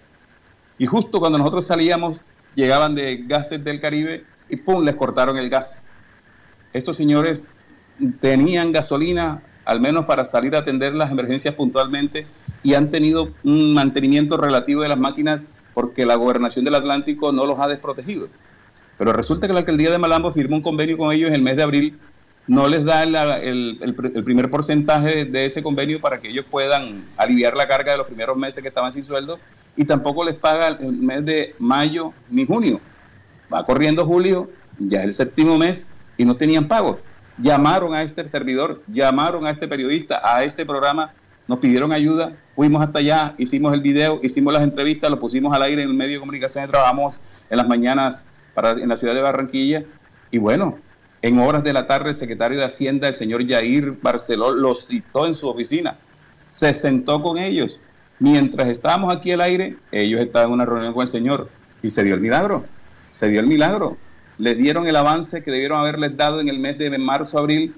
Y 0.79 0.87
justo 0.87 1.21
cuando 1.21 1.37
nosotros 1.37 1.67
salíamos, 1.67 2.23
llegaban 2.55 2.95
de 2.95 3.25
gases 3.27 3.63
del 3.63 3.79
Caribe 3.79 4.32
y 4.53 4.57
¡pum! 4.57 4.85
les 4.85 4.95
cortaron 4.95 5.39
el 5.39 5.49
gas. 5.49 5.83
Estos 6.75 6.97
señores 6.99 7.49
tenían 8.21 8.71
gasolina 8.71 9.43
al 9.65 9.81
menos 9.81 10.05
para 10.05 10.25
salir 10.27 10.55
a 10.55 10.59
atender 10.59 10.95
las 10.95 11.11
emergencias 11.11 11.55
puntualmente 11.55 12.27
y 12.63 12.75
han 12.75 12.91
tenido 12.91 13.31
un 13.45 13.73
mantenimiento 13.73 14.37
relativo 14.37 14.83
de 14.83 14.89
las 14.89 14.99
máquinas 14.99 15.47
porque 15.73 16.05
la 16.05 16.17
gobernación 16.17 16.67
del 16.67 16.75
Atlántico 16.75 17.33
no 17.33 17.47
los 17.47 17.59
ha 17.61 17.67
desprotegido. 17.67 18.29
Pero 18.99 19.15
resulta 19.15 19.47
que 19.47 19.55
la 19.55 19.61
alcaldía 19.61 19.91
de 19.91 19.99
Malambo 19.99 20.33
firmó 20.33 20.57
un 20.57 20.63
convenio 20.63 20.99
con 20.99 21.13
ellos 21.13 21.29
en 21.29 21.35
el 21.35 21.43
mes 21.43 21.57
de 21.57 21.63
abril, 21.63 21.99
no 22.47 22.69
les 22.69 22.85
da 22.85 23.05
el, 23.05 23.95
primer 24.25 24.51
porcentaje 24.51 25.25
de 25.25 25.47
ese 25.47 25.63
convenio 25.63 26.01
para 26.01 26.21
que 26.21 26.29
ellos 26.29 26.45
puedan 26.51 27.07
aliviar 27.17 27.57
la 27.57 27.69
carga 27.69 27.93
de 27.93 27.99
los 27.99 28.07
primeros 28.07 28.37
meses 28.37 28.61
que 28.63 28.69
estaban 28.69 28.93
sin 28.93 29.05
sueldo 29.05 29.39
y 29.77 29.87
tampoco 29.87 30.25
les 30.25 30.35
paga 30.35 30.69
el 30.69 30.93
mes 30.93 31.25
de 31.25 31.55
mayo 31.59 32.13
ni 32.29 32.45
junio 32.45 32.81
va 33.53 33.67
corriendo 33.67 34.07
julio, 34.07 34.51
ya 34.79 35.03
el 35.03 35.13
séptimo 35.13 35.59
mes 35.59 35.87
y 36.17 36.25
no 36.25 36.37
tenían 36.37 36.69
pago. 36.69 36.99
Llamaron 37.39 37.95
a 37.95 38.03
este 38.03 38.29
servidor, 38.29 38.83
llamaron 38.89 39.47
a 39.47 39.51
este 39.51 39.69
periodista, 39.69 40.21
a 40.23 40.45
este 40.45 40.67
programa, 40.67 41.13
nos 41.49 41.59
pidieron 41.59 41.93
ayuda, 41.93 42.37
fuimos 42.55 42.83
hasta 42.83 43.01
allá, 43.01 43.35
hicimos 43.39 43.75
el 43.75 43.81
video, 43.81 44.21
hicimos 44.23 44.53
las 44.53 44.63
entrevistas, 44.63 45.11
lo 45.11 45.19
pusimos 45.19 45.55
al 45.55 45.63
aire 45.63 45.83
en 45.83 45.89
el 45.89 45.95
medio 45.95 46.15
de 46.15 46.21
comunicación, 46.21 46.69
trabajamos 46.69 47.21
en 47.51 47.57
las 47.57 47.67
mañanas 47.67 48.27
para, 48.55 48.73
en 48.73 48.89
la 48.89 48.97
ciudad 48.97 49.15
de 49.15 49.23
Barranquilla 49.23 49.85
y 50.31 50.39
bueno, 50.39 50.79
en 51.23 51.39
horas 51.39 51.65
de 51.65 51.73
la 51.73 51.87
tarde 51.87 52.11
el 52.11 52.15
secretario 52.15 52.59
de 52.59 52.65
Hacienda, 52.65 53.09
el 53.09 53.15
señor 53.15 53.47
Yair 53.47 53.99
Barceló, 54.03 54.53
los 54.53 54.87
citó 54.87 55.27
en 55.27 55.35
su 55.35 55.49
oficina, 55.49 55.99
se 56.51 56.75
sentó 56.75 57.23
con 57.23 57.39
ellos. 57.39 57.81
Mientras 58.19 58.69
estábamos 58.69 59.15
aquí 59.15 59.33
al 59.33 59.41
aire, 59.41 59.77
ellos 59.91 60.21
estaban 60.21 60.49
en 60.49 60.55
una 60.55 60.67
reunión 60.67 60.93
con 60.93 61.03
el 61.03 61.09
señor 61.09 61.49
y 61.83 61.91
se 61.91 62.05
dio 62.05 62.15
el 62.15 62.21
milagro 62.21 62.65
se 63.13 63.29
dio 63.29 63.39
el 63.39 63.47
milagro. 63.47 63.97
Les 64.39 64.59
dieron 64.59 64.87
el 64.89 64.97
avance 64.97 65.43
que 65.43 65.53
debieron 65.53 65.79
haberles 65.79 66.17
dado 66.17 66.41
en 66.41 66.49
el 66.49 66.59
mes 66.59 66.77
de 66.79 66.99
marzo, 66.99 67.39
abril, 67.39 67.75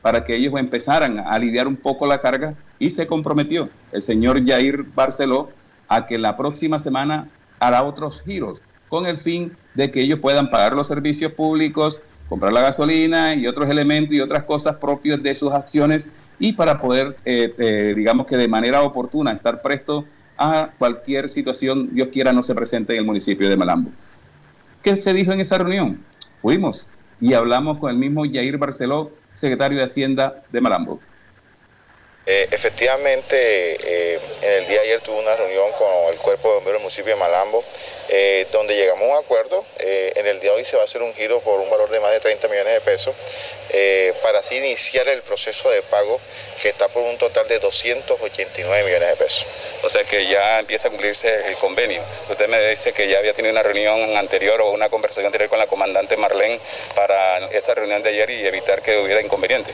para 0.00 0.24
que 0.24 0.36
ellos 0.36 0.54
empezaran 0.56 1.18
a 1.18 1.32
aliviar 1.32 1.68
un 1.68 1.76
poco 1.76 2.06
la 2.06 2.20
carga 2.20 2.54
y 2.78 2.90
se 2.90 3.06
comprometió 3.06 3.68
el 3.92 4.00
señor 4.00 4.44
Jair 4.46 4.84
Barceló 4.94 5.50
a 5.88 6.06
que 6.06 6.16
la 6.16 6.36
próxima 6.36 6.78
semana 6.78 7.28
hará 7.58 7.82
otros 7.82 8.22
giros 8.22 8.62
con 8.88 9.06
el 9.06 9.18
fin 9.18 9.56
de 9.74 9.90
que 9.90 10.00
ellos 10.00 10.20
puedan 10.20 10.50
pagar 10.50 10.74
los 10.74 10.86
servicios 10.86 11.32
públicos, 11.32 12.00
comprar 12.28 12.52
la 12.52 12.62
gasolina 12.62 13.34
y 13.34 13.46
otros 13.46 13.68
elementos 13.68 14.14
y 14.14 14.20
otras 14.20 14.44
cosas 14.44 14.76
propias 14.76 15.22
de 15.22 15.34
sus 15.34 15.52
acciones 15.52 16.10
y 16.38 16.52
para 16.52 16.80
poder, 16.80 17.16
eh, 17.24 17.54
eh, 17.58 17.92
digamos 17.96 18.26
que 18.26 18.36
de 18.36 18.48
manera 18.48 18.82
oportuna, 18.82 19.32
estar 19.32 19.60
presto 19.60 20.04
a 20.36 20.70
cualquier 20.78 21.28
situación, 21.28 21.90
Dios 21.92 22.08
quiera, 22.12 22.32
no 22.32 22.42
se 22.42 22.54
presente 22.54 22.94
en 22.94 23.00
el 23.00 23.04
municipio 23.04 23.48
de 23.48 23.56
Malambo. 23.56 23.90
¿Qué 24.82 24.96
se 24.96 25.12
dijo 25.12 25.32
en 25.32 25.40
esa 25.40 25.58
reunión? 25.58 26.04
Fuimos 26.38 26.86
y 27.20 27.34
hablamos 27.34 27.78
con 27.78 27.90
el 27.90 27.96
mismo 27.96 28.22
Jair 28.24 28.58
Barceló, 28.58 29.10
secretario 29.32 29.78
de 29.78 29.84
Hacienda 29.84 30.42
de 30.52 30.60
Malambo. 30.60 31.00
Eh, 32.30 32.46
efectivamente, 32.50 33.36
eh, 33.36 34.20
en 34.42 34.52
el 34.52 34.66
día 34.68 34.82
de 34.82 34.88
ayer 34.88 35.00
tuve 35.00 35.16
una 35.16 35.34
reunión 35.34 35.72
con 35.78 36.12
el 36.12 36.18
Cuerpo 36.18 36.48
de 36.48 36.54
Bomberos 36.56 36.74
del 36.74 36.82
municipio 36.82 37.14
de 37.14 37.18
Malambo, 37.18 37.64
eh, 38.10 38.46
donde 38.52 38.76
llegamos 38.76 39.08
a 39.08 39.12
un 39.12 39.24
acuerdo. 39.24 39.64
en 39.78 40.26
el 40.26 40.40
día 40.40 40.50
de 40.50 40.56
hoy 40.58 40.64
se 40.64 40.76
va 40.76 40.82
a 40.82 40.84
hacer 40.84 41.00
un 41.00 41.14
giro 41.14 41.40
por 41.40 41.60
un 41.60 41.70
valor 41.70 41.88
de 41.88 42.00
más 42.00 42.10
de 42.12 42.20
30 42.20 42.48
millones 42.48 42.74
de 42.74 42.80
pesos 42.80 43.14
para 44.22 44.40
así 44.40 44.56
iniciar 44.56 45.08
el 45.08 45.22
proceso 45.22 45.70
de 45.70 45.82
pago 45.82 46.18
que 46.60 46.68
está 46.68 46.88
por 46.88 47.02
un 47.02 47.16
total 47.16 47.46
de 47.48 47.58
289 47.60 48.84
millones 48.84 49.10
de 49.10 49.16
pesos. 49.16 49.46
O 49.82 49.88
sea 49.88 50.02
que 50.04 50.26
ya 50.26 50.58
empieza 50.58 50.88
a 50.88 50.90
cumplirse 50.90 51.46
el 51.46 51.56
convenio. 51.56 52.02
Usted 52.28 52.48
me 52.48 52.60
dice 52.68 52.92
que 52.92 53.08
ya 53.08 53.18
había 53.18 53.32
tenido 53.32 53.52
una 53.52 53.62
reunión 53.62 54.16
anterior 54.16 54.60
o 54.60 54.70
una 54.70 54.88
conversación 54.88 55.26
anterior 55.26 55.48
con 55.48 55.58
la 55.58 55.66
comandante 55.66 56.16
Marlene 56.16 56.60
para 56.94 57.46
esa 57.50 57.74
reunión 57.74 58.02
de 58.02 58.10
ayer 58.10 58.30
y 58.30 58.46
evitar 58.46 58.82
que 58.82 58.98
hubiera 58.98 59.20
inconveniente. 59.20 59.72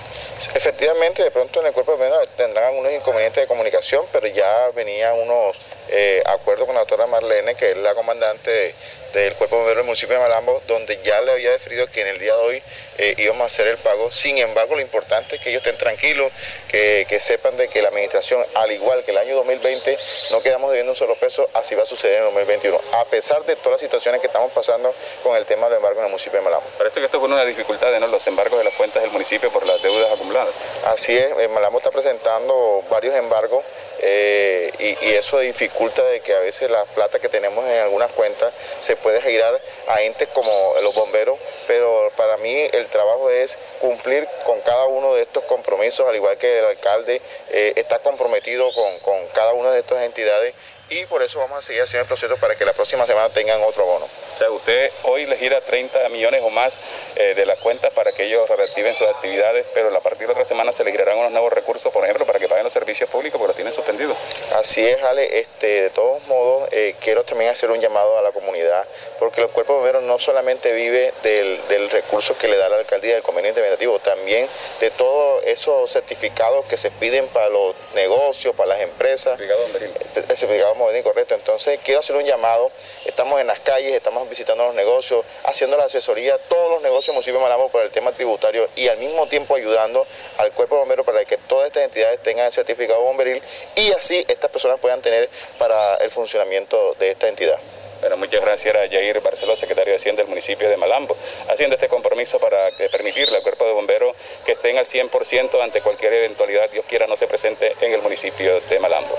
Efectivamente, 0.54 1.22
de 1.22 1.30
pronto 1.30 1.60
en 1.60 1.66
el 1.66 1.72
cuerpo 1.72 1.92
de 1.92 1.98
bomberos 1.98 2.28
tendrán 2.44 2.66
algunos 2.66 2.92
inconvenientes 2.92 3.42
de 3.42 3.46
comunicación, 3.46 4.04
pero 4.12 4.26
ya 4.26 4.70
venían 4.74 5.18
unos 5.18 5.56
eh, 5.88 6.22
acuerdos 6.26 6.66
con 6.66 6.74
la 6.74 6.82
doctora 6.82 7.06
Marlene, 7.06 7.54
que 7.54 7.70
es 7.70 7.76
la 7.78 7.94
comandante 7.94 8.74
del 9.14 9.34
Cuerpo 9.34 9.54
de 9.54 9.60
Bomberos 9.60 9.76
del 9.76 9.86
municipio 9.86 10.16
de 10.16 10.22
Malambo, 10.22 10.60
donde 10.66 10.98
ya 11.04 11.20
le 11.22 11.32
había 11.32 11.52
definido 11.52 11.86
que 11.86 12.00
en 12.00 12.08
el 12.08 12.18
día 12.18 12.34
de 12.34 12.42
hoy 12.42 12.62
eh, 12.98 13.14
íbamos 13.18 13.42
a 13.42 13.46
hacer 13.46 13.68
el 13.68 13.78
pago. 13.78 14.10
Sin 14.10 14.36
embargo, 14.38 14.74
lo 14.74 14.82
importante 14.82 15.36
es 15.36 15.42
que 15.42 15.50
ellos 15.50 15.62
estén 15.62 15.78
tranquilos, 15.78 16.32
que, 16.68 17.06
sepan 17.20 17.56
de 17.56 17.68
que 17.68 17.80
la 17.80 17.88
administración, 17.88 18.44
al 18.54 18.72
igual 18.72 19.04
que 19.04 19.12
el 19.12 19.18
año 19.18 19.36
2020, 19.36 19.96
no 20.32 20.42
quedamos 20.42 20.70
debiendo 20.70 20.92
un 20.92 20.98
solo 20.98 21.14
peso, 21.14 21.48
así 21.54 21.74
va 21.74 21.84
a 21.84 21.86
suceder 21.86 22.16
en 22.16 22.18
el 22.20 22.24
2021, 22.34 22.80
a 22.92 23.04
pesar 23.04 23.44
de 23.44 23.54
todas 23.56 23.72
las 23.72 23.80
situaciones 23.80 24.20
que 24.20 24.26
estamos 24.26 24.50
pasando 24.52 24.92
con 25.22 25.36
el 25.36 25.46
tema 25.46 25.68
del 25.68 25.76
embargo 25.76 26.00
en 26.00 26.06
el 26.06 26.10
municipio 26.10 26.40
de 26.40 26.44
Malambo. 26.44 26.66
Parece 26.76 26.98
que 26.98 27.06
esto 27.06 27.20
fue 27.20 27.28
una 27.28 27.38
de 27.38 27.44
las 27.46 27.56
dificultades, 27.56 28.00
¿no? 28.00 28.08
Los 28.08 28.26
embargos 28.26 28.58
de 28.58 28.64
las 28.64 28.74
cuentas 28.74 29.00
del 29.02 29.12
municipio 29.12 29.50
por 29.50 29.64
las 29.64 29.80
deudas 29.80 30.12
acumuladas. 30.12 30.52
Así 30.86 31.16
es, 31.16 31.32
eh, 31.38 31.48
Malambo 31.48 31.78
está 31.78 31.90
presentando 31.90 32.82
varios 32.90 33.14
embargos 33.14 33.64
eh, 34.06 34.70
y, 35.00 35.08
eso 35.14 35.38
dificulta 35.38 36.02
de 36.04 36.20
que 36.20 36.34
a 36.34 36.40
veces 36.40 36.70
la 36.70 36.84
plata 36.84 37.18
que 37.18 37.28
tenemos 37.28 37.64
en 37.64 37.78
algunas 37.78 38.10
cuentas 38.12 38.52
se 38.80 38.96
puede 39.04 39.20
girar 39.20 39.60
a 39.88 40.00
entes 40.00 40.26
como 40.28 40.50
los 40.82 40.94
bomberos, 40.94 41.38
pero 41.66 42.10
para 42.16 42.38
mí 42.38 42.68
el 42.72 42.86
trabajo 42.86 43.28
es 43.28 43.56
cumplir 43.78 44.26
con 44.46 44.58
cada 44.62 44.86
uno 44.86 45.14
de 45.14 45.22
estos 45.22 45.44
compromisos, 45.44 46.08
al 46.08 46.16
igual 46.16 46.38
que 46.38 46.58
el 46.58 46.64
alcalde 46.64 47.20
eh, 47.50 47.74
está 47.76 47.98
comprometido 47.98 48.66
con, 48.72 48.98
con 49.00 49.28
cada 49.34 49.52
una 49.52 49.72
de 49.72 49.80
estas 49.80 50.02
entidades 50.04 50.54
y 51.00 51.06
por 51.06 51.22
eso 51.22 51.40
vamos 51.40 51.58
a 51.58 51.62
seguir 51.62 51.82
haciendo 51.82 52.02
el 52.02 52.08
proceso 52.08 52.36
para 52.36 52.54
que 52.54 52.64
la 52.64 52.72
próxima 52.72 53.04
semana 53.06 53.28
tengan 53.30 53.60
otro 53.62 53.84
bono. 53.84 54.04
O 54.04 54.36
sea, 54.36 54.50
usted 54.50 54.90
hoy 55.04 55.26
le 55.26 55.36
gira 55.36 55.60
30 55.60 56.08
millones 56.10 56.40
o 56.42 56.50
más 56.50 56.78
eh, 57.16 57.34
de 57.34 57.46
las 57.46 57.58
cuentas 57.58 57.92
para 57.92 58.12
que 58.12 58.24
ellos 58.24 58.48
reactiven 58.48 58.94
sus 58.94 59.08
actividades, 59.08 59.66
pero 59.74 59.94
a 59.96 60.00
partir 60.00 60.26
de 60.26 60.32
otra 60.32 60.44
semana 60.44 60.72
se 60.72 60.84
le 60.84 60.92
girarán 60.92 61.18
unos 61.18 61.32
nuevos 61.32 61.52
recursos, 61.52 61.92
por 61.92 62.04
ejemplo, 62.04 62.26
para 62.26 62.38
que 62.38 62.48
paguen 62.48 62.64
los 62.64 62.72
servicios 62.72 63.10
públicos 63.10 63.38
porque 63.38 63.48
los 63.48 63.56
tienen 63.56 63.72
suspendidos. 63.72 64.16
Así 64.54 64.86
es, 64.86 65.02
Ale. 65.02 65.38
Este, 65.38 65.82
de 65.82 65.90
todos 65.90 66.24
modos, 66.26 66.68
eh, 66.72 66.94
quiero 67.00 67.24
también 67.24 67.50
hacer 67.50 67.70
un 67.70 67.80
llamado 67.80 68.18
a 68.18 68.22
la 68.22 68.30
comunidad, 68.30 68.84
porque 69.24 69.40
los 69.40 69.52
cuerpos 69.52 69.76
bomberos 69.76 70.02
no 70.02 70.18
solamente 70.18 70.72
vive 70.74 71.14
del, 71.22 71.88
recurso 71.90 72.36
que 72.36 72.46
le 72.46 72.58
da 72.58 72.68
la 72.68 72.76
alcaldía 72.76 73.14
del 73.14 73.22
convenio 73.22 73.48
interventivo, 73.50 73.98
también 73.98 74.46
de 74.80 74.90
todos 74.90 75.42
esos 75.44 75.90
certificados 75.90 76.66
que 76.66 76.76
se 76.76 76.90
piden 76.90 77.26
para 77.28 77.48
los 77.48 77.74
negocios, 77.94 78.54
para 78.54 78.70
las 78.70 78.82
empresas. 78.82 79.40
El 79.40 80.24
certificado 80.24 80.74
bomberil, 80.74 81.02
correcto. 81.02 81.34
Entonces, 81.34 81.78
quiero 81.82 82.00
hacer 82.00 82.16
un 82.16 82.24
llamado. 82.24 82.70
Estamos 83.06 83.40
en 83.40 83.46
las 83.46 83.60
calles, 83.60 83.94
estamos 83.94 84.28
visitando 84.28 84.64
los 84.64 84.74
negocios, 84.74 85.24
haciendo 85.44 85.76
la 85.78 85.84
asesoría 85.84 86.34
a 86.34 86.38
todos 86.38 86.72
los 86.72 86.82
negocios 86.82 87.06
del 87.06 87.14
municipio 87.14 87.38
de 87.38 87.44
Malambo 87.44 87.70
por 87.70 87.82
el 87.82 87.90
tema 87.90 88.12
tributario 88.12 88.68
y 88.76 88.88
al 88.88 88.98
mismo 88.98 89.26
tiempo 89.28 89.54
ayudando 89.54 90.06
al 90.36 90.52
cuerpo 90.52 90.74
de 90.74 90.80
bomberos 90.80 91.06
para 91.06 91.24
que 91.24 91.38
todas 91.38 91.68
estas 91.68 91.84
entidades 91.84 92.22
tengan 92.22 92.46
el 92.46 92.52
certificado 92.52 93.00
bomberil 93.00 93.42
y 93.76 93.90
así 93.92 94.24
estas 94.28 94.50
personas 94.50 94.78
puedan 94.80 95.00
tener 95.00 95.30
para 95.58 95.94
el 95.96 96.10
funcionamiento 96.10 96.94
de 96.98 97.12
esta 97.12 97.28
entidad. 97.28 97.58
Bueno, 98.04 98.18
muchas 98.18 98.42
gracias 98.42 98.76
a 98.76 98.80
Jair 98.80 99.22
Barceló, 99.24 99.56
secretario 99.56 99.92
de 99.92 99.96
Hacienda 99.96 100.20
del 100.20 100.28
municipio 100.28 100.68
de 100.68 100.76
Malambo, 100.76 101.16
haciendo 101.50 101.76
este 101.76 101.88
compromiso 101.88 102.38
para 102.38 102.68
permitirle 102.92 103.38
al 103.38 103.42
cuerpo 103.42 103.64
de 103.64 103.72
bomberos 103.72 104.14
que 104.44 104.52
estén 104.52 104.76
al 104.76 104.84
100% 104.84 105.64
ante 105.64 105.80
cualquier 105.80 106.12
eventualidad, 106.12 106.70
Dios 106.70 106.84
quiera, 106.86 107.06
no 107.06 107.16
se 107.16 107.26
presente 107.26 107.72
en 107.80 107.94
el 107.94 108.02
municipio 108.02 108.60
de 108.68 108.78
Malambo. 108.78 109.14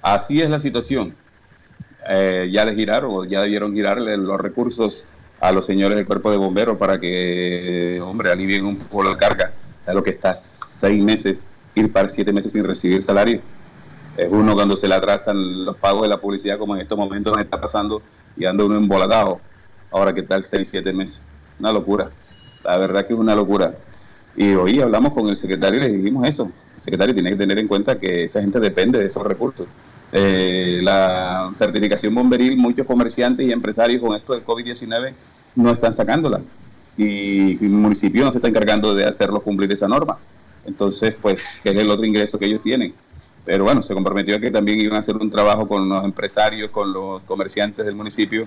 Así 0.00 0.40
es 0.40 0.48
la 0.48 0.60
situación. 0.60 1.16
Eh, 2.08 2.48
ya 2.52 2.64
les 2.64 2.76
giraron 2.76 3.28
ya 3.28 3.42
debieron 3.42 3.74
girarle 3.74 4.16
los 4.16 4.40
recursos 4.40 5.06
a 5.40 5.50
los 5.50 5.66
señores 5.66 5.96
del 5.96 6.06
cuerpo 6.06 6.30
de 6.30 6.36
bomberos 6.36 6.78
para 6.78 7.00
que, 7.00 8.00
hombre, 8.00 8.30
alivien 8.30 8.64
un 8.64 8.78
poco 8.78 9.02
la 9.02 9.16
carga. 9.16 9.54
O 9.88 9.92
lo 9.92 10.04
que 10.04 10.10
está 10.10 10.36
seis 10.36 11.02
meses, 11.02 11.46
ir 11.74 11.92
para 11.92 12.08
siete 12.08 12.32
meses 12.32 12.52
sin 12.52 12.64
recibir 12.64 13.02
salario. 13.02 13.40
Es 14.20 14.28
uno 14.30 14.54
cuando 14.54 14.76
se 14.76 14.86
le 14.86 14.94
atrasan 14.94 15.64
los 15.64 15.76
pagos 15.78 16.02
de 16.02 16.08
la 16.08 16.20
publicidad, 16.20 16.58
como 16.58 16.74
en 16.74 16.82
estos 16.82 16.98
momentos 16.98 17.32
nos 17.32 17.42
está 17.42 17.58
pasando, 17.58 18.02
y 18.36 18.44
anda 18.44 18.66
uno 18.66 18.76
embolatado. 18.76 19.40
Ahora, 19.90 20.12
¿qué 20.12 20.22
tal 20.22 20.44
seis, 20.44 20.68
siete 20.68 20.92
meses? 20.92 21.22
Una 21.58 21.72
locura. 21.72 22.10
La 22.62 22.76
verdad 22.76 23.06
que 23.06 23.14
es 23.14 23.18
una 23.18 23.34
locura. 23.34 23.74
Y 24.36 24.52
hoy 24.52 24.78
hablamos 24.78 25.14
con 25.14 25.26
el 25.30 25.36
secretario 25.36 25.80
y 25.80 25.82
le 25.84 25.88
dijimos 25.88 26.28
eso. 26.28 26.52
El 26.76 26.82
secretario 26.82 27.14
tiene 27.14 27.30
que 27.30 27.36
tener 27.36 27.58
en 27.58 27.66
cuenta 27.66 27.98
que 27.98 28.24
esa 28.24 28.42
gente 28.42 28.60
depende 28.60 28.98
de 28.98 29.06
esos 29.06 29.22
recursos. 29.22 29.66
Eh, 30.12 30.80
la 30.82 31.50
certificación 31.54 32.14
bomberil, 32.14 32.58
muchos 32.58 32.86
comerciantes 32.86 33.46
y 33.46 33.52
empresarios 33.52 34.02
con 34.02 34.14
esto 34.14 34.34
del 34.34 34.44
COVID-19 34.44 35.14
no 35.54 35.70
están 35.70 35.94
sacándola 35.94 36.42
y 36.98 37.52
el 37.64 37.70
municipio 37.70 38.22
no 38.26 38.32
se 38.32 38.36
está 38.36 38.48
encargando 38.48 38.94
de 38.94 39.06
hacerlo 39.06 39.40
cumplir 39.40 39.72
esa 39.72 39.88
norma. 39.88 40.18
Entonces, 40.66 41.16
pues, 41.18 41.42
que 41.62 41.70
es 41.70 41.76
el 41.76 41.88
otro 41.88 42.04
ingreso 42.04 42.38
que 42.38 42.44
ellos 42.44 42.60
tienen. 42.60 42.92
Pero 43.50 43.64
bueno, 43.64 43.82
se 43.82 43.94
comprometió 43.94 44.36
a 44.36 44.38
que 44.38 44.52
también 44.52 44.80
iban 44.80 44.94
a 44.94 45.00
hacer 45.00 45.16
un 45.16 45.28
trabajo 45.28 45.66
con 45.66 45.88
los 45.88 46.04
empresarios, 46.04 46.70
con 46.70 46.92
los 46.92 47.20
comerciantes 47.22 47.84
del 47.84 47.96
municipio, 47.96 48.46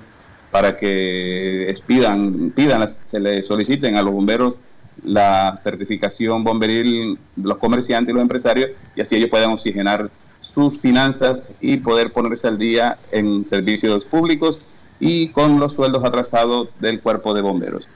para 0.49 0.77
que 0.77 1.75
pidan, 1.85 2.51
pidan 2.55 2.87
se 2.87 3.19
le 3.19 3.43
soliciten 3.43 3.97
a 3.97 4.01
los 4.01 4.13
bomberos 4.13 4.61
la 5.03 5.55
certificación 5.57 6.45
bomberil, 6.45 7.19
los 7.35 7.57
comerciantes 7.57 8.11
y 8.11 8.13
los 8.13 8.21
empresarios, 8.21 8.69
y 8.95 9.01
así 9.01 9.17
ellos 9.17 9.29
puedan 9.29 9.49
oxigenar 9.49 10.09
sus 10.39 10.79
finanzas 10.79 11.53
y 11.59 11.75
poder 11.75 12.13
ponerse 12.13 12.47
al 12.47 12.57
día 12.57 12.97
en 13.11 13.43
servicios 13.43 14.05
públicos 14.05 14.61
y 15.01 15.27
con 15.27 15.59
los 15.59 15.73
sueldos 15.73 16.05
atrasados 16.05 16.69
del 16.79 17.01
cuerpo 17.01 17.33
de 17.33 17.41
bomberos. 17.41 17.89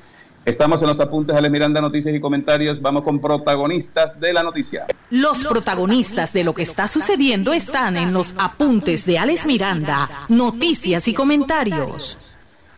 Estamos 0.48 0.82
en 0.82 0.88
los 0.88 1.02
apuntes 1.02 1.36
de 1.36 1.50
Miranda, 1.50 1.82
noticias 1.82 2.16
y 2.16 2.22
comentarios. 2.22 2.82
Vamos 2.82 3.04
con 3.04 3.20
protagonistas 3.20 4.18
de 4.18 4.32
la 4.32 4.44
noticia. 4.44 4.86
Los 5.10 5.44
protagonistas 5.44 6.32
de 6.32 6.46
lo 6.46 6.54
que 6.54 6.62
está 6.62 6.88
sucediendo 6.88 7.52
están 7.52 7.98
en 7.98 8.14
los 8.14 8.34
apuntes 8.38 9.06
de 9.06 9.20
Alex 9.20 9.46
Miranda, 9.46 10.10
noticias 10.30 11.10
y 11.10 11.14
comentarios. 11.14 12.18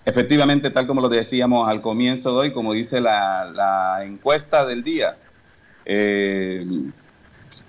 Efectivamente, 0.03 0.71
tal 0.71 0.87
como 0.87 0.99
lo 0.99 1.09
decíamos 1.09 1.69
al 1.69 1.79
comienzo 1.79 2.31
de 2.31 2.37
hoy, 2.37 2.51
como 2.51 2.73
dice 2.73 3.01
la, 3.01 3.99
encuesta 4.03 4.65
del 4.65 4.83
día, 4.83 5.17
eh, 5.85 6.65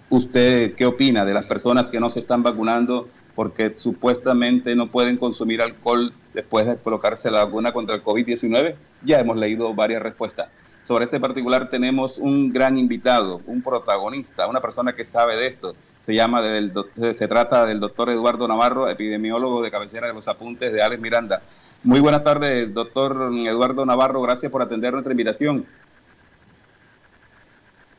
¿Usted 0.08 0.74
qué 0.74 0.86
opina 0.86 1.24
de 1.24 1.34
las 1.34 1.46
personas 1.46 1.90
que 1.90 2.00
no 2.00 2.10
se 2.10 2.18
están 2.18 2.42
vacunando 2.42 3.08
porque 3.34 3.74
supuestamente 3.74 4.74
no 4.76 4.90
pueden 4.90 5.16
consumir 5.16 5.62
alcohol 5.62 6.12
después 6.34 6.66
de 6.66 6.76
colocarse 6.76 7.30
la 7.30 7.44
vacuna 7.44 7.72
contra 7.72 7.96
el 7.96 8.02
COVID-19? 8.02 8.76
Ya 9.04 9.20
hemos 9.20 9.36
leído 9.36 9.74
varias 9.74 10.02
respuestas. 10.02 10.48
Sobre 10.84 11.04
este 11.04 11.20
particular 11.20 11.68
tenemos 11.68 12.18
un 12.18 12.52
gran 12.52 12.76
invitado, 12.76 13.42
un 13.46 13.62
protagonista, 13.62 14.48
una 14.48 14.60
persona 14.60 14.94
que 14.94 15.04
sabe 15.04 15.36
de 15.36 15.46
esto. 15.46 15.74
Se 16.00 16.14
llama 16.14 16.40
del, 16.40 16.72
se 17.14 17.28
trata 17.28 17.66
del 17.66 17.78
doctor 17.78 18.10
Eduardo 18.10 18.48
Navarro, 18.48 18.88
epidemiólogo 18.88 19.62
de 19.62 19.70
cabecera 19.70 20.06
de 20.06 20.14
los 20.14 20.26
apuntes 20.26 20.72
de 20.72 20.82
Alex 20.82 21.00
Miranda. 21.00 21.42
Muy 21.84 22.00
buenas 22.00 22.24
tardes, 22.24 22.72
doctor 22.72 23.30
Eduardo 23.46 23.84
Navarro. 23.86 24.22
Gracias 24.22 24.50
por 24.50 24.62
atender 24.62 24.92
nuestra 24.92 25.12
invitación. 25.12 25.66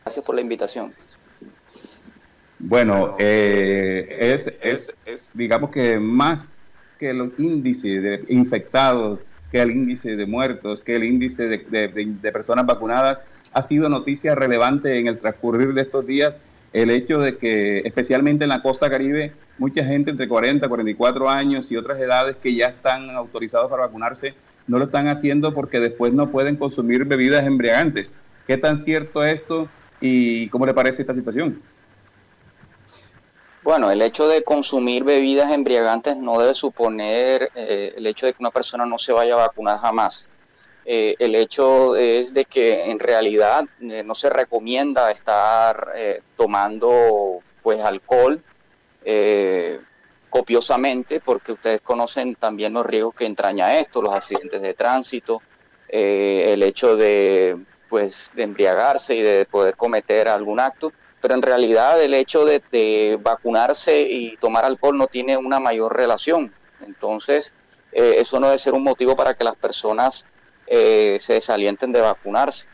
Gracias 0.03 0.25
por 0.25 0.35
la 0.35 0.41
invitación. 0.41 0.93
Bueno, 2.63 3.15
eh, 3.17 4.35
es, 4.35 4.51
es, 4.61 5.35
digamos 5.35 5.71
que 5.71 5.99
más 5.99 6.83
que 6.99 7.09
el 7.09 7.33
índice 7.39 7.99
de 7.99 8.23
infectados, 8.29 9.19
que 9.51 9.59
el 9.59 9.71
índice 9.71 10.15
de 10.15 10.27
muertos, 10.27 10.79
que 10.79 10.95
el 10.95 11.03
índice 11.03 11.47
de, 11.47 12.31
personas 12.31 12.67
vacunadas, 12.67 13.23
ha 13.53 13.61
sido 13.63 13.89
noticia 13.89 14.35
relevante 14.35 14.99
en 14.99 15.07
el 15.07 15.17
transcurrir 15.17 15.73
de 15.73 15.81
estos 15.81 16.05
días 16.05 16.39
el 16.71 16.91
hecho 16.91 17.19
de 17.19 17.35
que, 17.37 17.79
especialmente 17.79 18.45
en 18.45 18.49
la 18.49 18.61
costa 18.61 18.91
caribe, 18.91 19.33
mucha 19.57 19.83
gente 19.83 20.11
entre 20.11 20.27
40, 20.27 20.69
44 20.69 21.29
años 21.29 21.71
y 21.71 21.77
otras 21.77 21.99
edades 21.99 22.35
que 22.35 22.53
ya 22.53 22.67
están 22.67 23.09
autorizados 23.09 23.71
para 23.71 23.87
vacunarse, 23.87 24.35
no 24.67 24.77
lo 24.77 24.85
están 24.85 25.07
haciendo 25.07 25.55
porque 25.55 25.79
después 25.79 26.13
no 26.13 26.29
pueden 26.29 26.57
consumir 26.57 27.05
bebidas 27.05 27.43
embriagantes. 27.43 28.15
¿Qué 28.45 28.55
tan 28.57 28.77
cierto 28.77 29.23
es 29.23 29.41
esto 29.41 29.67
y 29.99 30.47
cómo 30.49 30.67
le 30.67 30.75
parece 30.75 31.01
esta 31.01 31.15
situación? 31.15 31.59
Bueno, 33.63 33.91
el 33.91 34.01
hecho 34.01 34.27
de 34.27 34.43
consumir 34.43 35.03
bebidas 35.03 35.51
embriagantes 35.51 36.17
no 36.17 36.39
debe 36.39 36.55
suponer 36.55 37.51
eh, 37.55 37.93
el 37.95 38.07
hecho 38.07 38.25
de 38.25 38.33
que 38.33 38.41
una 38.41 38.49
persona 38.49 38.85
no 38.87 38.97
se 38.97 39.13
vaya 39.13 39.33
a 39.35 39.47
vacunar 39.47 39.77
jamás. 39.77 40.29
eh, 40.85 41.15
el 41.19 41.35
hecho 41.35 41.95
es 41.95 42.33
de 42.33 42.45
que 42.45 42.89
en 42.91 42.99
realidad 42.99 43.65
eh, 43.81 44.03
no 44.03 44.15
se 44.15 44.29
recomienda 44.31 45.11
estar 45.11 45.93
tomando 46.35 47.39
pues 47.61 47.81
alcohol 47.83 48.43
copiosamente 50.29 51.19
porque 51.21 51.51
ustedes 51.51 51.81
conocen 51.81 52.35
también 52.35 52.73
los 52.73 52.85
riesgos 52.85 53.13
que 53.15 53.25
entraña 53.25 53.77
esto, 53.79 54.01
los 54.01 54.15
accidentes 54.15 54.61
de 54.61 54.73
tránsito, 54.73 55.41
el 55.89 56.63
hecho 56.63 56.95
de 56.97 57.57
pues 57.89 58.31
de 58.35 58.43
embriagarse 58.43 59.15
y 59.15 59.21
de 59.21 59.45
poder 59.45 59.75
cometer 59.75 60.29
algún 60.29 60.59
acto, 60.59 60.93
pero 61.21 61.35
en 61.35 61.41
realidad 61.41 62.01
el 62.01 62.13
hecho 62.13 62.45
de, 62.45 62.61
de 62.71 63.19
vacunarse 63.21 64.01
y 64.01 64.37
tomar 64.37 64.65
alcohol 64.65 64.97
no 64.97 65.07
tiene 65.07 65.37
una 65.37 65.59
mayor 65.59 65.95
relación. 65.95 66.53
Entonces, 66.85 67.55
eso 67.91 68.39
no 68.39 68.47
debe 68.47 68.57
ser 68.57 68.73
un 68.73 68.83
motivo 68.83 69.15
para 69.15 69.33
que 69.33 69.43
las 69.43 69.55
personas 69.55 70.27
eh, 70.67 71.17
se 71.19 71.33
desalienten 71.33 71.91
de 71.91 72.01
vacunarse. 72.01 72.69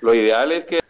Lo 0.00 0.14
ideal 0.14 0.52
es 0.52 0.64
que 0.64 0.80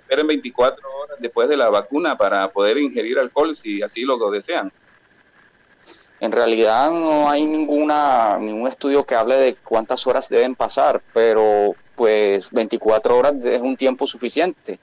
esperen 0.00 0.26
24 0.26 0.88
horas 0.90 1.18
después 1.20 1.50
de 1.50 1.56
la 1.58 1.68
vacuna 1.68 2.16
para 2.16 2.50
poder 2.50 2.78
ingerir 2.78 3.18
alcohol 3.18 3.54
si 3.54 3.82
así 3.82 4.04
lo 4.04 4.30
desean. 4.30 4.72
En 6.20 6.32
realidad 6.32 6.90
no 6.90 7.28
hay 7.28 7.46
ninguna 7.46 8.38
ningún 8.38 8.66
estudio 8.66 9.04
que 9.04 9.14
hable 9.14 9.36
de 9.36 9.54
cuántas 9.62 10.06
horas 10.06 10.30
deben 10.30 10.56
pasar, 10.56 11.02
pero 11.12 11.76
pues 11.94 12.50
24 12.50 13.16
horas 13.18 13.34
es 13.44 13.60
un 13.60 13.76
tiempo 13.76 14.06
suficiente 14.06 14.80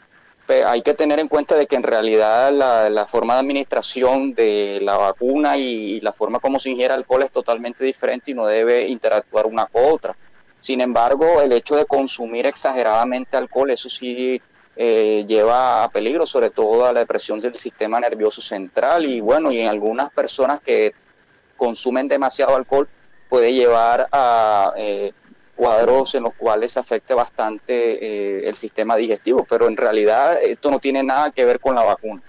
hay 0.48 0.82
que 0.82 0.94
tener 0.94 1.20
en 1.20 1.28
cuenta 1.28 1.56
de 1.56 1.68
que 1.68 1.76
en 1.76 1.84
realidad 1.84 2.52
la, 2.52 3.06
forma 3.08 3.36
de 3.36 3.40
administración 3.40 4.34
de 4.34 4.80
la 4.82 4.98
vacuna 4.98 5.58
y, 5.58 6.00
la 6.02 6.12
forma 6.12 6.40
como 6.40 6.60
se 6.60 6.70
ingiere 6.70 6.94
alcohol 6.94 7.24
es 7.24 7.32
totalmente 7.32 7.84
diferente 7.84 8.32
y 8.32 8.34
no 8.34 8.46
debe 8.46 8.88
interactuar 8.88 9.46
una 9.46 9.66
con 9.66 9.86
otra. 9.86 10.16
Sin 10.60 10.82
embargo, 10.82 11.42
el 11.42 11.52
hecho 11.52 11.76
de 11.76 11.86
consumir 11.86 12.46
exageradamente 12.46 13.38
alcohol, 13.38 13.72
eso 13.72 13.90
sí 13.90 14.42
eh, 14.76 15.26
lleva 15.28 15.84
a 15.84 15.90
peligro, 15.90 16.26
sobre 16.26 16.50
todo 16.50 16.86
a 16.86 16.94
la 16.94 17.00
depresión 17.00 17.40
del 17.40 17.56
sistema 17.56 18.00
nervioso 18.00 18.42
central 18.42 19.06
y 19.06 19.22
bueno, 19.22 19.52
y 19.52 19.60
en 19.60 19.68
algunas 19.68 20.12
personas 20.12 20.60
que 20.60 20.94
consumen 21.58 22.08
demasiado 22.08 22.56
alcohol 22.56 22.88
puede 23.30 23.54
llevar 23.54 24.08
a 24.12 24.74
eh, 24.78 25.14
cuadros 25.56 26.16
en 26.16 26.24
los 26.24 26.34
cuales 26.34 26.72
se 26.74 26.80
afecte 26.80 27.14
bastante 27.14 28.06
eh, 28.06 28.48
el 28.48 28.56
sistema 28.56 28.96
digestivo, 28.96 29.46
pero 29.50 29.68
en 29.68 29.78
realidad 29.78 30.42
esto 30.44 30.70
no 30.70 30.80
tiene 30.80 31.04
nada 31.04 31.32
que 31.32 31.46
ver 31.46 31.60
con 31.60 31.76
la 31.76 31.84
vacuna. 31.84 32.22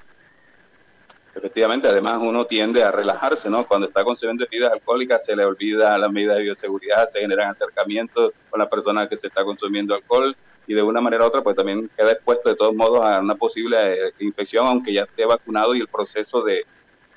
Efectivamente, 1.35 1.87
además 1.87 2.19
uno 2.23 2.47
tiende 2.47 2.83
a 2.83 2.91
relajarse, 2.91 3.51
¿no? 3.51 3.67
Cuando 3.67 3.89
está 3.89 4.03
consumiendo 4.05 4.47
bebidas 4.51 4.73
alcohólicas 4.73 5.23
se 5.23 5.37
le 5.37 5.45
olvida 5.45 5.99
las 5.99 6.11
medidas 6.11 6.37
de 6.37 6.45
bioseguridad, 6.45 7.07
se 7.07 7.21
generan 7.21 7.51
acercamientos 7.51 8.33
con 8.49 8.59
la 8.59 8.69
persona 8.69 9.07
que 9.07 9.17
se 9.17 9.27
está 9.27 9.45
consumiendo 9.45 9.95
alcohol 9.95 10.35
y 10.67 10.73
de 10.73 10.83
una 10.83 11.01
manera 11.03 11.25
u 11.25 11.27
otra 11.27 11.43
pues 11.43 11.55
también 11.55 11.91
queda 11.95 12.13
expuesto 12.13 12.49
de 12.49 12.57
todos 12.57 12.75
modos 12.75 13.05
a 13.05 13.21
una 13.21 13.35
posible 13.35 13.77
eh, 13.79 14.13
infección 14.21 14.67
aunque 14.67 14.93
ya 14.93 15.03
esté 15.03 15.27
vacunado 15.27 15.75
y 15.75 15.81
el 15.81 15.89
proceso 15.89 16.43
de, 16.43 16.65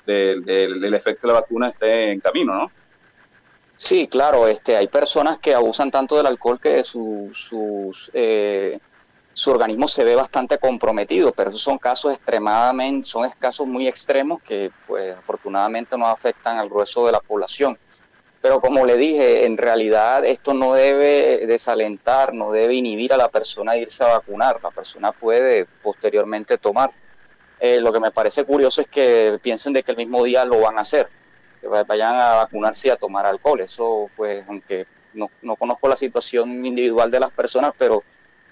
del 0.04 0.94
efecto 0.94 1.26
de 1.26 1.32
la 1.32 1.40
vacuna 1.40 1.68
esté 1.68 2.10
en 2.10 2.20
camino, 2.20 2.54
¿no? 2.54 2.70
Sí, 3.82 4.08
claro, 4.08 4.46
este, 4.46 4.76
hay 4.76 4.88
personas 4.88 5.38
que 5.38 5.54
abusan 5.54 5.90
tanto 5.90 6.14
del 6.14 6.26
alcohol 6.26 6.60
que 6.60 6.84
su, 6.84 7.30
eh, 8.12 8.78
su 9.32 9.50
organismo 9.50 9.88
se 9.88 10.04
ve 10.04 10.14
bastante 10.14 10.58
comprometido, 10.58 11.32
pero 11.32 11.48
esos 11.48 11.62
son 11.62 11.78
casos 11.78 12.12
extremadamente, 12.12 13.08
son 13.08 13.26
casos 13.38 13.66
muy 13.66 13.88
extremos 13.88 14.42
que 14.42 14.70
pues 14.86 15.16
afortunadamente 15.16 15.96
no 15.96 16.06
afectan 16.08 16.58
al 16.58 16.68
grueso 16.68 17.06
de 17.06 17.12
la 17.12 17.20
población. 17.20 17.78
Pero 18.42 18.60
como 18.60 18.84
le 18.84 18.98
dije, 18.98 19.46
en 19.46 19.56
realidad 19.56 20.26
esto 20.26 20.52
no 20.52 20.74
debe 20.74 21.46
desalentar, 21.46 22.34
no 22.34 22.52
debe 22.52 22.74
inhibir 22.74 23.14
a 23.14 23.16
la 23.16 23.30
persona 23.30 23.72
de 23.72 23.80
irse 23.80 24.04
a 24.04 24.08
vacunar. 24.08 24.60
La 24.62 24.72
persona 24.72 25.12
puede 25.12 25.64
posteriormente 25.82 26.58
tomar. 26.58 26.90
Eh, 27.60 27.80
lo 27.80 27.94
que 27.94 28.00
me 28.00 28.10
parece 28.10 28.44
curioso 28.44 28.82
es 28.82 28.88
que 28.88 29.38
piensen 29.42 29.72
de 29.72 29.82
que 29.82 29.92
el 29.92 29.96
mismo 29.96 30.22
día 30.22 30.44
lo 30.44 30.60
van 30.60 30.76
a 30.76 30.82
hacer 30.82 31.08
que 31.60 31.68
vayan 31.68 32.16
a 32.16 32.34
vacunarse 32.34 32.88
y 32.88 32.90
a 32.90 32.96
tomar 32.96 33.26
alcohol. 33.26 33.60
Eso, 33.60 34.10
pues, 34.16 34.44
aunque 34.48 34.86
no, 35.14 35.30
no 35.42 35.56
conozco 35.56 35.88
la 35.88 35.96
situación 35.96 36.64
individual 36.64 37.10
de 37.10 37.20
las 37.20 37.30
personas, 37.30 37.72
pero 37.76 38.02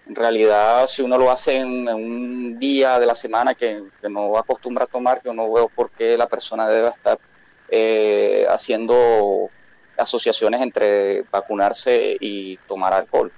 en 0.08 0.14
realidad 0.14 0.86
si 0.86 1.02
uno 1.02 1.18
lo 1.18 1.30
hace 1.30 1.58
en, 1.58 1.88
un 1.88 2.58
día 2.58 2.98
de 2.98 3.06
la 3.06 3.14
semana 3.14 3.54
que, 3.54 3.82
no 4.08 4.38
acostumbra 4.38 4.84
a 4.84 4.88
tomar, 4.88 5.20
yo 5.24 5.34
no 5.34 5.52
veo 5.52 5.68
por 5.68 5.90
qué 5.90 6.16
la 6.16 6.26
persona 6.26 6.68
debe 6.68 6.88
estar 6.88 7.18
eh, 7.68 8.46
haciendo 8.48 9.50
asociaciones 9.96 10.62
entre 10.62 11.22
vacunarse 11.30 12.16
y 12.18 12.56
tomar 12.66 12.94
alcohol. 12.94 13.30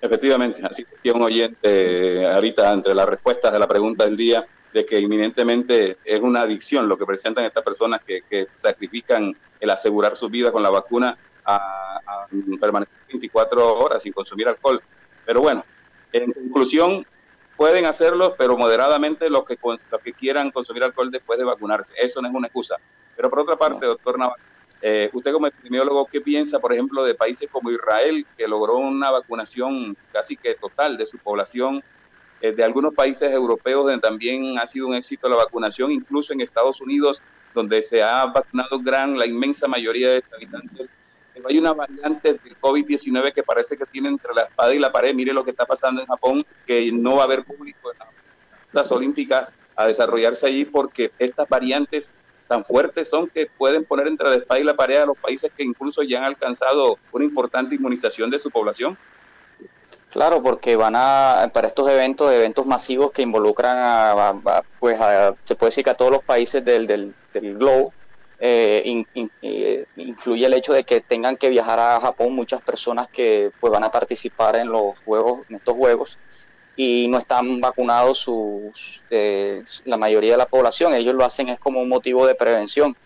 Efectivamente, 0.00 0.60
así 0.68 0.84
que 1.02 1.10
un 1.10 1.22
oyente 1.22 2.26
ahorita 2.26 2.72
entre 2.72 2.94
las 2.94 3.08
respuestas 3.08 3.50
de 3.52 3.58
la 3.58 3.66
pregunta 3.66 4.04
del 4.04 4.18
día 4.18 4.44
de 4.74 4.84
que 4.84 4.98
inminentemente 4.98 5.98
es 6.04 6.20
una 6.20 6.40
adicción 6.40 6.88
lo 6.88 6.98
que 6.98 7.06
presentan 7.06 7.44
estas 7.44 7.62
personas 7.62 8.00
que, 8.04 8.48
sacrifican 8.52 9.34
el 9.60 9.70
asegurar 9.70 10.16
su 10.16 10.28
vida 10.28 10.50
con 10.50 10.64
la 10.64 10.70
vacuna 10.70 11.16
a, 11.44 12.26
permanecer 12.60 12.92
24 13.08 13.78
horas 13.78 14.02
sin 14.02 14.12
consumir 14.12 14.48
alcohol. 14.48 14.82
Pero 15.24 15.40
bueno, 15.40 15.64
en 16.12 16.32
conclusión, 16.32 17.06
pueden 17.56 17.86
hacerlo, 17.86 18.34
pero 18.36 18.56
moderadamente 18.56 19.30
los 19.30 19.44
que, 19.44 19.56
los 19.62 20.02
que 20.02 20.12
quieran 20.12 20.50
consumir 20.50 20.82
alcohol 20.82 21.12
después 21.12 21.38
de 21.38 21.44
vacunarse. 21.44 21.94
Eso 21.96 22.20
no 22.20 22.28
es 22.28 22.34
una 22.34 22.48
excusa. 22.48 22.74
Pero 23.14 23.30
por 23.30 23.38
otra 23.38 23.56
parte, 23.56 23.86
doctor 23.86 24.18
Navarro, 24.18 24.42
eh, 24.82 25.08
usted 25.12 25.32
como 25.32 25.46
epidemiólogo, 25.46 26.06
¿qué 26.06 26.20
piensa, 26.20 26.58
por 26.58 26.72
ejemplo, 26.72 27.04
de 27.04 27.14
países 27.14 27.48
como 27.48 27.70
Israel, 27.70 28.26
que 28.36 28.48
logró 28.48 28.78
una 28.78 29.12
vacunación 29.12 29.96
casi 30.12 30.36
que 30.36 30.56
total 30.56 30.96
de 30.96 31.06
su 31.06 31.16
población 31.18 31.84
de 32.52 32.64
algunos 32.64 32.94
países 32.94 33.32
europeos 33.32 33.86
donde 33.86 34.00
también 34.00 34.58
ha 34.58 34.66
sido 34.66 34.88
un 34.88 34.94
éxito 34.94 35.28
la 35.28 35.36
vacunación, 35.36 35.90
incluso 35.92 36.32
en 36.32 36.40
Estados 36.40 36.80
Unidos, 36.80 37.22
donde 37.54 37.82
se 37.82 38.02
ha 38.02 38.26
vacunado 38.26 38.80
gran, 38.80 39.18
la 39.18 39.26
inmensa 39.26 39.68
mayoría 39.68 40.10
de 40.10 40.24
habitantes. 40.34 40.90
Pero 41.32 41.48
hay 41.48 41.58
una 41.58 41.72
variante 41.72 42.34
del 42.34 42.60
COVID-19 42.60 43.32
que 43.32 43.42
parece 43.42 43.76
que 43.76 43.86
tiene 43.86 44.08
entre 44.08 44.34
la 44.34 44.42
espada 44.42 44.74
y 44.74 44.78
la 44.78 44.92
pared. 44.92 45.14
Mire 45.14 45.32
lo 45.32 45.44
que 45.44 45.50
está 45.50 45.64
pasando 45.64 46.00
en 46.00 46.06
Japón, 46.06 46.44
que 46.66 46.90
no 46.92 47.16
va 47.16 47.22
a 47.22 47.24
haber 47.24 47.44
público 47.44 47.92
en 47.92 47.98
las 48.72 48.90
olímpicas 48.92 49.52
a 49.76 49.86
desarrollarse 49.86 50.46
allí 50.46 50.64
porque 50.64 51.12
estas 51.18 51.48
variantes 51.48 52.10
tan 52.46 52.64
fuertes 52.64 53.08
son 53.08 53.28
que 53.28 53.46
pueden 53.46 53.84
poner 53.84 54.06
entre 54.06 54.28
la 54.28 54.36
espada 54.36 54.60
y 54.60 54.64
la 54.64 54.74
pared 54.74 54.96
a 54.96 55.06
los 55.06 55.18
países 55.18 55.50
que 55.56 55.64
incluso 55.64 56.02
ya 56.02 56.18
han 56.18 56.24
alcanzado 56.24 56.98
una 57.12 57.24
importante 57.24 57.74
inmunización 57.74 58.30
de 58.30 58.38
su 58.38 58.50
población. 58.50 58.98
Claro, 60.14 60.44
porque 60.44 60.76
van 60.76 60.94
a, 60.94 61.50
para 61.52 61.66
estos 61.66 61.88
eventos, 61.90 62.32
eventos 62.32 62.64
masivos 62.66 63.10
que 63.10 63.22
involucran 63.22 63.76
a, 63.80 64.62
pues 64.78 64.96
se 65.42 65.56
puede 65.56 65.70
decir 65.70 65.82
que 65.82 65.90
a 65.90 65.96
todos 65.96 66.12
los 66.12 66.22
países 66.22 66.64
del, 66.64 66.86
del, 66.86 67.12
globo, 67.58 67.92
eh, 68.38 69.04
eh, 69.42 69.86
influye 69.96 70.46
el 70.46 70.54
hecho 70.54 70.72
de 70.72 70.84
que 70.84 71.00
tengan 71.00 71.36
que 71.36 71.48
viajar 71.48 71.80
a 71.80 72.00
Japón 72.00 72.32
muchas 72.32 72.62
personas 72.62 73.08
que 73.08 73.50
pues 73.58 73.72
van 73.72 73.82
a 73.82 73.90
participar 73.90 74.54
en 74.54 74.68
los 74.68 75.02
juegos, 75.02 75.40
en 75.50 75.56
estos 75.56 75.74
juegos, 75.74 76.16
y 76.76 77.08
no 77.08 77.18
están 77.18 77.60
vacunados 77.60 78.18
sus, 78.18 79.04
eh, 79.10 79.64
la 79.84 79.96
mayoría 79.96 80.30
de 80.30 80.38
la 80.38 80.46
población. 80.46 80.94
Ellos 80.94 81.16
lo 81.16 81.24
hacen 81.24 81.48
es 81.48 81.58
como 81.58 81.82
un 81.82 81.88
motivo 81.88 82.24
de 82.24 82.36
prevención. 82.36 82.96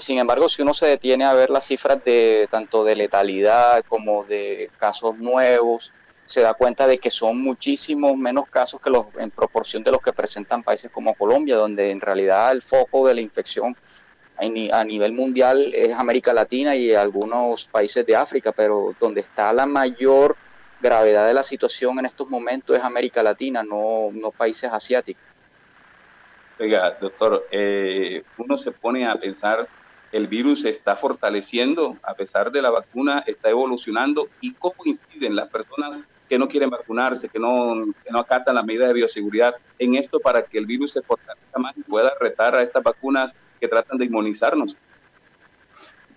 sin 0.00 0.18
embargo, 0.18 0.48
si 0.48 0.62
uno 0.62 0.72
se 0.72 0.86
detiene 0.86 1.26
a 1.26 1.34
ver 1.34 1.50
las 1.50 1.66
cifras 1.66 2.02
de 2.02 2.48
tanto 2.50 2.82
de 2.82 2.96
letalidad 2.96 3.84
como 3.86 4.24
de 4.24 4.70
casos 4.78 5.18
nuevos, 5.18 5.92
se 6.24 6.40
da 6.40 6.54
cuenta 6.54 6.86
de 6.86 6.98
que 6.98 7.10
son 7.10 7.40
muchísimos 7.40 8.16
menos 8.16 8.48
casos 8.48 8.80
que 8.80 8.90
los 8.90 9.06
en 9.18 9.30
proporción 9.30 9.82
de 9.82 9.92
los 9.92 10.00
que 10.00 10.12
presentan 10.12 10.62
países 10.62 10.90
como 10.90 11.14
Colombia, 11.14 11.56
donde 11.56 11.90
en 11.90 12.00
realidad 12.00 12.52
el 12.52 12.62
foco 12.62 13.06
de 13.06 13.14
la 13.14 13.20
infección 13.20 13.76
a 14.36 14.84
nivel 14.84 15.12
mundial 15.12 15.72
es 15.74 15.92
América 15.94 16.32
Latina 16.32 16.74
y 16.74 16.92
algunos 16.92 17.66
países 17.66 18.04
de 18.04 18.16
África, 18.16 18.52
pero 18.52 18.94
donde 18.98 19.20
está 19.20 19.52
la 19.52 19.64
mayor 19.64 20.36
gravedad 20.80 21.26
de 21.26 21.34
la 21.34 21.44
situación 21.44 21.98
en 22.00 22.06
estos 22.06 22.28
momentos 22.28 22.76
es 22.76 22.82
América 22.82 23.22
Latina, 23.22 23.62
no, 23.62 24.10
no 24.12 24.32
países 24.32 24.72
asiáticos. 24.72 25.22
Oiga, 26.58 26.96
doctor, 27.00 27.46
eh, 27.50 28.24
uno 28.38 28.58
se 28.58 28.72
pone 28.72 29.06
a 29.06 29.14
pensar 29.14 29.68
el 30.14 30.28
virus 30.28 30.62
se 30.62 30.68
está 30.68 30.94
fortaleciendo 30.94 31.98
a 32.04 32.14
pesar 32.14 32.52
de 32.52 32.62
la 32.62 32.70
vacuna, 32.70 33.24
está 33.26 33.50
evolucionando 33.50 34.28
y 34.40 34.52
cómo 34.52 34.76
inciden 34.84 35.34
las 35.34 35.48
personas 35.48 36.04
que 36.28 36.38
no 36.38 36.48
quieren 36.48 36.70
vacunarse, 36.70 37.28
que 37.28 37.38
no, 37.38 37.84
que 38.02 38.10
no 38.10 38.18
acatan 38.18 38.54
las 38.54 38.64
medidas 38.64 38.88
de 38.88 38.94
bioseguridad 38.94 39.54
en 39.78 39.94
esto 39.94 40.20
para 40.20 40.42
que 40.42 40.58
el 40.58 40.66
virus 40.66 40.92
se 40.92 41.02
fortalezca 41.02 41.58
más 41.58 41.76
y 41.76 41.82
pueda 41.82 42.12
retar 42.20 42.54
a 42.54 42.62
estas 42.62 42.82
vacunas 42.82 43.34
que 43.60 43.68
tratan 43.68 43.98
de 43.98 44.06
inmunizarnos. 44.06 44.76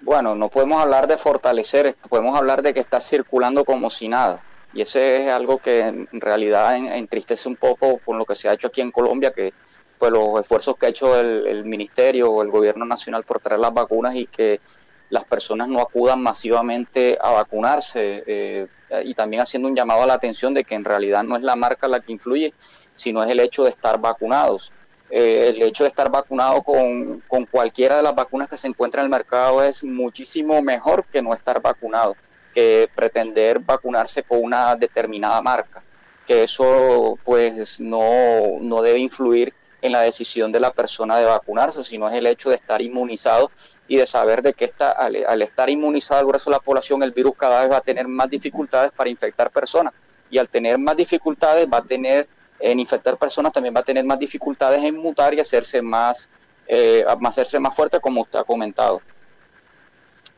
Bueno, 0.01 0.36
no 0.36 0.49
podemos 0.49 0.82
hablar 0.82 1.08
de 1.08 1.18
fortalecer, 1.18 1.95
podemos 2.10 2.38
hablar 2.38 2.62
de 2.62 2.74
que 2.74 2.80
está 2.80 2.99
circulando 2.99 3.66
como 3.66 3.89
si 3.89 4.08
nada. 4.08 4.43
Y 4.74 4.82
ese 4.82 5.24
es 5.24 5.32
algo 5.32 5.58
que 5.58 5.82
en 5.82 6.08
realidad 6.12 6.76
entristece 6.76 7.49
un 7.49 7.55
poco 7.55 7.99
con 8.05 8.18
lo 8.18 8.26
que 8.26 8.36
se 8.36 8.47
ha 8.47 8.53
hecho 8.53 8.68
aquí 8.68 8.82
en 8.82 8.91
Colombia, 8.91 9.32
que 9.32 9.53
pues 9.97 10.12
los 10.12 10.39
esfuerzos 10.39 10.78
que 10.78 10.86
ha 10.86 10.89
hecho 10.89 11.20
el, 11.20 11.47
el 11.47 11.66
ministerio 11.66 12.32
o 12.32 12.43
el 12.43 12.51
gobierno 12.51 12.86
nacional 12.86 13.24
por 13.24 13.39
traer 13.39 13.60
las 13.60 13.74
vacunas 13.74 14.16
y 14.16 14.28
que 14.28 14.62
las 15.10 15.26
personas 15.26 15.68
no 15.70 15.82
acudan 15.82 16.22
masivamente 16.22 17.18
a 17.22 17.32
vacunarse 17.32 18.24
eh, 18.28 18.68
y 19.05 19.14
también 19.14 19.41
haciendo 19.41 19.68
un 19.68 19.76
llamado 19.76 20.03
a 20.03 20.05
la 20.05 20.14
atención 20.14 20.53
de 20.53 20.64
que 20.64 20.76
en 20.76 20.86
realidad 20.86 21.24
no 21.24 21.36
es 21.36 21.43
la 21.43 21.55
marca 21.55 21.88
la 21.88 21.99
que 21.99 22.14
influye, 22.14 22.53
sino 22.93 23.24
es 23.24 23.30
el 23.30 23.39
hecho 23.39 23.64
de 23.64 23.70
estar 23.70 23.99
vacunados. 23.99 24.72
Eh, 25.10 25.53
el 25.55 25.62
hecho 25.64 25.84
de 25.86 25.89
estar 25.89 26.12
vacunado 26.12 26.62
con, 26.64 27.24
con, 27.28 27.45
cualquiera 27.45 27.95
de 27.95 28.03
las 28.03 28.14
vacunas 28.14 28.49
que 28.49 28.58
se 28.58 28.68
encuentran 28.68 29.03
en 29.03 29.05
el 29.05 29.18
mercado 29.18 29.64
es 29.64 29.84
muchísimo 29.84 30.62
mejor 30.62 31.05
que 31.05 31.22
no 31.22 31.34
estar 31.34 31.62
vacunado, 31.62 32.16
que 32.53 32.89
pretender 32.93 33.60
vacunarse 33.60 34.24
con 34.24 34.43
una 34.43 34.76
determinada 34.76 35.41
marca, 35.41 35.82
que 36.26 36.43
eso 36.43 37.18
pues 37.24 37.80
no, 37.80 38.60
no 38.60 38.82
debe 38.82 38.99
influir 38.99 39.53
en 39.82 39.91
la 39.91 40.01
decisión 40.01 40.51
de 40.51 40.59
la 40.59 40.71
persona 40.71 41.17
de 41.17 41.25
vacunarse, 41.25 41.84
sino 41.84 42.09
es 42.09 42.15
el 42.15 42.25
hecho 42.25 42.49
de 42.49 42.55
estar 42.55 42.82
inmunizado 42.82 43.51
y 43.88 43.97
de 43.97 44.05
saber 44.05 44.41
de 44.41 44.53
que 44.53 44.65
está, 44.65 44.91
al, 44.91 45.41
estar 45.41 45.69
inmunizado 45.69 46.21
el 46.21 46.28
grueso 46.28 46.49
de 46.49 46.55
la 46.55 46.61
población, 46.61 47.03
el 47.03 47.11
virus 47.11 47.36
cada 47.38 47.61
vez 47.61 47.71
va 47.71 47.78
a 47.78 47.82
tener 47.82 48.07
más 48.07 48.30
dificultades 48.30 48.91
para 48.91 49.09
infectar 49.09 49.51
personas. 49.51 49.93
Y 50.30 50.39
al 50.39 50.49
tener 50.49 50.78
más 50.78 50.97
dificultades, 50.97 51.67
va 51.71 51.78
a 51.78 51.84
tener 51.84 52.28
en 52.59 52.80
infectar 52.80 53.17
personas, 53.17 53.53
también 53.53 53.75
va 53.75 53.82
a 53.82 53.84
tener 53.84 54.03
más 54.03 54.19
dificultades 54.19 54.84
en 54.84 54.97
mutar 54.97 55.34
y 55.34 55.39
hacerse 55.39 55.82
más, 55.82 56.32
eh, 56.67 57.05
hacerse 57.07 57.59
más 57.59 57.75
fuerte, 57.75 57.99
como 57.99 58.21
usted 58.21 58.39
ha 58.39 58.43
comentado. 58.43 59.01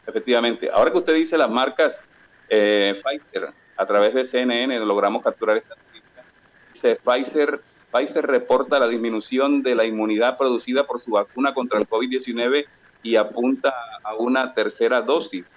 Efectivamente. 0.05 0.69
Ahora 0.71 0.91
que 0.91 0.97
usted 0.97 1.13
dice 1.13 1.37
las 1.37 1.49
marcas 1.49 2.03
eh, 2.49 2.93
Pfizer, 2.95 3.53
a 3.77 3.85
través 3.85 4.13
de 4.13 4.25
CNN 4.25 4.79
logramos 4.79 5.23
capturar 5.23 5.57
esta 5.57 5.75
noticia. 5.75 6.23
Dice 6.73 6.95
Pfizer 6.97 7.61
Pfizer 7.91 8.25
reporta 8.25 8.79
la 8.79 8.87
disminución 8.87 9.63
de 9.63 9.75
la 9.75 9.85
inmunidad 9.85 10.37
producida 10.37 10.85
por 10.85 10.99
su 10.99 11.11
vacuna 11.11 11.53
contra 11.53 11.79
el 11.79 11.87
COVID-19 11.87 12.65
y 13.01 13.15
apunta 13.15 13.73
a 14.03 14.15
una 14.15 14.53
tercera 14.53 15.01
dosis. 15.01 15.49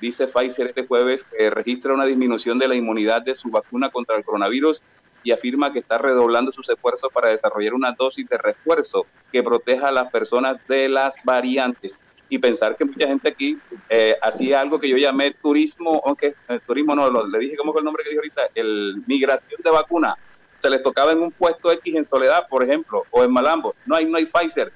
Dice 0.00 0.26
Pfizer 0.26 0.66
este 0.66 0.86
jueves 0.86 1.24
que 1.24 1.50
registra 1.50 1.94
una 1.94 2.04
disminución 2.04 2.58
de 2.58 2.68
la 2.68 2.74
inmunidad 2.74 3.22
de 3.22 3.34
su 3.34 3.48
vacuna 3.48 3.90
contra 3.90 4.16
el 4.16 4.24
coronavirus 4.24 4.82
y 5.24 5.32
afirma 5.32 5.72
que 5.72 5.80
está 5.80 5.98
redoblando 5.98 6.52
sus 6.52 6.68
esfuerzos 6.68 7.10
para 7.12 7.30
desarrollar 7.30 7.74
una 7.74 7.92
dosis 7.92 8.28
de 8.28 8.38
refuerzo 8.38 9.06
que 9.32 9.42
proteja 9.42 9.88
a 9.88 9.92
las 9.92 10.10
personas 10.10 10.58
de 10.68 10.88
las 10.88 11.16
variantes. 11.24 12.00
Y 12.30 12.38
pensar 12.38 12.76
que 12.76 12.84
mucha 12.84 13.06
gente 13.06 13.30
aquí 13.30 13.58
eh, 13.88 14.14
hacía 14.20 14.60
algo 14.60 14.78
que 14.78 14.88
yo 14.88 14.98
llamé 14.98 15.32
turismo, 15.32 16.02
aunque 16.04 16.34
eh, 16.48 16.60
turismo 16.66 16.94
no, 16.94 17.26
le 17.26 17.38
dije, 17.38 17.56
¿cómo 17.56 17.72
fue 17.72 17.80
el 17.80 17.86
nombre 17.86 18.04
que 18.04 18.10
dije 18.10 18.18
ahorita? 18.18 18.42
El 18.54 19.02
migración 19.06 19.60
de 19.64 19.70
vacuna 19.70 20.14
se 20.58 20.70
les 20.70 20.82
tocaba 20.82 21.12
en 21.12 21.22
un 21.22 21.30
puesto 21.30 21.70
X 21.70 21.94
en 21.94 22.04
Soledad, 22.04 22.46
por 22.48 22.62
ejemplo, 22.62 23.04
o 23.10 23.24
en 23.24 23.32
Malambo. 23.32 23.74
No 23.86 23.96
hay, 23.96 24.06
no 24.06 24.16
hay 24.16 24.26
Pfizer, 24.26 24.72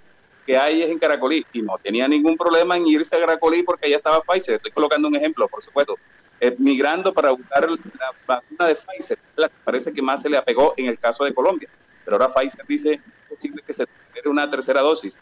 que 0.47 0.57
hay 0.57 0.83
es 0.83 0.91
en 0.91 0.99
Caracolí. 0.99 1.45
Y 1.53 1.63
no 1.63 1.79
tenía 1.83 2.07
ningún 2.09 2.37
problema 2.37 2.77
en 2.77 2.87
irse 2.87 3.17
a 3.17 3.21
Caracolí 3.21 3.63
porque 3.63 3.87
allá 3.87 3.97
estaba 3.97 4.21
Pfizer. 4.21 4.57
Estoy 4.57 4.73
colocando 4.73 5.09
un 5.09 5.17
ejemplo, 5.17 5.49
por 5.49 5.63
supuesto. 5.63 5.97
Eh, 6.41 6.55
migrando 6.59 7.13
para 7.13 7.31
buscar 7.31 7.71
la 7.71 8.13
vacuna 8.27 8.67
de 8.67 8.75
Pfizer, 8.75 9.19
la 9.37 9.49
que 9.49 9.55
parece 9.65 9.93
que 9.93 10.03
más 10.03 10.23
se 10.23 10.29
le 10.29 10.37
apegó 10.37 10.75
en 10.77 10.87
el 10.87 10.99
caso 10.99 11.25
de 11.25 11.33
Colombia. 11.33 11.69
Pero 12.05 12.17
ahora 12.17 12.29
Pfizer 12.29 12.67
dice 12.67 13.01
posible 13.29 13.63
que 13.67 13.73
se 13.73 13.87
tenga 14.13 14.31
una 14.31 14.51
tercera 14.51 14.81
dosis. 14.81 15.21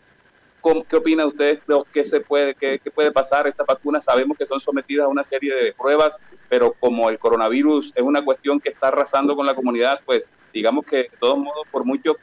¿Qué 0.89 0.97
opina 0.97 1.27
usted 1.27 1.61
de 1.67 1.83
qué 1.93 2.05
se 2.05 2.21
puede, 2.21 2.55
qué, 2.55 2.79
puede 2.95 3.11
pasar? 3.13 3.47
Estas 3.47 3.67
vacunas 3.67 4.05
sabemos 4.05 4.37
que 4.37 4.45
son 4.45 4.61
sometidas 4.61 5.07
a 5.07 5.09
una 5.09 5.25
serie 5.25 5.55
de 5.55 5.73
pruebas, 5.73 6.19
pero 6.49 6.75
como 6.79 7.09
el 7.09 7.19
coronavirus 7.19 7.93
es 7.95 8.03
una 8.03 8.23
cuestión 8.23 8.61
que 8.61 8.69
está 8.69 8.89
arrasando 8.89 9.35
con 9.35 9.47
la 9.47 9.55
comunidad, 9.55 10.01
pues 10.05 10.31
digamos 10.53 10.85
que 10.85 10.97
de 10.97 11.11
todos 11.19 11.39
modos, 11.39 11.67
por 11.71 11.85
mucho 11.85 12.17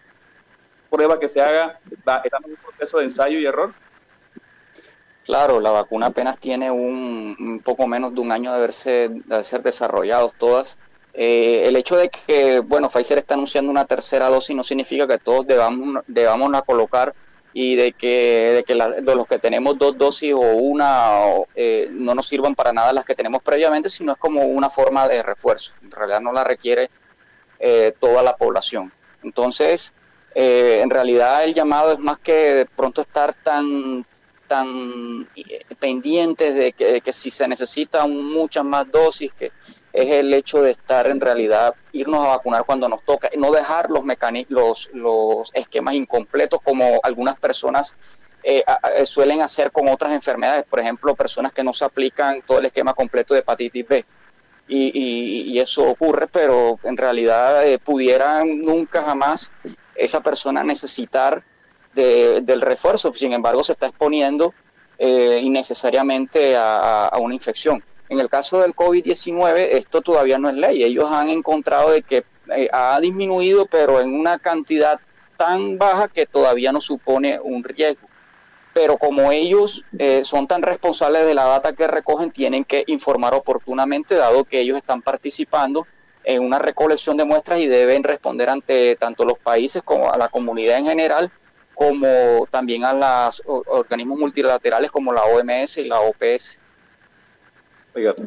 prueba 0.89 1.19
que 1.19 1.27
se 1.27 1.41
haga, 1.41 1.79
estamos 2.23 2.45
en 2.45 2.51
un 2.51 2.57
proceso 2.57 2.99
de 2.99 3.05
ensayo 3.05 3.39
y 3.39 3.45
error. 3.45 3.73
Claro, 5.25 5.59
la 5.59 5.71
vacuna 5.71 6.07
apenas 6.07 6.37
tiene 6.37 6.71
un, 6.71 7.61
poco 7.63 7.87
menos 7.87 8.13
de 8.13 8.21
un 8.21 8.31
año 8.31 8.51
de 8.51 8.57
haberse 8.57 9.09
de 9.09 9.43
ser 9.43 9.61
desarrollados 9.61 10.33
todas. 10.35 10.79
Eh, 11.13 11.67
el 11.67 11.75
hecho 11.75 11.97
de 11.97 12.09
que, 12.09 12.59
bueno, 12.59 12.89
Pfizer 12.89 13.17
está 13.17 13.33
anunciando 13.33 13.71
una 13.71 13.85
tercera 13.85 14.29
dosis 14.29 14.55
no 14.55 14.63
significa 14.63 15.07
que 15.07 15.17
todos 15.17 15.47
debamos, 15.47 16.03
debamos 16.07 16.53
a 16.53 16.61
colocar 16.61 17.15
y 17.53 17.75
de 17.75 17.93
que, 17.93 18.53
de 18.55 18.63
que 18.63 18.73
de 18.75 19.15
los 19.15 19.27
que 19.27 19.39
tenemos 19.39 19.77
dos 19.77 19.97
dosis 19.97 20.33
o 20.33 20.39
una 20.39 21.21
eh, 21.55 21.87
no 21.91 22.13
nos 22.13 22.27
sirvan 22.27 22.55
para 22.55 22.73
nada 22.73 22.93
las 22.93 23.05
que 23.05 23.15
tenemos 23.15 23.41
previamente, 23.41 23.89
sino 23.89 24.11
es 24.11 24.17
como 24.17 24.43
una 24.43 24.69
forma 24.69 25.07
de 25.07 25.23
refuerzo. 25.23 25.73
En 25.81 25.91
realidad 25.91 26.21
no 26.21 26.33
la 26.33 26.43
requiere 26.43 26.89
eh, 27.59 27.93
toda 27.99 28.21
la 28.21 28.35
población. 28.35 28.91
Entonces, 29.23 29.93
eh, 30.35 30.81
en 30.83 30.89
realidad 30.89 31.43
el 31.43 31.53
llamado 31.53 31.91
es 31.91 31.99
más 31.99 32.19
que 32.19 32.33
de 32.33 32.65
pronto 32.65 33.01
estar 33.01 33.33
tan 33.33 34.05
tan 34.47 35.27
pendientes 35.79 36.55
de 36.55 36.71
que, 36.71 37.11
si 37.11 37.29
se 37.29 37.47
necesitan 37.47 38.09
muchas 38.15 38.63
más 38.63 38.89
dosis, 38.89 39.33
que 39.33 39.51
es 39.93 40.09
el 40.09 40.33
hecho 40.33 40.61
de 40.61 40.71
estar 40.71 41.07
en 41.09 41.19
realidad, 41.19 41.75
irnos 41.91 42.23
a 42.23 42.29
vacunar 42.29 42.65
cuando 42.65 42.87
nos 42.89 43.03
toca, 43.03 43.29
no 43.37 43.51
dejar 43.51 43.89
los, 43.89 44.03
los, 44.49 44.89
los 44.93 45.51
esquemas 45.53 45.95
incompletos 45.95 46.61
como 46.61 46.99
algunas 47.03 47.37
personas 47.37 47.95
eh, 48.43 48.63
suelen 49.05 49.41
hacer 49.41 49.71
con 49.71 49.89
otras 49.89 50.13
enfermedades, 50.13 50.63
por 50.63 50.79
ejemplo, 50.79 51.15
personas 51.15 51.51
que 51.51 51.63
no 51.63 51.73
se 51.73 51.83
aplican 51.83 52.41
todo 52.43 52.59
el 52.59 52.65
esquema 52.65 52.93
completo 52.93 53.33
de 53.33 53.41
hepatitis 53.41 53.87
B. 53.87 54.05
Y, 54.69 55.59
eso 55.59 55.89
ocurre, 55.89 56.27
pero 56.27 56.79
en 56.83 56.97
realidad 56.97 57.65
eh, 57.65 57.79
pudieran 57.79 58.59
nunca 58.59 59.01
jamás 59.01 59.51
esa 59.95 60.21
persona 60.21 60.63
necesitar 60.63 61.43
del 61.93 62.61
refuerzo, 62.61 63.11
sin 63.11 63.33
embargo 63.33 63.63
se 63.63 63.71
está 63.71 63.87
exponiendo 63.87 64.53
eh, 64.99 65.39
innecesariamente 65.41 66.55
a, 66.55 67.11
una 67.19 67.33
infección. 67.33 67.83
En 68.09 68.19
el 68.19 68.29
caso 68.29 68.59
del 68.59 68.75
COVID-19 68.75 69.55
esto 69.71 70.01
todavía 70.01 70.37
no 70.37 70.49
es 70.49 70.55
ley, 70.55 70.83
ellos 70.83 71.11
han 71.11 71.29
encontrado 71.29 71.91
de 71.91 72.01
que 72.01 72.23
eh, 72.55 72.69
ha 72.71 72.99
disminuido 73.01 73.65
pero 73.65 73.99
en 73.99 74.13
una 74.13 74.37
cantidad 74.39 74.99
tan 75.35 75.77
baja 75.77 76.07
que 76.07 76.25
todavía 76.25 76.71
no 76.71 76.81
supone 76.81 77.39
un 77.39 77.63
riesgo. 77.63 78.07
Pero 78.73 78.97
como 78.97 79.31
ellos 79.31 79.85
eh, 79.97 80.23
son 80.23 80.47
tan 80.47 80.61
responsables 80.61 81.25
de 81.25 81.33
la 81.33 81.45
data 81.45 81.73
que 81.73 81.87
recogen, 81.87 82.31
tienen 82.31 82.63
que 82.63 82.83
informar 82.87 83.33
oportunamente, 83.33 84.15
dado 84.15 84.45
que 84.45 84.61
ellos 84.61 84.77
están 84.77 85.01
participando 85.01 85.87
en 86.23 86.43
una 86.43 86.59
recolección 86.59 87.17
de 87.17 87.25
muestras 87.25 87.59
y 87.59 87.67
deben 87.67 88.03
responder 88.03 88.49
ante 88.49 88.95
tanto 88.97 89.25
los 89.25 89.39
países 89.39 89.81
como 89.83 90.11
a 90.11 90.17
la 90.17 90.29
comunidad 90.29 90.77
en 90.77 90.87
general 90.87 91.31
como 91.77 92.47
también 92.49 92.83
a 92.85 92.93
los 92.93 93.43
organismos 93.45 94.17
multilaterales 94.17 94.89
como 94.89 95.13
la 95.13 95.25
OMS 95.25 95.77
y 95.77 95.85
la 95.85 96.01
OPS. 96.01 96.59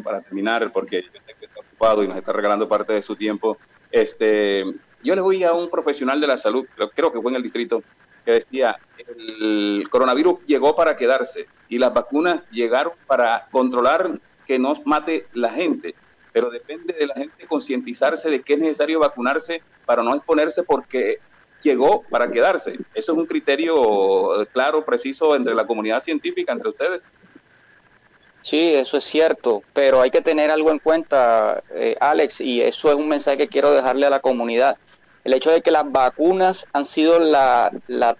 Para 0.03 0.21
terminar, 0.21 0.73
porque 0.73 0.99
está 0.99 1.61
ocupado 1.61 2.03
y 2.03 2.09
nos 2.09 2.17
está 2.17 2.33
regalando 2.33 2.69
parte 2.69 2.93
de 2.93 3.03
su 3.03 3.15
tiempo, 3.17 3.59
este, 3.91 4.65
yo 5.03 5.15
le 5.15 5.21
voy 5.21 5.45
a 5.45 5.53
un 5.53 5.71
profesional 5.71 6.21
de 6.21 6.27
la 6.27 6.37
salud, 6.37 6.67
creo 6.95 7.13
que 7.13 7.21
fue 7.21 7.31
en 7.31 7.37
el 7.37 7.43
distrito, 7.43 7.83
que 8.25 8.33
decía, 8.33 8.77
el 8.99 9.87
coronavirus 9.91 10.41
llegó 10.47 10.75
para 10.77 10.97
quedarse 10.97 11.47
y 11.69 11.79
las 11.79 11.95
vacunas 11.95 12.43
llegaron 12.51 12.93
para 13.07 13.47
controlar 13.51 14.21
que 14.47 14.59
no 14.59 14.75
mate 14.85 15.27
la 15.33 15.51
gente, 15.51 15.95
pero 16.33 16.51
depende 16.51 16.93
de 16.93 17.07
la 17.07 17.15
gente 17.15 17.47
concientizarse 17.47 18.31
de 18.31 18.43
que 18.43 18.55
es 18.55 18.59
necesario 18.59 18.99
vacunarse 18.99 19.63
para 19.87 20.03
no 20.03 20.15
exponerse 20.15 20.63
porque 20.63 21.19
llegó 21.63 22.03
para 22.03 22.31
quedarse. 22.31 22.79
Eso 22.95 23.13
es 23.13 23.19
un 23.19 23.27
criterio 23.27 24.47
claro, 24.53 24.85
preciso 24.85 25.35
entre 25.35 25.55
la 25.55 25.67
comunidad 25.67 26.01
científica, 26.01 26.53
entre 26.53 26.71
ustedes. 26.71 27.07
Sí, 28.43 28.75
eso 28.75 28.97
es 28.97 29.05
cierto, 29.05 29.63
pero 29.75 30.01
hay 30.01 30.11
que 30.11 30.23
tener 30.23 30.51
algo 30.51 30.71
en 30.71 30.79
cuenta, 30.79 31.63
eh, 31.75 31.97
Alex, 32.01 32.41
y 32.41 32.63
eso 32.63 32.89
es 32.89 32.95
un 32.95 33.09
mensaje 33.09 33.37
que 33.37 33.49
quiero 33.49 33.73
dejarle 33.73 34.07
a 34.07 34.11
la 34.11 34.21
comunidad. 34.21 34.79
El 35.25 35.35
hecho 35.35 35.51
de 35.51 35.61
que 35.61 35.71
las 35.71 35.91
vacunas 35.91 36.67
han 36.73 36.87
sido 36.87 37.19
la, 37.21 37.71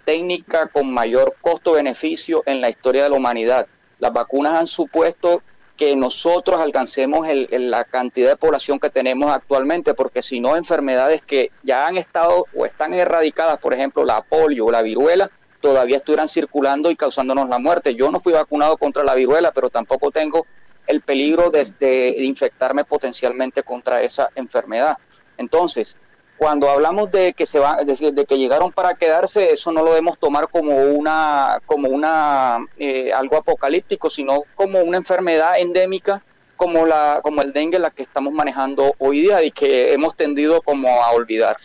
técnica 0.05 0.67
con 0.67 0.93
mayor 0.93 1.35
costo-beneficio 1.41 2.43
en 2.45 2.61
la 2.61 2.69
historia 2.69 3.03
de 3.03 3.09
la 3.09 3.15
humanidad. 3.15 3.67
Las 3.97 4.13
vacunas 4.13 4.53
han 4.53 4.67
supuesto 4.67 5.41
que 5.75 5.95
nosotros 5.95 6.61
alcancemos 6.61 7.25
la 7.49 7.83
cantidad 7.85 8.29
de 8.29 8.37
población 8.37 8.79
que 8.79 8.91
tenemos 8.91 9.31
actualmente, 9.31 9.95
porque 9.95 10.21
si 10.21 10.39
no, 10.39 10.55
enfermedades 10.55 11.23
que 11.23 11.49
ya 11.63 11.87
han 11.87 11.97
estado 11.97 12.45
o 12.55 12.67
están 12.67 12.93
erradicadas, 12.93 13.57
por 13.57 13.73
ejemplo, 13.73 14.05
la 14.05 14.21
polio 14.21 14.67
o 14.67 14.71
la 14.71 14.83
viruela, 14.83 15.31
todavía 15.61 15.97
estuvieran 15.97 16.27
circulando 16.27 16.91
y 16.91 16.95
causándonos 16.95 17.47
la 17.47 17.59
muerte. 17.59 17.95
Yo 17.95 18.11
no 18.11 18.19
fui 18.19 18.33
vacunado 18.33 18.77
contra 18.77 19.03
la 19.03 19.15
viruela, 19.15 19.51
pero 19.51 19.69
tampoco 19.69 20.11
tengo 20.11 20.45
el 20.87 21.01
peligro 21.01 21.51
de, 21.51 21.65
de 21.79 22.23
infectarme 22.23 22.83
potencialmente 22.83 23.63
contra 23.63 24.01
esa 24.01 24.29
enfermedad. 24.35 24.97
Entonces, 25.37 25.97
cuando 26.41 26.71
hablamos 26.71 27.11
de 27.11 27.33
que 27.33 27.45
se 27.45 27.59
va, 27.59 27.77
de, 27.83 28.25
que 28.25 28.39
llegaron 28.39 28.71
para 28.71 28.95
quedarse, 28.95 29.53
eso 29.53 29.71
no 29.71 29.83
lo 29.83 29.91
debemos 29.91 30.17
tomar 30.17 30.49
como 30.49 30.75
una, 30.75 31.59
como 31.67 31.87
una 31.87 32.65
eh, 32.79 33.13
algo 33.13 33.37
apocalíptico, 33.37 34.09
sino 34.09 34.41
como 34.55 34.79
una 34.79 34.97
enfermedad 34.97 35.59
endémica 35.59 36.23
como 36.55 36.87
la, 36.87 37.19
como 37.21 37.43
el 37.43 37.53
dengue, 37.53 37.77
la 37.77 37.91
que 37.91 38.01
estamos 38.01 38.33
manejando 38.33 38.95
hoy 38.97 39.21
día 39.21 39.43
y 39.43 39.51
que 39.51 39.93
hemos 39.93 40.15
tendido 40.15 40.63
como 40.63 41.03
a 41.03 41.11
olvidar. 41.11 41.57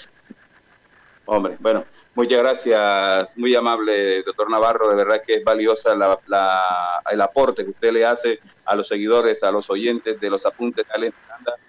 Hombre, 1.25 1.57
bueno, 1.59 1.87
Muchas 2.17 2.39
gracias, 2.39 3.37
muy 3.37 3.55
amable, 3.55 4.23
doctor 4.23 4.51
Navarro. 4.51 4.89
De 4.89 4.97
verdad 4.97 5.21
que 5.23 5.35
es 5.35 5.45
valiosa 5.45 5.93
el 5.93 7.21
aporte 7.21 7.63
que 7.63 7.73
usted 7.73 7.93
le 7.93 8.07
hace 8.07 8.41
a 8.65 8.75
los 8.75 8.89
seguidores, 8.89 9.43
a 9.43 9.51
los 9.51 9.69
oyentes 9.69 10.19
de 10.19 10.31
los 10.31 10.47
apuntes 10.47 10.87
de 10.89 11.13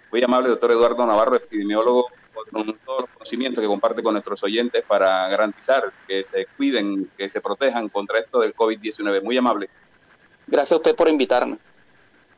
Muy 0.10 0.24
amable, 0.24 0.48
doctor 0.48 0.72
Eduardo 0.72 1.06
Navarro, 1.06 1.36
epidemiólogo, 1.36 2.08
con 2.50 2.78
todos 2.86 3.02
los 3.02 3.10
conocimientos 3.10 3.62
que 3.62 3.68
comparte 3.68 4.02
con 4.02 4.14
nuestros 4.14 4.42
oyentes 4.42 4.86
para 4.88 5.28
garantizar 5.28 5.92
que 6.08 6.24
se 6.24 6.46
cuiden, 6.56 7.12
que 7.18 7.28
se 7.28 7.42
protejan 7.42 7.90
contra 7.90 8.20
esto 8.20 8.40
del 8.40 8.56
COVID-19. 8.56 9.22
Muy 9.22 9.38
amable. 9.38 9.70
Gracias 10.48 10.72
a 10.72 10.76
usted 10.78 10.96
por 10.96 11.10
invitarme. 11.10 11.58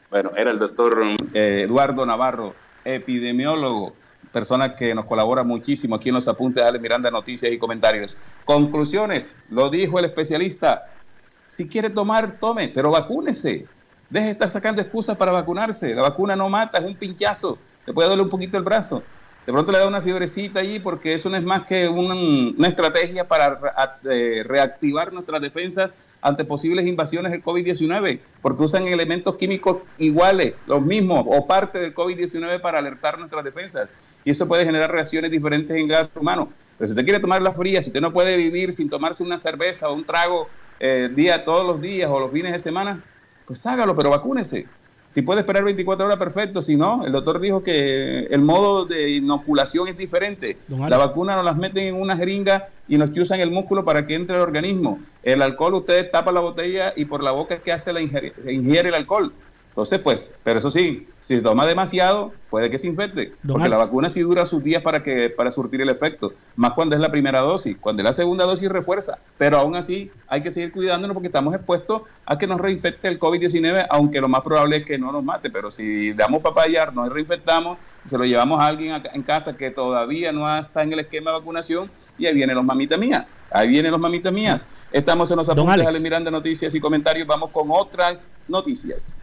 Bueno, 0.10 0.32
era 0.36 0.50
el 0.50 0.58
doctor 0.58 1.00
eh, 1.36 1.62
Eduardo 1.62 2.08
Navarro, 2.08 2.56
epidemiólogo 2.84 3.94
persona 4.32 4.76
que 4.76 4.94
nos 4.94 5.06
colabora 5.06 5.44
muchísimo 5.44 5.96
aquí 5.96 6.10
en 6.10 6.16
los 6.16 6.28
apuntes 6.28 6.64
de 6.64 6.68
Ale 6.68 6.80
Miranda, 6.80 7.12
noticias 7.12 7.52
y 7.52 7.58
comentarios. 7.58 8.18
Conclusiones, 8.46 9.36
lo 9.50 9.70
dijo 9.70 10.00
el 10.00 10.06
especialista. 10.06 10.84
Si 11.48 11.68
quiere 11.68 11.90
tomar, 11.90 12.40
tome, 12.40 12.70
pero 12.70 12.92
vacúnese. 12.92 13.68
Deje 14.10 14.26
de 14.26 14.32
estar 14.32 14.50
sacando 14.50 14.82
excusas 14.82 15.18
para 15.18 15.32
vacunarse. 15.32 15.94
La 15.94 16.02
vacuna 16.02 16.36
no 16.36 16.50
mata, 16.50 16.80
es 16.80 16.86
un 16.86 16.98
pinchazo. 16.98 17.60
Le 17.86 17.94
puede 17.94 18.10
doler 18.10 18.24
un 18.24 18.30
poquito 18.30 18.58
el 18.58 18.64
brazo. 18.64 19.04
De 19.46 19.54
pronto 19.54 19.72
le 19.72 19.80
da 19.80 19.88
una 19.88 20.02
fiebrecita 20.02 20.60
allí 20.60 20.80
porque 20.80 21.14
eso 21.14 21.30
no 21.30 21.38
es 21.38 21.44
más 21.44 21.64
que 21.64 21.88
una, 21.88 22.68
estrategia 22.68 23.28
para 23.28 23.60
eh, 24.10 24.44
reactivar 24.46 25.12
nuestras 25.12 25.42
defensas 25.42 25.96
ante 26.22 26.46
posibles 26.46 26.86
invasiones 26.86 27.32
del 27.32 27.44
COVID-19, 27.44 28.20
porque 28.42 28.64
usan 28.64 28.88
elementos 28.88 29.36
químicos 29.36 29.78
iguales, 29.98 30.56
los 30.68 30.82
mismos 30.82 31.26
o 31.28 31.48
parte 31.48 31.80
del 31.80 31.96
COVID-19 31.96 32.62
para 32.62 32.80
alertar 32.80 33.18
nuestras 33.18 33.44
defensas. 33.44 33.96
Y 34.26 34.32
eso 34.32 34.48
puede 34.48 34.66
generar 34.66 34.92
reacciones 34.92 35.32
diferentes 35.32 35.76
en 35.76 35.88
gas 35.88 36.12
humano. 36.16 36.52
Pero 36.78 36.90
si 36.90 36.94
usted 36.94 37.06
quiere 37.06 37.20
tomar 37.20 37.42
la 37.42 37.54
fría, 37.54 37.82
si 37.82 37.90
usted 37.90 38.02
no 38.02 38.14
puede 38.14 38.38
vivir 38.38 38.74
sin 38.74 38.90
tomarse 38.90 39.24
una 39.24 39.38
cerveza 39.38 39.90
o 39.90 39.94
un 39.94 40.06
trago 40.06 40.48
eh, 40.80 41.10
día 41.14 41.44
todos 41.44 41.66
los 41.66 41.82
días 41.82 42.10
o 42.12 42.20
los 42.20 42.32
fines 42.32 42.52
de 42.52 42.60
semana, 42.60 43.04
pues 43.46 43.66
hágalo, 43.66 43.96
pero 43.96 44.10
vacúnese. 44.10 44.68
Si 45.10 45.24
puede 45.24 45.40
esperar 45.42 45.64
24 45.64 46.06
horas, 46.06 46.18
perfecto. 46.18 46.62
Si 46.62 46.78
no, 46.78 47.04
el 47.04 47.12
doctor 47.12 47.40
dijo 47.40 47.64
que 47.64 48.28
el 48.30 48.42
modo 48.42 48.86
de 48.86 49.10
inoculación 49.10 49.88
es 49.88 49.98
diferente. 49.98 50.58
La 50.68 50.98
vacuna 50.98 51.36
nos 51.36 51.44
las 51.44 51.58
meten 51.58 51.84
en 51.84 51.96
una 52.00 52.16
jeringa 52.16 52.70
y 52.88 52.98
nos 53.00 53.10
usan 53.18 53.40
el 53.40 53.50
músculo 53.50 53.84
para 53.84 54.06
que 54.06 54.14
entre 54.14 54.36
el 54.36 54.44
organismo. 54.44 55.00
El 55.24 55.42
alcohol, 55.42 55.74
usted 55.74 56.12
tapa 56.12 56.32
la 56.32 56.42
botella 56.42 56.94
y 56.96 57.06
por 57.06 57.24
la 57.24 57.32
boca 57.32 57.56
es 57.56 57.62
que 57.62 57.72
hace 57.72 57.92
la 57.92 58.02
ingiere 58.02 58.90
el 58.90 58.96
alcohol. 58.96 59.34
Entonces, 59.80 60.00
pues, 60.00 60.34
pero 60.44 60.60
eso 60.60 60.70
sí, 60.70 61.08
si 61.22 61.38
se 61.38 61.42
toma 61.42 61.66
demasiado, 61.66 62.34
puede 62.50 62.70
que 62.70 62.78
se 62.78 62.88
infecte, 62.88 63.32
porque 63.48 63.70
la 63.70 63.78
vacuna 63.78 64.10
sí 64.10 64.20
dura 64.20 64.46
sus 64.46 64.62
días 64.62 64.82
para 64.82 65.04
que 65.04 65.30
para 65.30 65.54
surtir 65.54 65.80
el 65.80 65.88
efecto, 65.88 66.34
más 66.58 66.74
cuando 66.74 66.96
es 66.96 67.02
la 67.02 67.10
primera 67.10 67.40
dosis, 67.40 67.78
cuando 67.80 68.02
es 68.02 68.04
la 68.04 68.12
segunda 68.12 68.44
dosis 68.44 68.68
refuerza, 68.68 69.20
pero 69.38 69.58
aún 69.58 69.78
así 69.78 70.12
hay 70.28 70.42
que 70.42 70.52
seguir 70.52 70.74
cuidándonos 70.74 71.14
porque 71.14 71.28
estamos 71.28 71.56
expuestos 71.56 72.02
a 72.26 72.38
que 72.38 72.46
nos 72.46 72.60
reinfecte 72.60 73.08
el 73.08 73.22
COVID-19, 73.22 73.88
aunque 73.90 74.20
lo 74.20 74.28
más 74.28 74.42
probable 74.42 74.76
es 74.76 74.86
que 74.86 74.98
no 74.98 75.14
nos 75.14 75.24
mate, 75.24 75.50
pero 75.50 75.72
si 75.72 76.12
damos 76.12 76.42
papayar, 76.42 76.94
nos 76.94 77.08
reinfectamos, 77.08 77.78
se 78.04 78.18
lo 78.18 78.26
llevamos 78.26 78.60
a 78.60 78.68
alguien 78.68 79.02
en 79.14 79.24
casa 79.24 79.56
que 79.56 79.72
todavía 79.72 80.34
no 80.34 80.60
está 80.60 80.84
en 80.84 80.92
el 80.92 81.00
esquema 81.00 81.32
de 81.32 81.38
vacunación 81.38 81.90
y 82.18 82.26
ahí 82.26 82.34
vienen 82.34 82.58
los 82.58 82.66
mamitas 82.66 83.00
mías. 83.00 83.26
Ahí 83.50 83.70
vienen 83.70 83.92
los 83.92 84.00
mamitas 84.00 84.34
mías. 84.34 84.68
Estamos 84.92 85.32
en 85.32 85.38
los 85.38 85.48
apuntes 85.48 85.94
de 85.94 86.00
Miranda 86.02 86.30
Noticias 86.30 86.76
y 86.76 86.80
Comentarios. 86.82 87.26
Vamos 87.26 87.50
con 87.52 87.70
otras 87.72 88.28
noticias. 88.48 89.16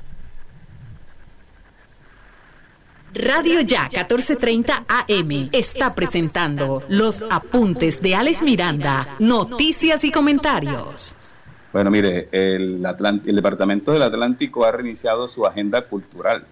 Radio 3.18 3.60
Ya 3.62 3.82
1430 3.84 4.84
AM 4.88 5.48
está 5.52 5.94
presentando 5.94 6.82
los 6.88 7.22
apuntes 7.30 8.02
de 8.02 8.14
Alex 8.14 8.42
Miranda, 8.42 9.16
noticias 9.20 10.04
y 10.04 10.10
comentarios. 10.10 11.34
Bueno, 11.72 11.90
mire, 11.90 12.28
el, 12.30 12.82
Departamento 13.24 13.92
del 13.92 14.02
Atlántico 14.02 14.64
ha 14.64 14.72
reiniciado 14.72 15.28
su 15.28 15.46
agenda 15.46 15.82
cultural. 15.82 16.46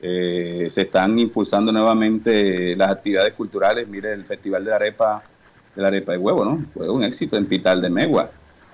Eh, 0.00 0.66
se 0.68 0.82
están 0.82 1.18
impulsando 1.18 1.70
nuevamente 1.70 2.74
las 2.74 2.90
actividades 2.90 3.34
culturales. 3.34 3.86
Mire, 3.86 4.12
el 4.12 4.24
Festival 4.24 4.64
de 4.64 4.70
la 4.70 4.76
Arepa, 4.76 5.22
de 5.74 5.82
la 5.82 5.88
Arepa 5.88 6.12
de 6.12 6.18
Huevo, 6.18 6.44
¿no? 6.44 6.64
Fue 6.74 6.88
un 6.90 7.04
éxito 7.04 7.36
en 7.36 7.46
Pital 7.46 7.80
de 7.80 7.90
Megua 7.90 8.30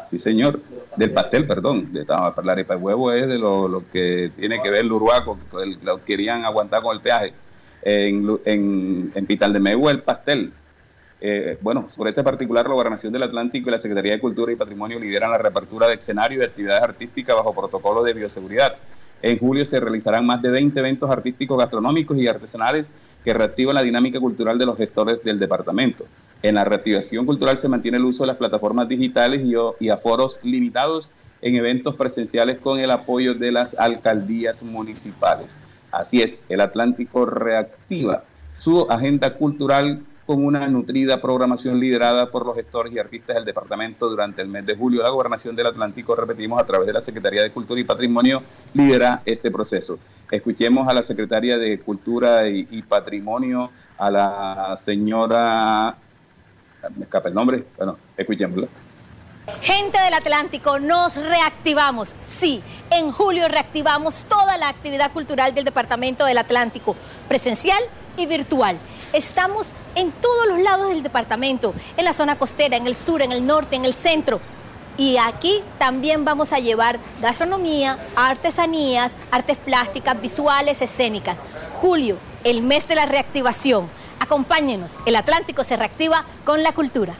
sí 0.09 0.19
señor, 0.19 0.61
del 0.97 1.13
pastel, 1.13 1.47
perdón, 1.47 1.93
de, 1.93 2.05
la 2.07 2.53
arepa 2.53 2.75
de 2.75 2.81
huevo 2.81 3.13
es 3.13 3.29
de 3.29 3.39
lo, 3.39 3.85
que 3.93 4.33
tiene 4.37 4.61
que 4.63 4.71
ver 4.71 4.85
el 4.85 4.93
urbaco, 4.93 5.39
que 5.51 5.77
lo 5.83 6.05
querían 6.05 6.45
aguantar 6.45 6.83
con 6.83 6.97
el 6.97 7.03
peaje. 7.03 7.33
En, 7.83 8.41
en, 8.45 9.27
Pital 9.27 9.53
de 9.53 9.61
Megua 9.61 9.93
el 9.93 10.03
pastel. 10.03 10.53
Eh, 11.21 11.59
bueno, 11.61 11.89
sobre 11.89 12.11
este 12.11 12.23
particular, 12.23 12.67
la 12.67 12.75
Gobernación 12.75 13.13
del 13.13 13.23
Atlántico 13.23 13.69
y 13.69 13.73
la 13.73 13.79
Secretaría 13.79 14.13
de 14.13 14.21
Cultura 14.21 14.53
y 14.53 14.57
Patrimonio 14.57 14.99
lideran 14.99 15.31
la 15.31 15.39
reapertura 15.39 15.87
de 15.87 15.95
escenarios 15.95 16.43
y 16.43 16.47
actividades 16.47 16.83
artísticas 16.83 17.37
bajo 17.37 17.55
protocolo 17.55 18.03
de 18.03 18.15
bioseguridad. 18.15 18.77
En 19.21 19.39
julio 19.39 19.65
se 19.65 19.81
realizarán 19.81 20.27
más 20.27 20.41
de 20.43 20.51
20 20.51 20.79
eventos 20.79 21.11
artísticos, 21.11 21.59
gastronómicos 21.59 22.17
y 22.19 22.29
artesanales 22.29 22.93
que 23.25 23.35
reactivan 23.35 23.75
la 23.75 23.83
dinámica 23.83 24.21
cultural 24.21 24.59
de 24.59 24.67
los 24.67 24.77
gestores 24.77 25.23
del 25.25 25.39
departamento. 25.39 26.05
En 26.43 26.55
la 26.55 26.65
reactivación 26.65 27.27
cultural 27.27 27.59
se 27.59 27.69
mantiene 27.69 27.99
el 27.99 28.05
uso 28.05 28.23
de 28.23 28.29
las 28.29 28.37
plataformas 28.37 28.89
digitales 28.89 29.43
y, 29.45 29.55
y 29.81 29.89
aforos 29.89 30.39
limitados 30.43 31.11
en 31.43 31.57
eventos 31.57 31.97
presenciales 31.97 32.59
con 32.59 32.79
el 32.79 32.91
apoyo 32.91 33.35
de 33.35 33.53
las 33.53 33.75
alcaldías 33.79 34.63
municipales. 34.63 35.61
Así 35.91 36.23
es, 36.23 36.43
el 36.49 36.61
Atlántico 36.61 37.27
reactiva 37.27 38.25
su 38.53 38.87
agenda 38.91 39.35
cultural 39.35 40.03
con 40.27 40.45
una 40.45 40.69
nutrida 40.69 41.23
programación 41.23 41.81
liderada 41.81 42.31
por 42.31 42.45
los 42.45 42.55
gestores 42.55 42.93
y 42.93 42.99
artistas 42.99 43.37
del 43.37 43.47
departamento 43.47 44.11
durante 44.11 44.43
el 44.43 44.49
mes 44.49 44.67
de 44.67 44.77
julio. 44.77 45.03
La 45.03 45.09
gobernación 45.09 45.57
del 45.57 45.67
Atlántico, 45.67 46.15
repetimos, 46.15 46.61
a 46.61 46.67
través 46.67 46.87
de 46.87 46.93
la 46.93 47.01
Secretaría 47.01 47.43
de 47.43 47.51
Cultura 47.51 47.81
y 47.81 47.85
Patrimonio, 47.85 48.43
lidera 48.75 49.23
este 49.25 49.51
proceso. 49.51 49.99
Escuchemos 50.31 50.87
a 50.87 50.93
la 50.93 51.03
Secretaria 51.03 51.57
de 51.57 51.79
Cultura 51.81 52.47
y, 52.47 52.69
y 52.71 52.83
Patrimonio, 52.83 53.71
a 53.97 54.11
la 54.11 54.77
señora 54.77 55.97
me 56.97 57.05
escapa 57.05 57.29
el 57.29 57.35
nombre, 57.35 57.65
bueno, 57.77 57.99
escuchémoslo. 58.17 58.69
Gente 59.63 59.99
del 60.01 60.15
Atlántico, 60.15 60.79
nos 60.79 61.17
reactivamos. 61.17 62.15
Sí, 62.23 62.63
en 62.91 63.11
julio 63.13 63.49
reactivamos 63.49 64.25
toda 64.29 64.57
la 64.59 64.69
actividad 64.69 65.11
cultural 65.13 65.55
del 65.55 65.65
Departamento 65.65 66.27
del 66.27 66.39
Atlántico, 66.39 66.95
presencial 67.29 67.83
y 68.17 68.27
virtual. 68.27 68.77
Estamos 69.13 69.73
en 69.95 70.13
todos 70.13 70.47
los 70.47 70.59
lados 70.61 70.91
del 70.91 71.03
departamento, 71.03 71.75
en 71.97 72.05
la 72.05 72.13
zona 72.13 72.37
costera, 72.37 72.77
en 72.77 72.87
el 72.87 72.95
sur, 72.95 73.23
en 73.23 73.33
el 73.33 73.47
norte, 73.47 73.77
en 73.77 73.87
el 73.87 73.95
centro. 73.95 74.41
Y 74.99 75.17
aquí 75.17 75.63
también 75.79 76.25
vamos 76.25 76.53
a 76.53 76.59
llevar 76.59 76.99
gastronomía, 77.23 77.99
artesanías, 78.17 79.13
artes 79.31 79.57
plásticas, 79.57 80.21
visuales, 80.21 80.83
escénicas. 80.83 81.37
Julio, 81.81 82.19
el 82.45 82.63
mes 82.63 82.87
de 82.87 82.97
la 82.97 83.07
reactivación. 83.07 83.89
Acompáñenos, 84.29 84.99
el 85.07 85.17
Atlántico 85.17 85.65
se 85.65 85.79
reactiva 85.79 86.23
con 86.45 86.63
la 86.63 86.73
cultura. 86.73 87.15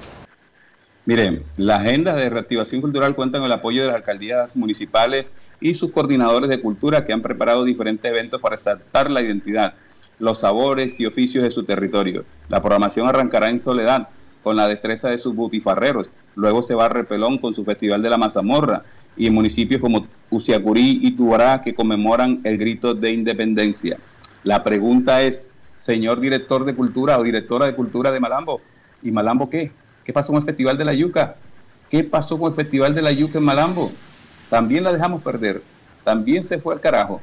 Miren, 1.07 1.43
la 1.57 1.77
agenda 1.77 2.15
de 2.15 2.29
reactivación 2.29 2.83
cultural 2.83 3.15
cuenta 3.15 3.39
con 3.39 3.47
el 3.47 3.53
apoyo 3.53 3.81
de 3.81 3.87
las 3.87 3.97
alcaldías 3.97 4.59
municipales 4.59 5.33
y 5.59 5.73
sus 5.73 5.91
coordinadores 5.91 6.51
de 6.51 6.61
cultura 6.61 7.07
que 7.07 7.15
han 7.15 7.23
preparado 7.23 7.65
diferentes 7.65 8.11
eventos 8.11 8.43
para 8.43 8.57
resaltar 8.57 9.11
la 9.11 9.23
identidad, 9.23 9.73
los 10.19 10.41
sabores 10.41 11.01
y 11.01 11.07
oficios 11.07 11.45
de 11.45 11.51
su 11.51 11.65
territorio. 11.65 12.27
La 12.51 12.61
programación 12.61 13.09
arrancará 13.09 13.49
en 13.49 13.59
Soledad 13.59 14.11
con 14.43 14.57
la 14.57 14.69
destreza 14.69 15.09
de 15.09 15.17
sus 15.17 15.35
butifarreros, 15.35 16.13
luego 16.35 16.61
se 16.61 16.75
va 16.75 16.85
a 16.85 16.91
Repelón 16.91 17.39
con 17.39 17.55
su 17.55 17.65
Festival 17.65 18.03
de 18.03 18.11
la 18.11 18.19
Mazamorra 18.19 18.83
y 19.17 19.29
en 19.29 19.33
municipios 19.33 19.81
como 19.81 20.07
Uciacurí 20.29 20.99
y 21.01 21.13
Tubará 21.13 21.63
que 21.63 21.75
conmemoran 21.75 22.43
el 22.45 22.59
grito 22.59 22.93
de 22.93 23.13
independencia. 23.13 23.97
La 24.45 24.63
pregunta 24.63 25.23
es, 25.23 25.51
señor 25.79 26.21
director 26.21 26.65
de 26.65 26.75
cultura 26.75 27.19
o 27.19 27.23
directora 27.23 27.67
de 27.67 27.75
cultura 27.75 28.13
de 28.13 28.21
Malambo. 28.21 28.61
¿Y 29.03 29.11
Malambo 29.11 29.49
qué? 29.49 29.73
¿Qué 30.05 30.13
pasó 30.13 30.33
con 30.33 30.41
el 30.41 30.47
Festival 30.47 30.77
de 30.77 30.85
la 30.85 30.95
Yuca? 30.95 31.37
¿Qué 31.89 32.05
pasó 32.05 32.39
con 32.39 32.51
el 32.51 32.57
Festival 32.57 32.95
de 32.95 33.03
la 33.03 33.13
Yuca 33.13 33.39
en 33.39 33.45
Malambo? 33.45 33.93
También 34.51 34.85
la 34.85 34.93
dejamos 34.93 35.23
perder. 35.23 35.63
También 36.05 36.45
se 36.45 36.59
fue 36.59 36.75
al 36.75 36.81
carajo. 36.81 37.21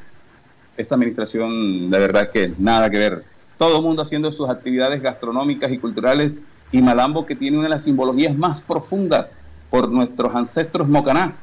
Esta 0.77 0.95
administración, 0.95 1.89
de 1.89 1.99
verdad 1.99 2.29
que 2.29 2.53
nada 2.57 2.89
que 2.89 2.97
ver. 2.97 3.23
Todo 3.57 3.77
el 3.77 3.83
mundo 3.83 4.01
haciendo 4.01 4.31
sus 4.31 4.49
actividades 4.49 5.01
gastronómicas 5.01 5.71
y 5.71 5.77
culturales 5.77 6.39
y 6.71 6.81
Malambo 6.81 7.25
que 7.25 7.35
tiene 7.35 7.57
una 7.57 7.67
de 7.67 7.71
las 7.71 7.83
simbologías 7.83 8.35
más 8.35 8.61
profundas 8.61 9.35
por 9.69 9.89
nuestros 9.89 10.35
ancestros 10.35 10.87
mocaná. 10.87 11.35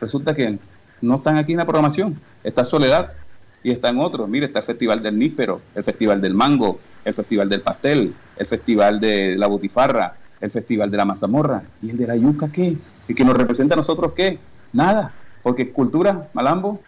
Resulta 0.00 0.34
que 0.34 0.58
no 1.00 1.16
están 1.16 1.36
aquí 1.36 1.52
en 1.52 1.58
la 1.58 1.64
programación. 1.64 2.20
Está 2.44 2.64
Soledad, 2.64 3.12
y 3.62 3.70
están 3.70 3.98
otros. 3.98 4.28
Mire, 4.28 4.46
está 4.46 4.60
el 4.60 4.64
Festival 4.64 5.02
del 5.02 5.18
Níspero, 5.18 5.60
el 5.74 5.84
Festival 5.84 6.20
del 6.20 6.34
Mango, 6.34 6.80
el 7.04 7.14
Festival 7.14 7.48
del 7.48 7.60
Pastel, 7.60 8.14
el 8.36 8.46
Festival 8.46 9.00
de 9.00 9.36
la 9.36 9.46
Botifarra, 9.46 10.14
el 10.40 10.50
Festival 10.50 10.90
de 10.90 10.96
la 10.96 11.04
Mazamorra. 11.04 11.62
¿Y 11.82 11.90
el 11.90 11.96
de 11.96 12.06
la 12.06 12.16
Yuca 12.16 12.50
qué? 12.50 12.76
¿Y 13.08 13.14
que 13.14 13.24
nos 13.24 13.36
representa 13.36 13.74
a 13.74 13.76
nosotros 13.76 14.12
qué? 14.14 14.38
Nada, 14.72 15.12
porque 15.42 15.70
cultura, 15.70 16.28
Malambo. 16.32 16.80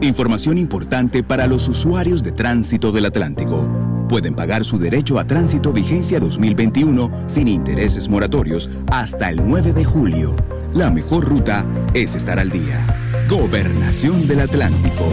Información 0.00 0.58
importante 0.58 1.22
para 1.22 1.46
los 1.46 1.68
usuarios 1.68 2.22
de 2.22 2.32
tránsito 2.32 2.92
del 2.92 3.06
Atlántico. 3.06 3.68
Pueden 4.08 4.34
pagar 4.34 4.64
su 4.64 4.78
derecho 4.78 5.18
a 5.18 5.26
tránsito 5.26 5.72
vigencia 5.72 6.20
2021 6.20 7.10
sin 7.28 7.48
intereses 7.48 8.08
moratorios 8.08 8.68
hasta 8.90 9.30
el 9.30 9.40
9 9.46 9.72
de 9.72 9.84
julio. 9.84 10.34
La 10.74 10.90
mejor 10.90 11.24
ruta 11.24 11.64
es 11.94 12.14
estar 12.14 12.38
al 12.38 12.50
día. 12.50 13.01
Gobernación 13.32 14.28
del 14.28 14.40
Atlántico. 14.40 15.08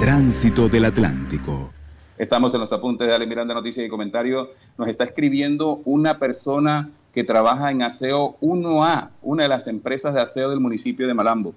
Tránsito 0.00 0.70
del 0.70 0.86
Atlántico. 0.86 1.70
Estamos 2.16 2.54
en 2.54 2.60
los 2.60 2.72
apuntes 2.72 3.06
de 3.06 3.14
Ale 3.14 3.26
Miranda, 3.26 3.52
noticias 3.52 3.84
y 3.84 3.90
comentario. 3.90 4.48
Nos 4.78 4.88
está 4.88 5.04
escribiendo 5.04 5.82
una 5.84 6.18
persona 6.18 6.88
que 7.12 7.24
trabaja 7.24 7.70
en 7.70 7.82
Aseo 7.82 8.38
1A, 8.40 9.10
una 9.20 9.42
de 9.42 9.50
las 9.50 9.66
empresas 9.66 10.14
de 10.14 10.22
aseo 10.22 10.48
del 10.48 10.60
municipio 10.60 11.06
de 11.06 11.12
Malambo. 11.12 11.52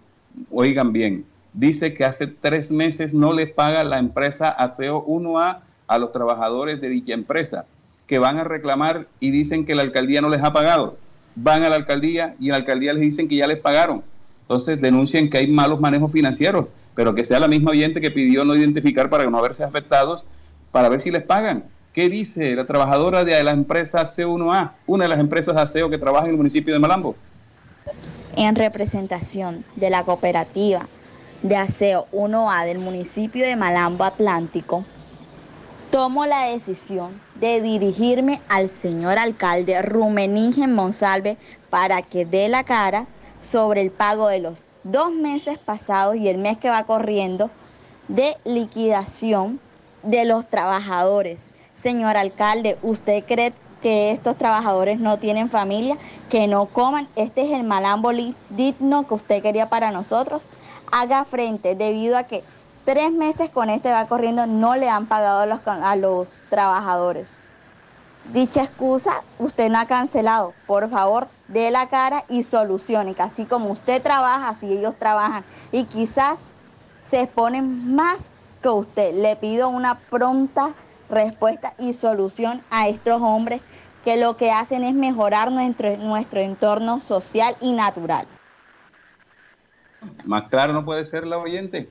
Oigan 0.51 0.91
bien, 0.91 1.23
dice 1.53 1.93
que 1.93 2.03
hace 2.03 2.27
tres 2.27 2.73
meses 2.73 3.13
no 3.13 3.31
le 3.31 3.47
paga 3.47 3.85
la 3.85 3.97
empresa 3.97 4.49
Aseo 4.49 5.05
1A 5.05 5.59
a 5.87 5.97
los 5.97 6.11
trabajadores 6.11 6.81
de 6.81 6.89
dicha 6.89 7.13
empresa, 7.13 7.67
que 8.05 8.19
van 8.19 8.37
a 8.37 8.43
reclamar 8.43 9.07
y 9.21 9.31
dicen 9.31 9.63
que 9.63 9.75
la 9.75 9.83
alcaldía 9.83 10.19
no 10.19 10.27
les 10.27 10.43
ha 10.43 10.51
pagado. 10.51 10.97
Van 11.35 11.63
a 11.63 11.69
la 11.69 11.77
alcaldía 11.77 12.35
y 12.37 12.47
en 12.47 12.51
la 12.51 12.57
alcaldía 12.57 12.91
les 12.91 13.01
dicen 13.01 13.29
que 13.29 13.37
ya 13.37 13.47
les 13.47 13.59
pagaron. 13.59 14.03
Entonces 14.41 14.81
denuncian 14.81 15.29
que 15.29 15.37
hay 15.37 15.47
malos 15.47 15.79
manejos 15.79 16.11
financieros, 16.11 16.67
pero 16.95 17.15
que 17.15 17.23
sea 17.23 17.39
la 17.39 17.47
misma 17.47 17.71
oyente 17.71 18.01
que 18.01 18.11
pidió 18.11 18.43
no 18.43 18.55
identificar 18.55 19.09
para 19.09 19.29
no 19.29 19.41
verse 19.41 19.63
afectados, 19.63 20.25
para 20.71 20.89
ver 20.89 20.99
si 20.99 21.11
les 21.11 21.23
pagan. 21.23 21.65
¿Qué 21.93 22.09
dice 22.09 22.55
la 22.55 22.65
trabajadora 22.65 23.25
de 23.25 23.43
la 23.43 23.51
empresa 23.51 24.03
C1A, 24.03 24.71
una 24.87 25.03
de 25.05 25.09
las 25.09 25.19
empresas 25.19 25.55
de 25.55 25.61
aseo 25.61 25.89
que 25.89 25.97
trabaja 25.97 26.25
en 26.25 26.31
el 26.31 26.37
municipio 26.37 26.73
de 26.73 26.79
Malambo? 26.79 27.15
En 28.37 28.55
representación 28.55 29.65
de 29.75 29.89
la 29.89 30.03
cooperativa 30.03 30.87
de 31.43 31.57
aseo 31.57 32.07
1A 32.13 32.65
del 32.65 32.79
municipio 32.79 33.45
de 33.45 33.57
Malambo 33.57 34.05
Atlántico, 34.05 34.85
tomo 35.91 36.25
la 36.25 36.45
decisión 36.45 37.19
de 37.35 37.61
dirigirme 37.61 38.41
al 38.47 38.69
señor 38.69 39.17
alcalde 39.17 39.81
Rumeningen 39.81 40.73
Monsalve 40.73 41.37
para 41.69 42.01
que 42.01 42.25
dé 42.25 42.47
la 42.47 42.63
cara 42.63 43.07
sobre 43.41 43.81
el 43.81 43.91
pago 43.91 44.27
de 44.27 44.39
los 44.39 44.63
dos 44.83 45.11
meses 45.11 45.57
pasados 45.57 46.15
y 46.15 46.29
el 46.29 46.37
mes 46.37 46.57
que 46.57 46.69
va 46.69 46.83
corriendo 46.85 47.49
de 48.07 48.37
liquidación 48.45 49.59
de 50.03 50.25
los 50.25 50.47
trabajadores 50.47 51.53
Señor 51.81 52.15
alcalde, 52.15 52.77
¿usted 52.83 53.23
cree 53.25 53.53
que 53.81 54.11
estos 54.11 54.37
trabajadores 54.37 54.99
no 54.99 55.17
tienen 55.17 55.49
familia, 55.49 55.97
que 56.29 56.47
no 56.47 56.67
coman? 56.67 57.07
Este 57.15 57.41
es 57.41 57.51
el 57.51 57.63
malambo 57.63 58.11
digno 58.51 59.07
que 59.07 59.13
usted 59.15 59.41
quería 59.41 59.67
para 59.67 59.89
nosotros. 59.89 60.49
Haga 60.91 61.25
frente 61.25 61.75
debido 61.75 62.17
a 62.17 62.23
que 62.23 62.43
tres 62.85 63.11
meses 63.11 63.49
con 63.49 63.71
este 63.71 63.91
va 63.91 64.05
corriendo 64.05 64.45
no 64.45 64.75
le 64.75 64.89
han 64.89 65.07
pagado 65.07 65.39
a 65.39 65.45
los, 65.47 65.61
a 65.65 65.95
los 65.95 66.39
trabajadores. 66.51 67.33
Dicha 68.25 68.63
excusa 68.63 69.13
usted 69.39 69.69
no 69.69 69.79
ha 69.79 69.87
cancelado. 69.87 70.53
Por 70.67 70.87
favor, 70.87 71.27
dé 71.51 71.71
la 71.71 71.87
cara 71.89 72.25
y 72.29 72.43
solucione, 72.43 73.13
que 73.13 73.21
así 73.21 73.45
como 73.45 73.69
usted 73.69 74.01
trabaja, 74.01 74.49
así 74.49 74.71
ellos 74.71 74.95
trabajan. 74.95 75.43
Y 75.71 75.85
quizás 75.85 76.51
se 76.99 77.21
exponen 77.21 77.95
más 77.95 78.31
que 78.61 78.69
usted. 78.69 79.13
Le 79.15 79.35
pido 79.35 79.69
una 79.69 79.95
pronta 79.95 80.73
respuesta 81.09 81.73
y 81.77 81.93
solución 81.93 82.61
a 82.69 82.87
estos 82.87 83.21
hombres 83.21 83.61
que 84.03 84.17
lo 84.17 84.37
que 84.37 84.51
hacen 84.51 84.83
es 84.83 84.93
mejorar 84.93 85.51
nuestro, 85.51 85.95
nuestro 85.97 86.39
entorno 86.39 87.01
social 87.01 87.55
y 87.61 87.73
natural. 87.73 88.25
Más 90.25 90.43
claro 90.49 90.73
no 90.73 90.85
puede 90.85 91.05
ser 91.05 91.27
la 91.27 91.37
oyente. 91.37 91.89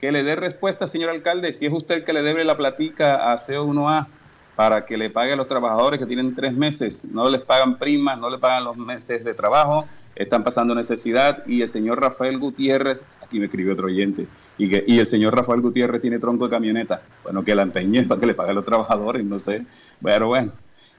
Que 0.00 0.12
le 0.12 0.22
dé 0.22 0.36
respuesta, 0.36 0.86
señor 0.86 1.10
alcalde, 1.10 1.52
si 1.52 1.66
es 1.66 1.72
usted 1.72 1.96
el 1.96 2.04
que 2.04 2.12
le 2.12 2.22
debe 2.22 2.44
la 2.44 2.56
platica 2.56 3.32
a 3.32 3.36
CO1A 3.36 4.06
para 4.56 4.84
que 4.84 4.96
le 4.96 5.10
pague 5.10 5.32
a 5.32 5.36
los 5.36 5.48
trabajadores 5.48 5.98
que 5.98 6.06
tienen 6.06 6.34
tres 6.34 6.52
meses, 6.52 7.04
no 7.04 7.28
les 7.28 7.40
pagan 7.40 7.78
primas, 7.78 8.18
no 8.18 8.30
le 8.30 8.38
pagan 8.38 8.64
los 8.64 8.76
meses 8.76 9.24
de 9.24 9.34
trabajo, 9.34 9.86
están 10.14 10.44
pasando 10.44 10.74
necesidad 10.74 11.44
y 11.46 11.62
el 11.62 11.68
señor 11.68 12.00
Rafael 12.00 12.38
Gutiérrez, 12.38 13.04
aquí 13.20 13.38
me 13.38 13.46
escribió 13.46 13.72
otro 13.72 13.86
oyente, 13.86 14.26
y, 14.58 14.68
que, 14.68 14.84
y 14.86 14.98
el 14.98 15.06
señor 15.06 15.34
Rafael 15.34 15.60
Gutiérrez 15.60 16.00
tiene 16.00 16.18
tronco 16.18 16.44
de 16.44 16.50
camioneta. 16.50 17.02
Bueno, 17.24 17.42
que 17.42 17.54
la 17.54 17.62
empeñe 17.62 18.04
para 18.04 18.20
que 18.20 18.26
le 18.26 18.34
pague 18.34 18.50
a 18.50 18.54
los 18.54 18.64
trabajadores, 18.64 19.24
no 19.24 19.38
sé. 19.38 19.66
Pero 20.02 20.28
bueno, 20.28 20.52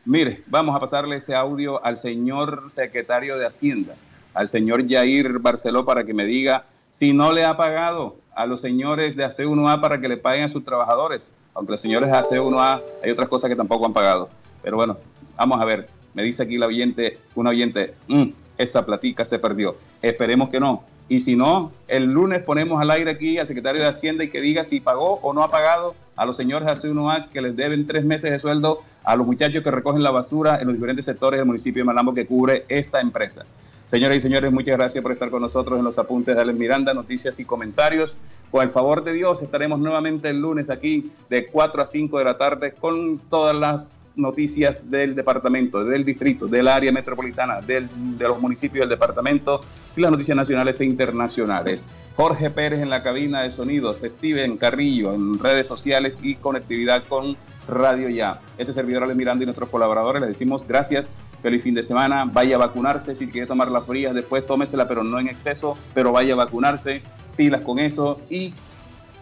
mire, 0.03 0.43
vamos 0.47 0.75
a 0.75 0.79
pasarle 0.79 1.17
ese 1.17 1.35
audio 1.35 1.83
al 1.85 1.97
señor 1.97 2.65
secretario 2.67 3.37
de 3.37 3.45
Hacienda, 3.45 3.95
al 4.33 4.47
señor 4.47 4.87
Jair 4.87 5.39
Barceló, 5.39 5.85
para 5.85 6.03
que 6.03 6.13
me 6.13 6.25
diga 6.25 6.65
si 6.89 7.13
no 7.13 7.31
le 7.31 7.45
ha 7.45 7.57
pagado 7.57 8.17
a 8.35 8.45
los 8.45 8.61
señores 8.61 9.15
de 9.15 9.25
AC1A 9.25 9.81
para 9.81 9.99
que 9.99 10.09
le 10.09 10.17
paguen 10.17 10.43
a 10.43 10.49
sus 10.49 10.63
trabajadores. 10.63 11.31
Aunque 11.55 11.71
los 11.71 11.81
señores 11.81 12.11
de 12.11 12.15
AC1A 12.15 12.81
hay 13.03 13.11
otras 13.11 13.29
cosas 13.29 13.49
que 13.49 13.55
tampoco 13.55 13.85
han 13.85 13.93
pagado. 13.93 14.29
Pero 14.61 14.77
bueno, 14.77 14.97
vamos 15.35 15.59
a 15.59 15.65
ver. 15.65 15.87
Me 16.13 16.23
dice 16.23 16.43
aquí 16.43 16.57
la 16.57 16.67
oyente, 16.67 17.17
una 17.33 17.49
oyente, 17.49 17.95
mm, 18.07 18.25
esa 18.57 18.85
platica 18.85 19.25
se 19.25 19.39
perdió. 19.39 19.75
Esperemos 20.01 20.49
que 20.49 20.59
no. 20.59 20.83
Y 21.07 21.19
si 21.21 21.35
no, 21.35 21.71
el 21.87 22.05
lunes 22.05 22.41
ponemos 22.41 22.81
al 22.81 22.91
aire 22.91 23.11
aquí 23.11 23.37
al 23.37 23.47
secretario 23.47 23.81
de 23.81 23.87
Hacienda 23.87 24.23
y 24.23 24.29
que 24.29 24.41
diga 24.41 24.63
si 24.63 24.79
pagó 24.79 25.19
o 25.21 25.33
no 25.33 25.43
ha 25.43 25.49
pagado 25.49 25.95
a 26.15 26.25
los 26.25 26.37
señores 26.37 26.67
de 26.67 26.89
AC1A 26.89 27.29
que 27.29 27.41
les 27.41 27.55
deben 27.55 27.85
tres 27.85 28.05
meses 28.05 28.31
de 28.31 28.39
sueldo 28.39 28.81
a 29.03 29.15
los 29.15 29.27
muchachos 29.27 29.63
que 29.63 29.71
recogen 29.71 30.01
la 30.01 30.11
basura 30.11 30.57
en 30.59 30.67
los 30.67 30.75
diferentes 30.75 31.05
sectores 31.05 31.37
del 31.39 31.45
municipio 31.45 31.81
de 31.81 31.85
Malambo 31.85 32.13
que 32.13 32.25
cubre 32.25 32.65
esta 32.69 33.01
empresa. 33.01 33.43
Señoras 33.85 34.17
y 34.17 34.21
señores, 34.21 34.51
muchas 34.51 34.77
gracias 34.77 35.01
por 35.03 35.11
estar 35.11 35.29
con 35.29 35.41
nosotros 35.41 35.77
en 35.77 35.85
los 35.85 35.99
apuntes 35.99 36.35
de 36.35 36.41
Alex 36.41 36.57
Miranda, 36.57 36.93
noticias 36.93 37.39
y 37.39 37.45
comentarios. 37.45 38.17
Con 38.49 38.63
el 38.63 38.69
favor 38.69 39.03
de 39.03 39.13
Dios, 39.13 39.43
estaremos 39.43 39.79
nuevamente 39.79 40.29
el 40.29 40.39
lunes 40.39 40.69
aquí 40.71 41.11
de 41.29 41.45
4 41.45 41.83
a 41.83 41.85
5 41.85 42.17
de 42.17 42.23
la 42.23 42.37
tarde 42.37 42.71
con 42.71 43.19
todas 43.29 43.55
las 43.55 44.09
noticias 44.15 44.79
del 44.89 45.13
departamento, 45.13 45.83
del 45.83 46.05
distrito, 46.05 46.47
del 46.47 46.67
área 46.67 46.91
metropolitana, 46.91 47.59
de 47.61 47.87
los 48.19 48.39
municipios 48.39 48.83
del 48.83 48.89
departamento 48.89 49.61
y 49.95 50.01
las 50.01 50.11
noticias 50.11 50.35
nacionales 50.35 50.79
e 50.81 50.85
internacionales. 50.85 51.74
Jorge 52.15 52.49
Pérez 52.49 52.79
en 52.79 52.89
la 52.89 53.03
cabina 53.03 53.41
de 53.41 53.51
sonidos, 53.51 54.01
Steven 54.03 54.57
Carrillo 54.57 55.13
en 55.13 55.39
redes 55.39 55.67
sociales 55.67 56.19
y 56.23 56.35
conectividad 56.35 57.03
con 57.03 57.35
Radio 57.67 58.09
Ya. 58.09 58.41
Este 58.57 58.73
servidor 58.73 59.03
Alex 59.03 59.17
Miranda 59.17 59.43
y 59.43 59.45
nuestros 59.45 59.69
colaboradores 59.69 60.21
les 60.21 60.29
decimos 60.29 60.65
gracias, 60.67 61.11
feliz 61.41 61.63
fin 61.63 61.75
de 61.75 61.83
semana, 61.83 62.25
vaya 62.25 62.55
a 62.55 62.59
vacunarse, 62.59 63.15
si 63.15 63.27
quiere 63.27 63.47
tomar 63.47 63.69
la 63.69 63.81
fría 63.81 64.13
después 64.13 64.45
tómesela, 64.45 64.87
pero 64.87 65.03
no 65.03 65.19
en 65.19 65.27
exceso, 65.27 65.77
pero 65.93 66.11
vaya 66.11 66.33
a 66.33 66.37
vacunarse, 66.37 67.01
pilas 67.35 67.61
con 67.61 67.79
eso 67.79 68.19
y 68.29 68.53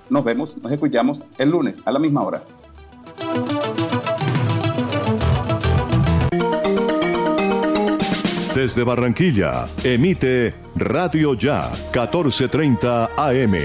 nos 0.10 0.24
vemos, 0.24 0.58
nos 0.58 0.72
escuchamos 0.72 1.24
el 1.38 1.49
lunes 1.49 1.82
a 1.86 1.91
la 1.91 1.99
misma 1.99 2.24
hora. 2.24 2.43
Desde 8.56 8.84
Barranquilla, 8.84 9.66
emite 9.84 10.54
Radio 10.76 11.34
Ya 11.34 11.72
1430 11.91 13.10
AM, 13.18 13.56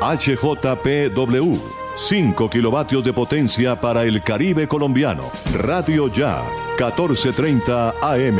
HJPW. 0.00 1.58
5 1.96 2.48
kilovatios 2.48 3.02
de 3.02 3.12
potencia 3.12 3.80
para 3.80 4.04
el 4.04 4.22
Caribe 4.22 4.68
colombiano. 4.68 5.24
Radio 5.54 6.06
Ya, 6.06 6.40
1430 6.78 7.94
AM. 8.00 8.38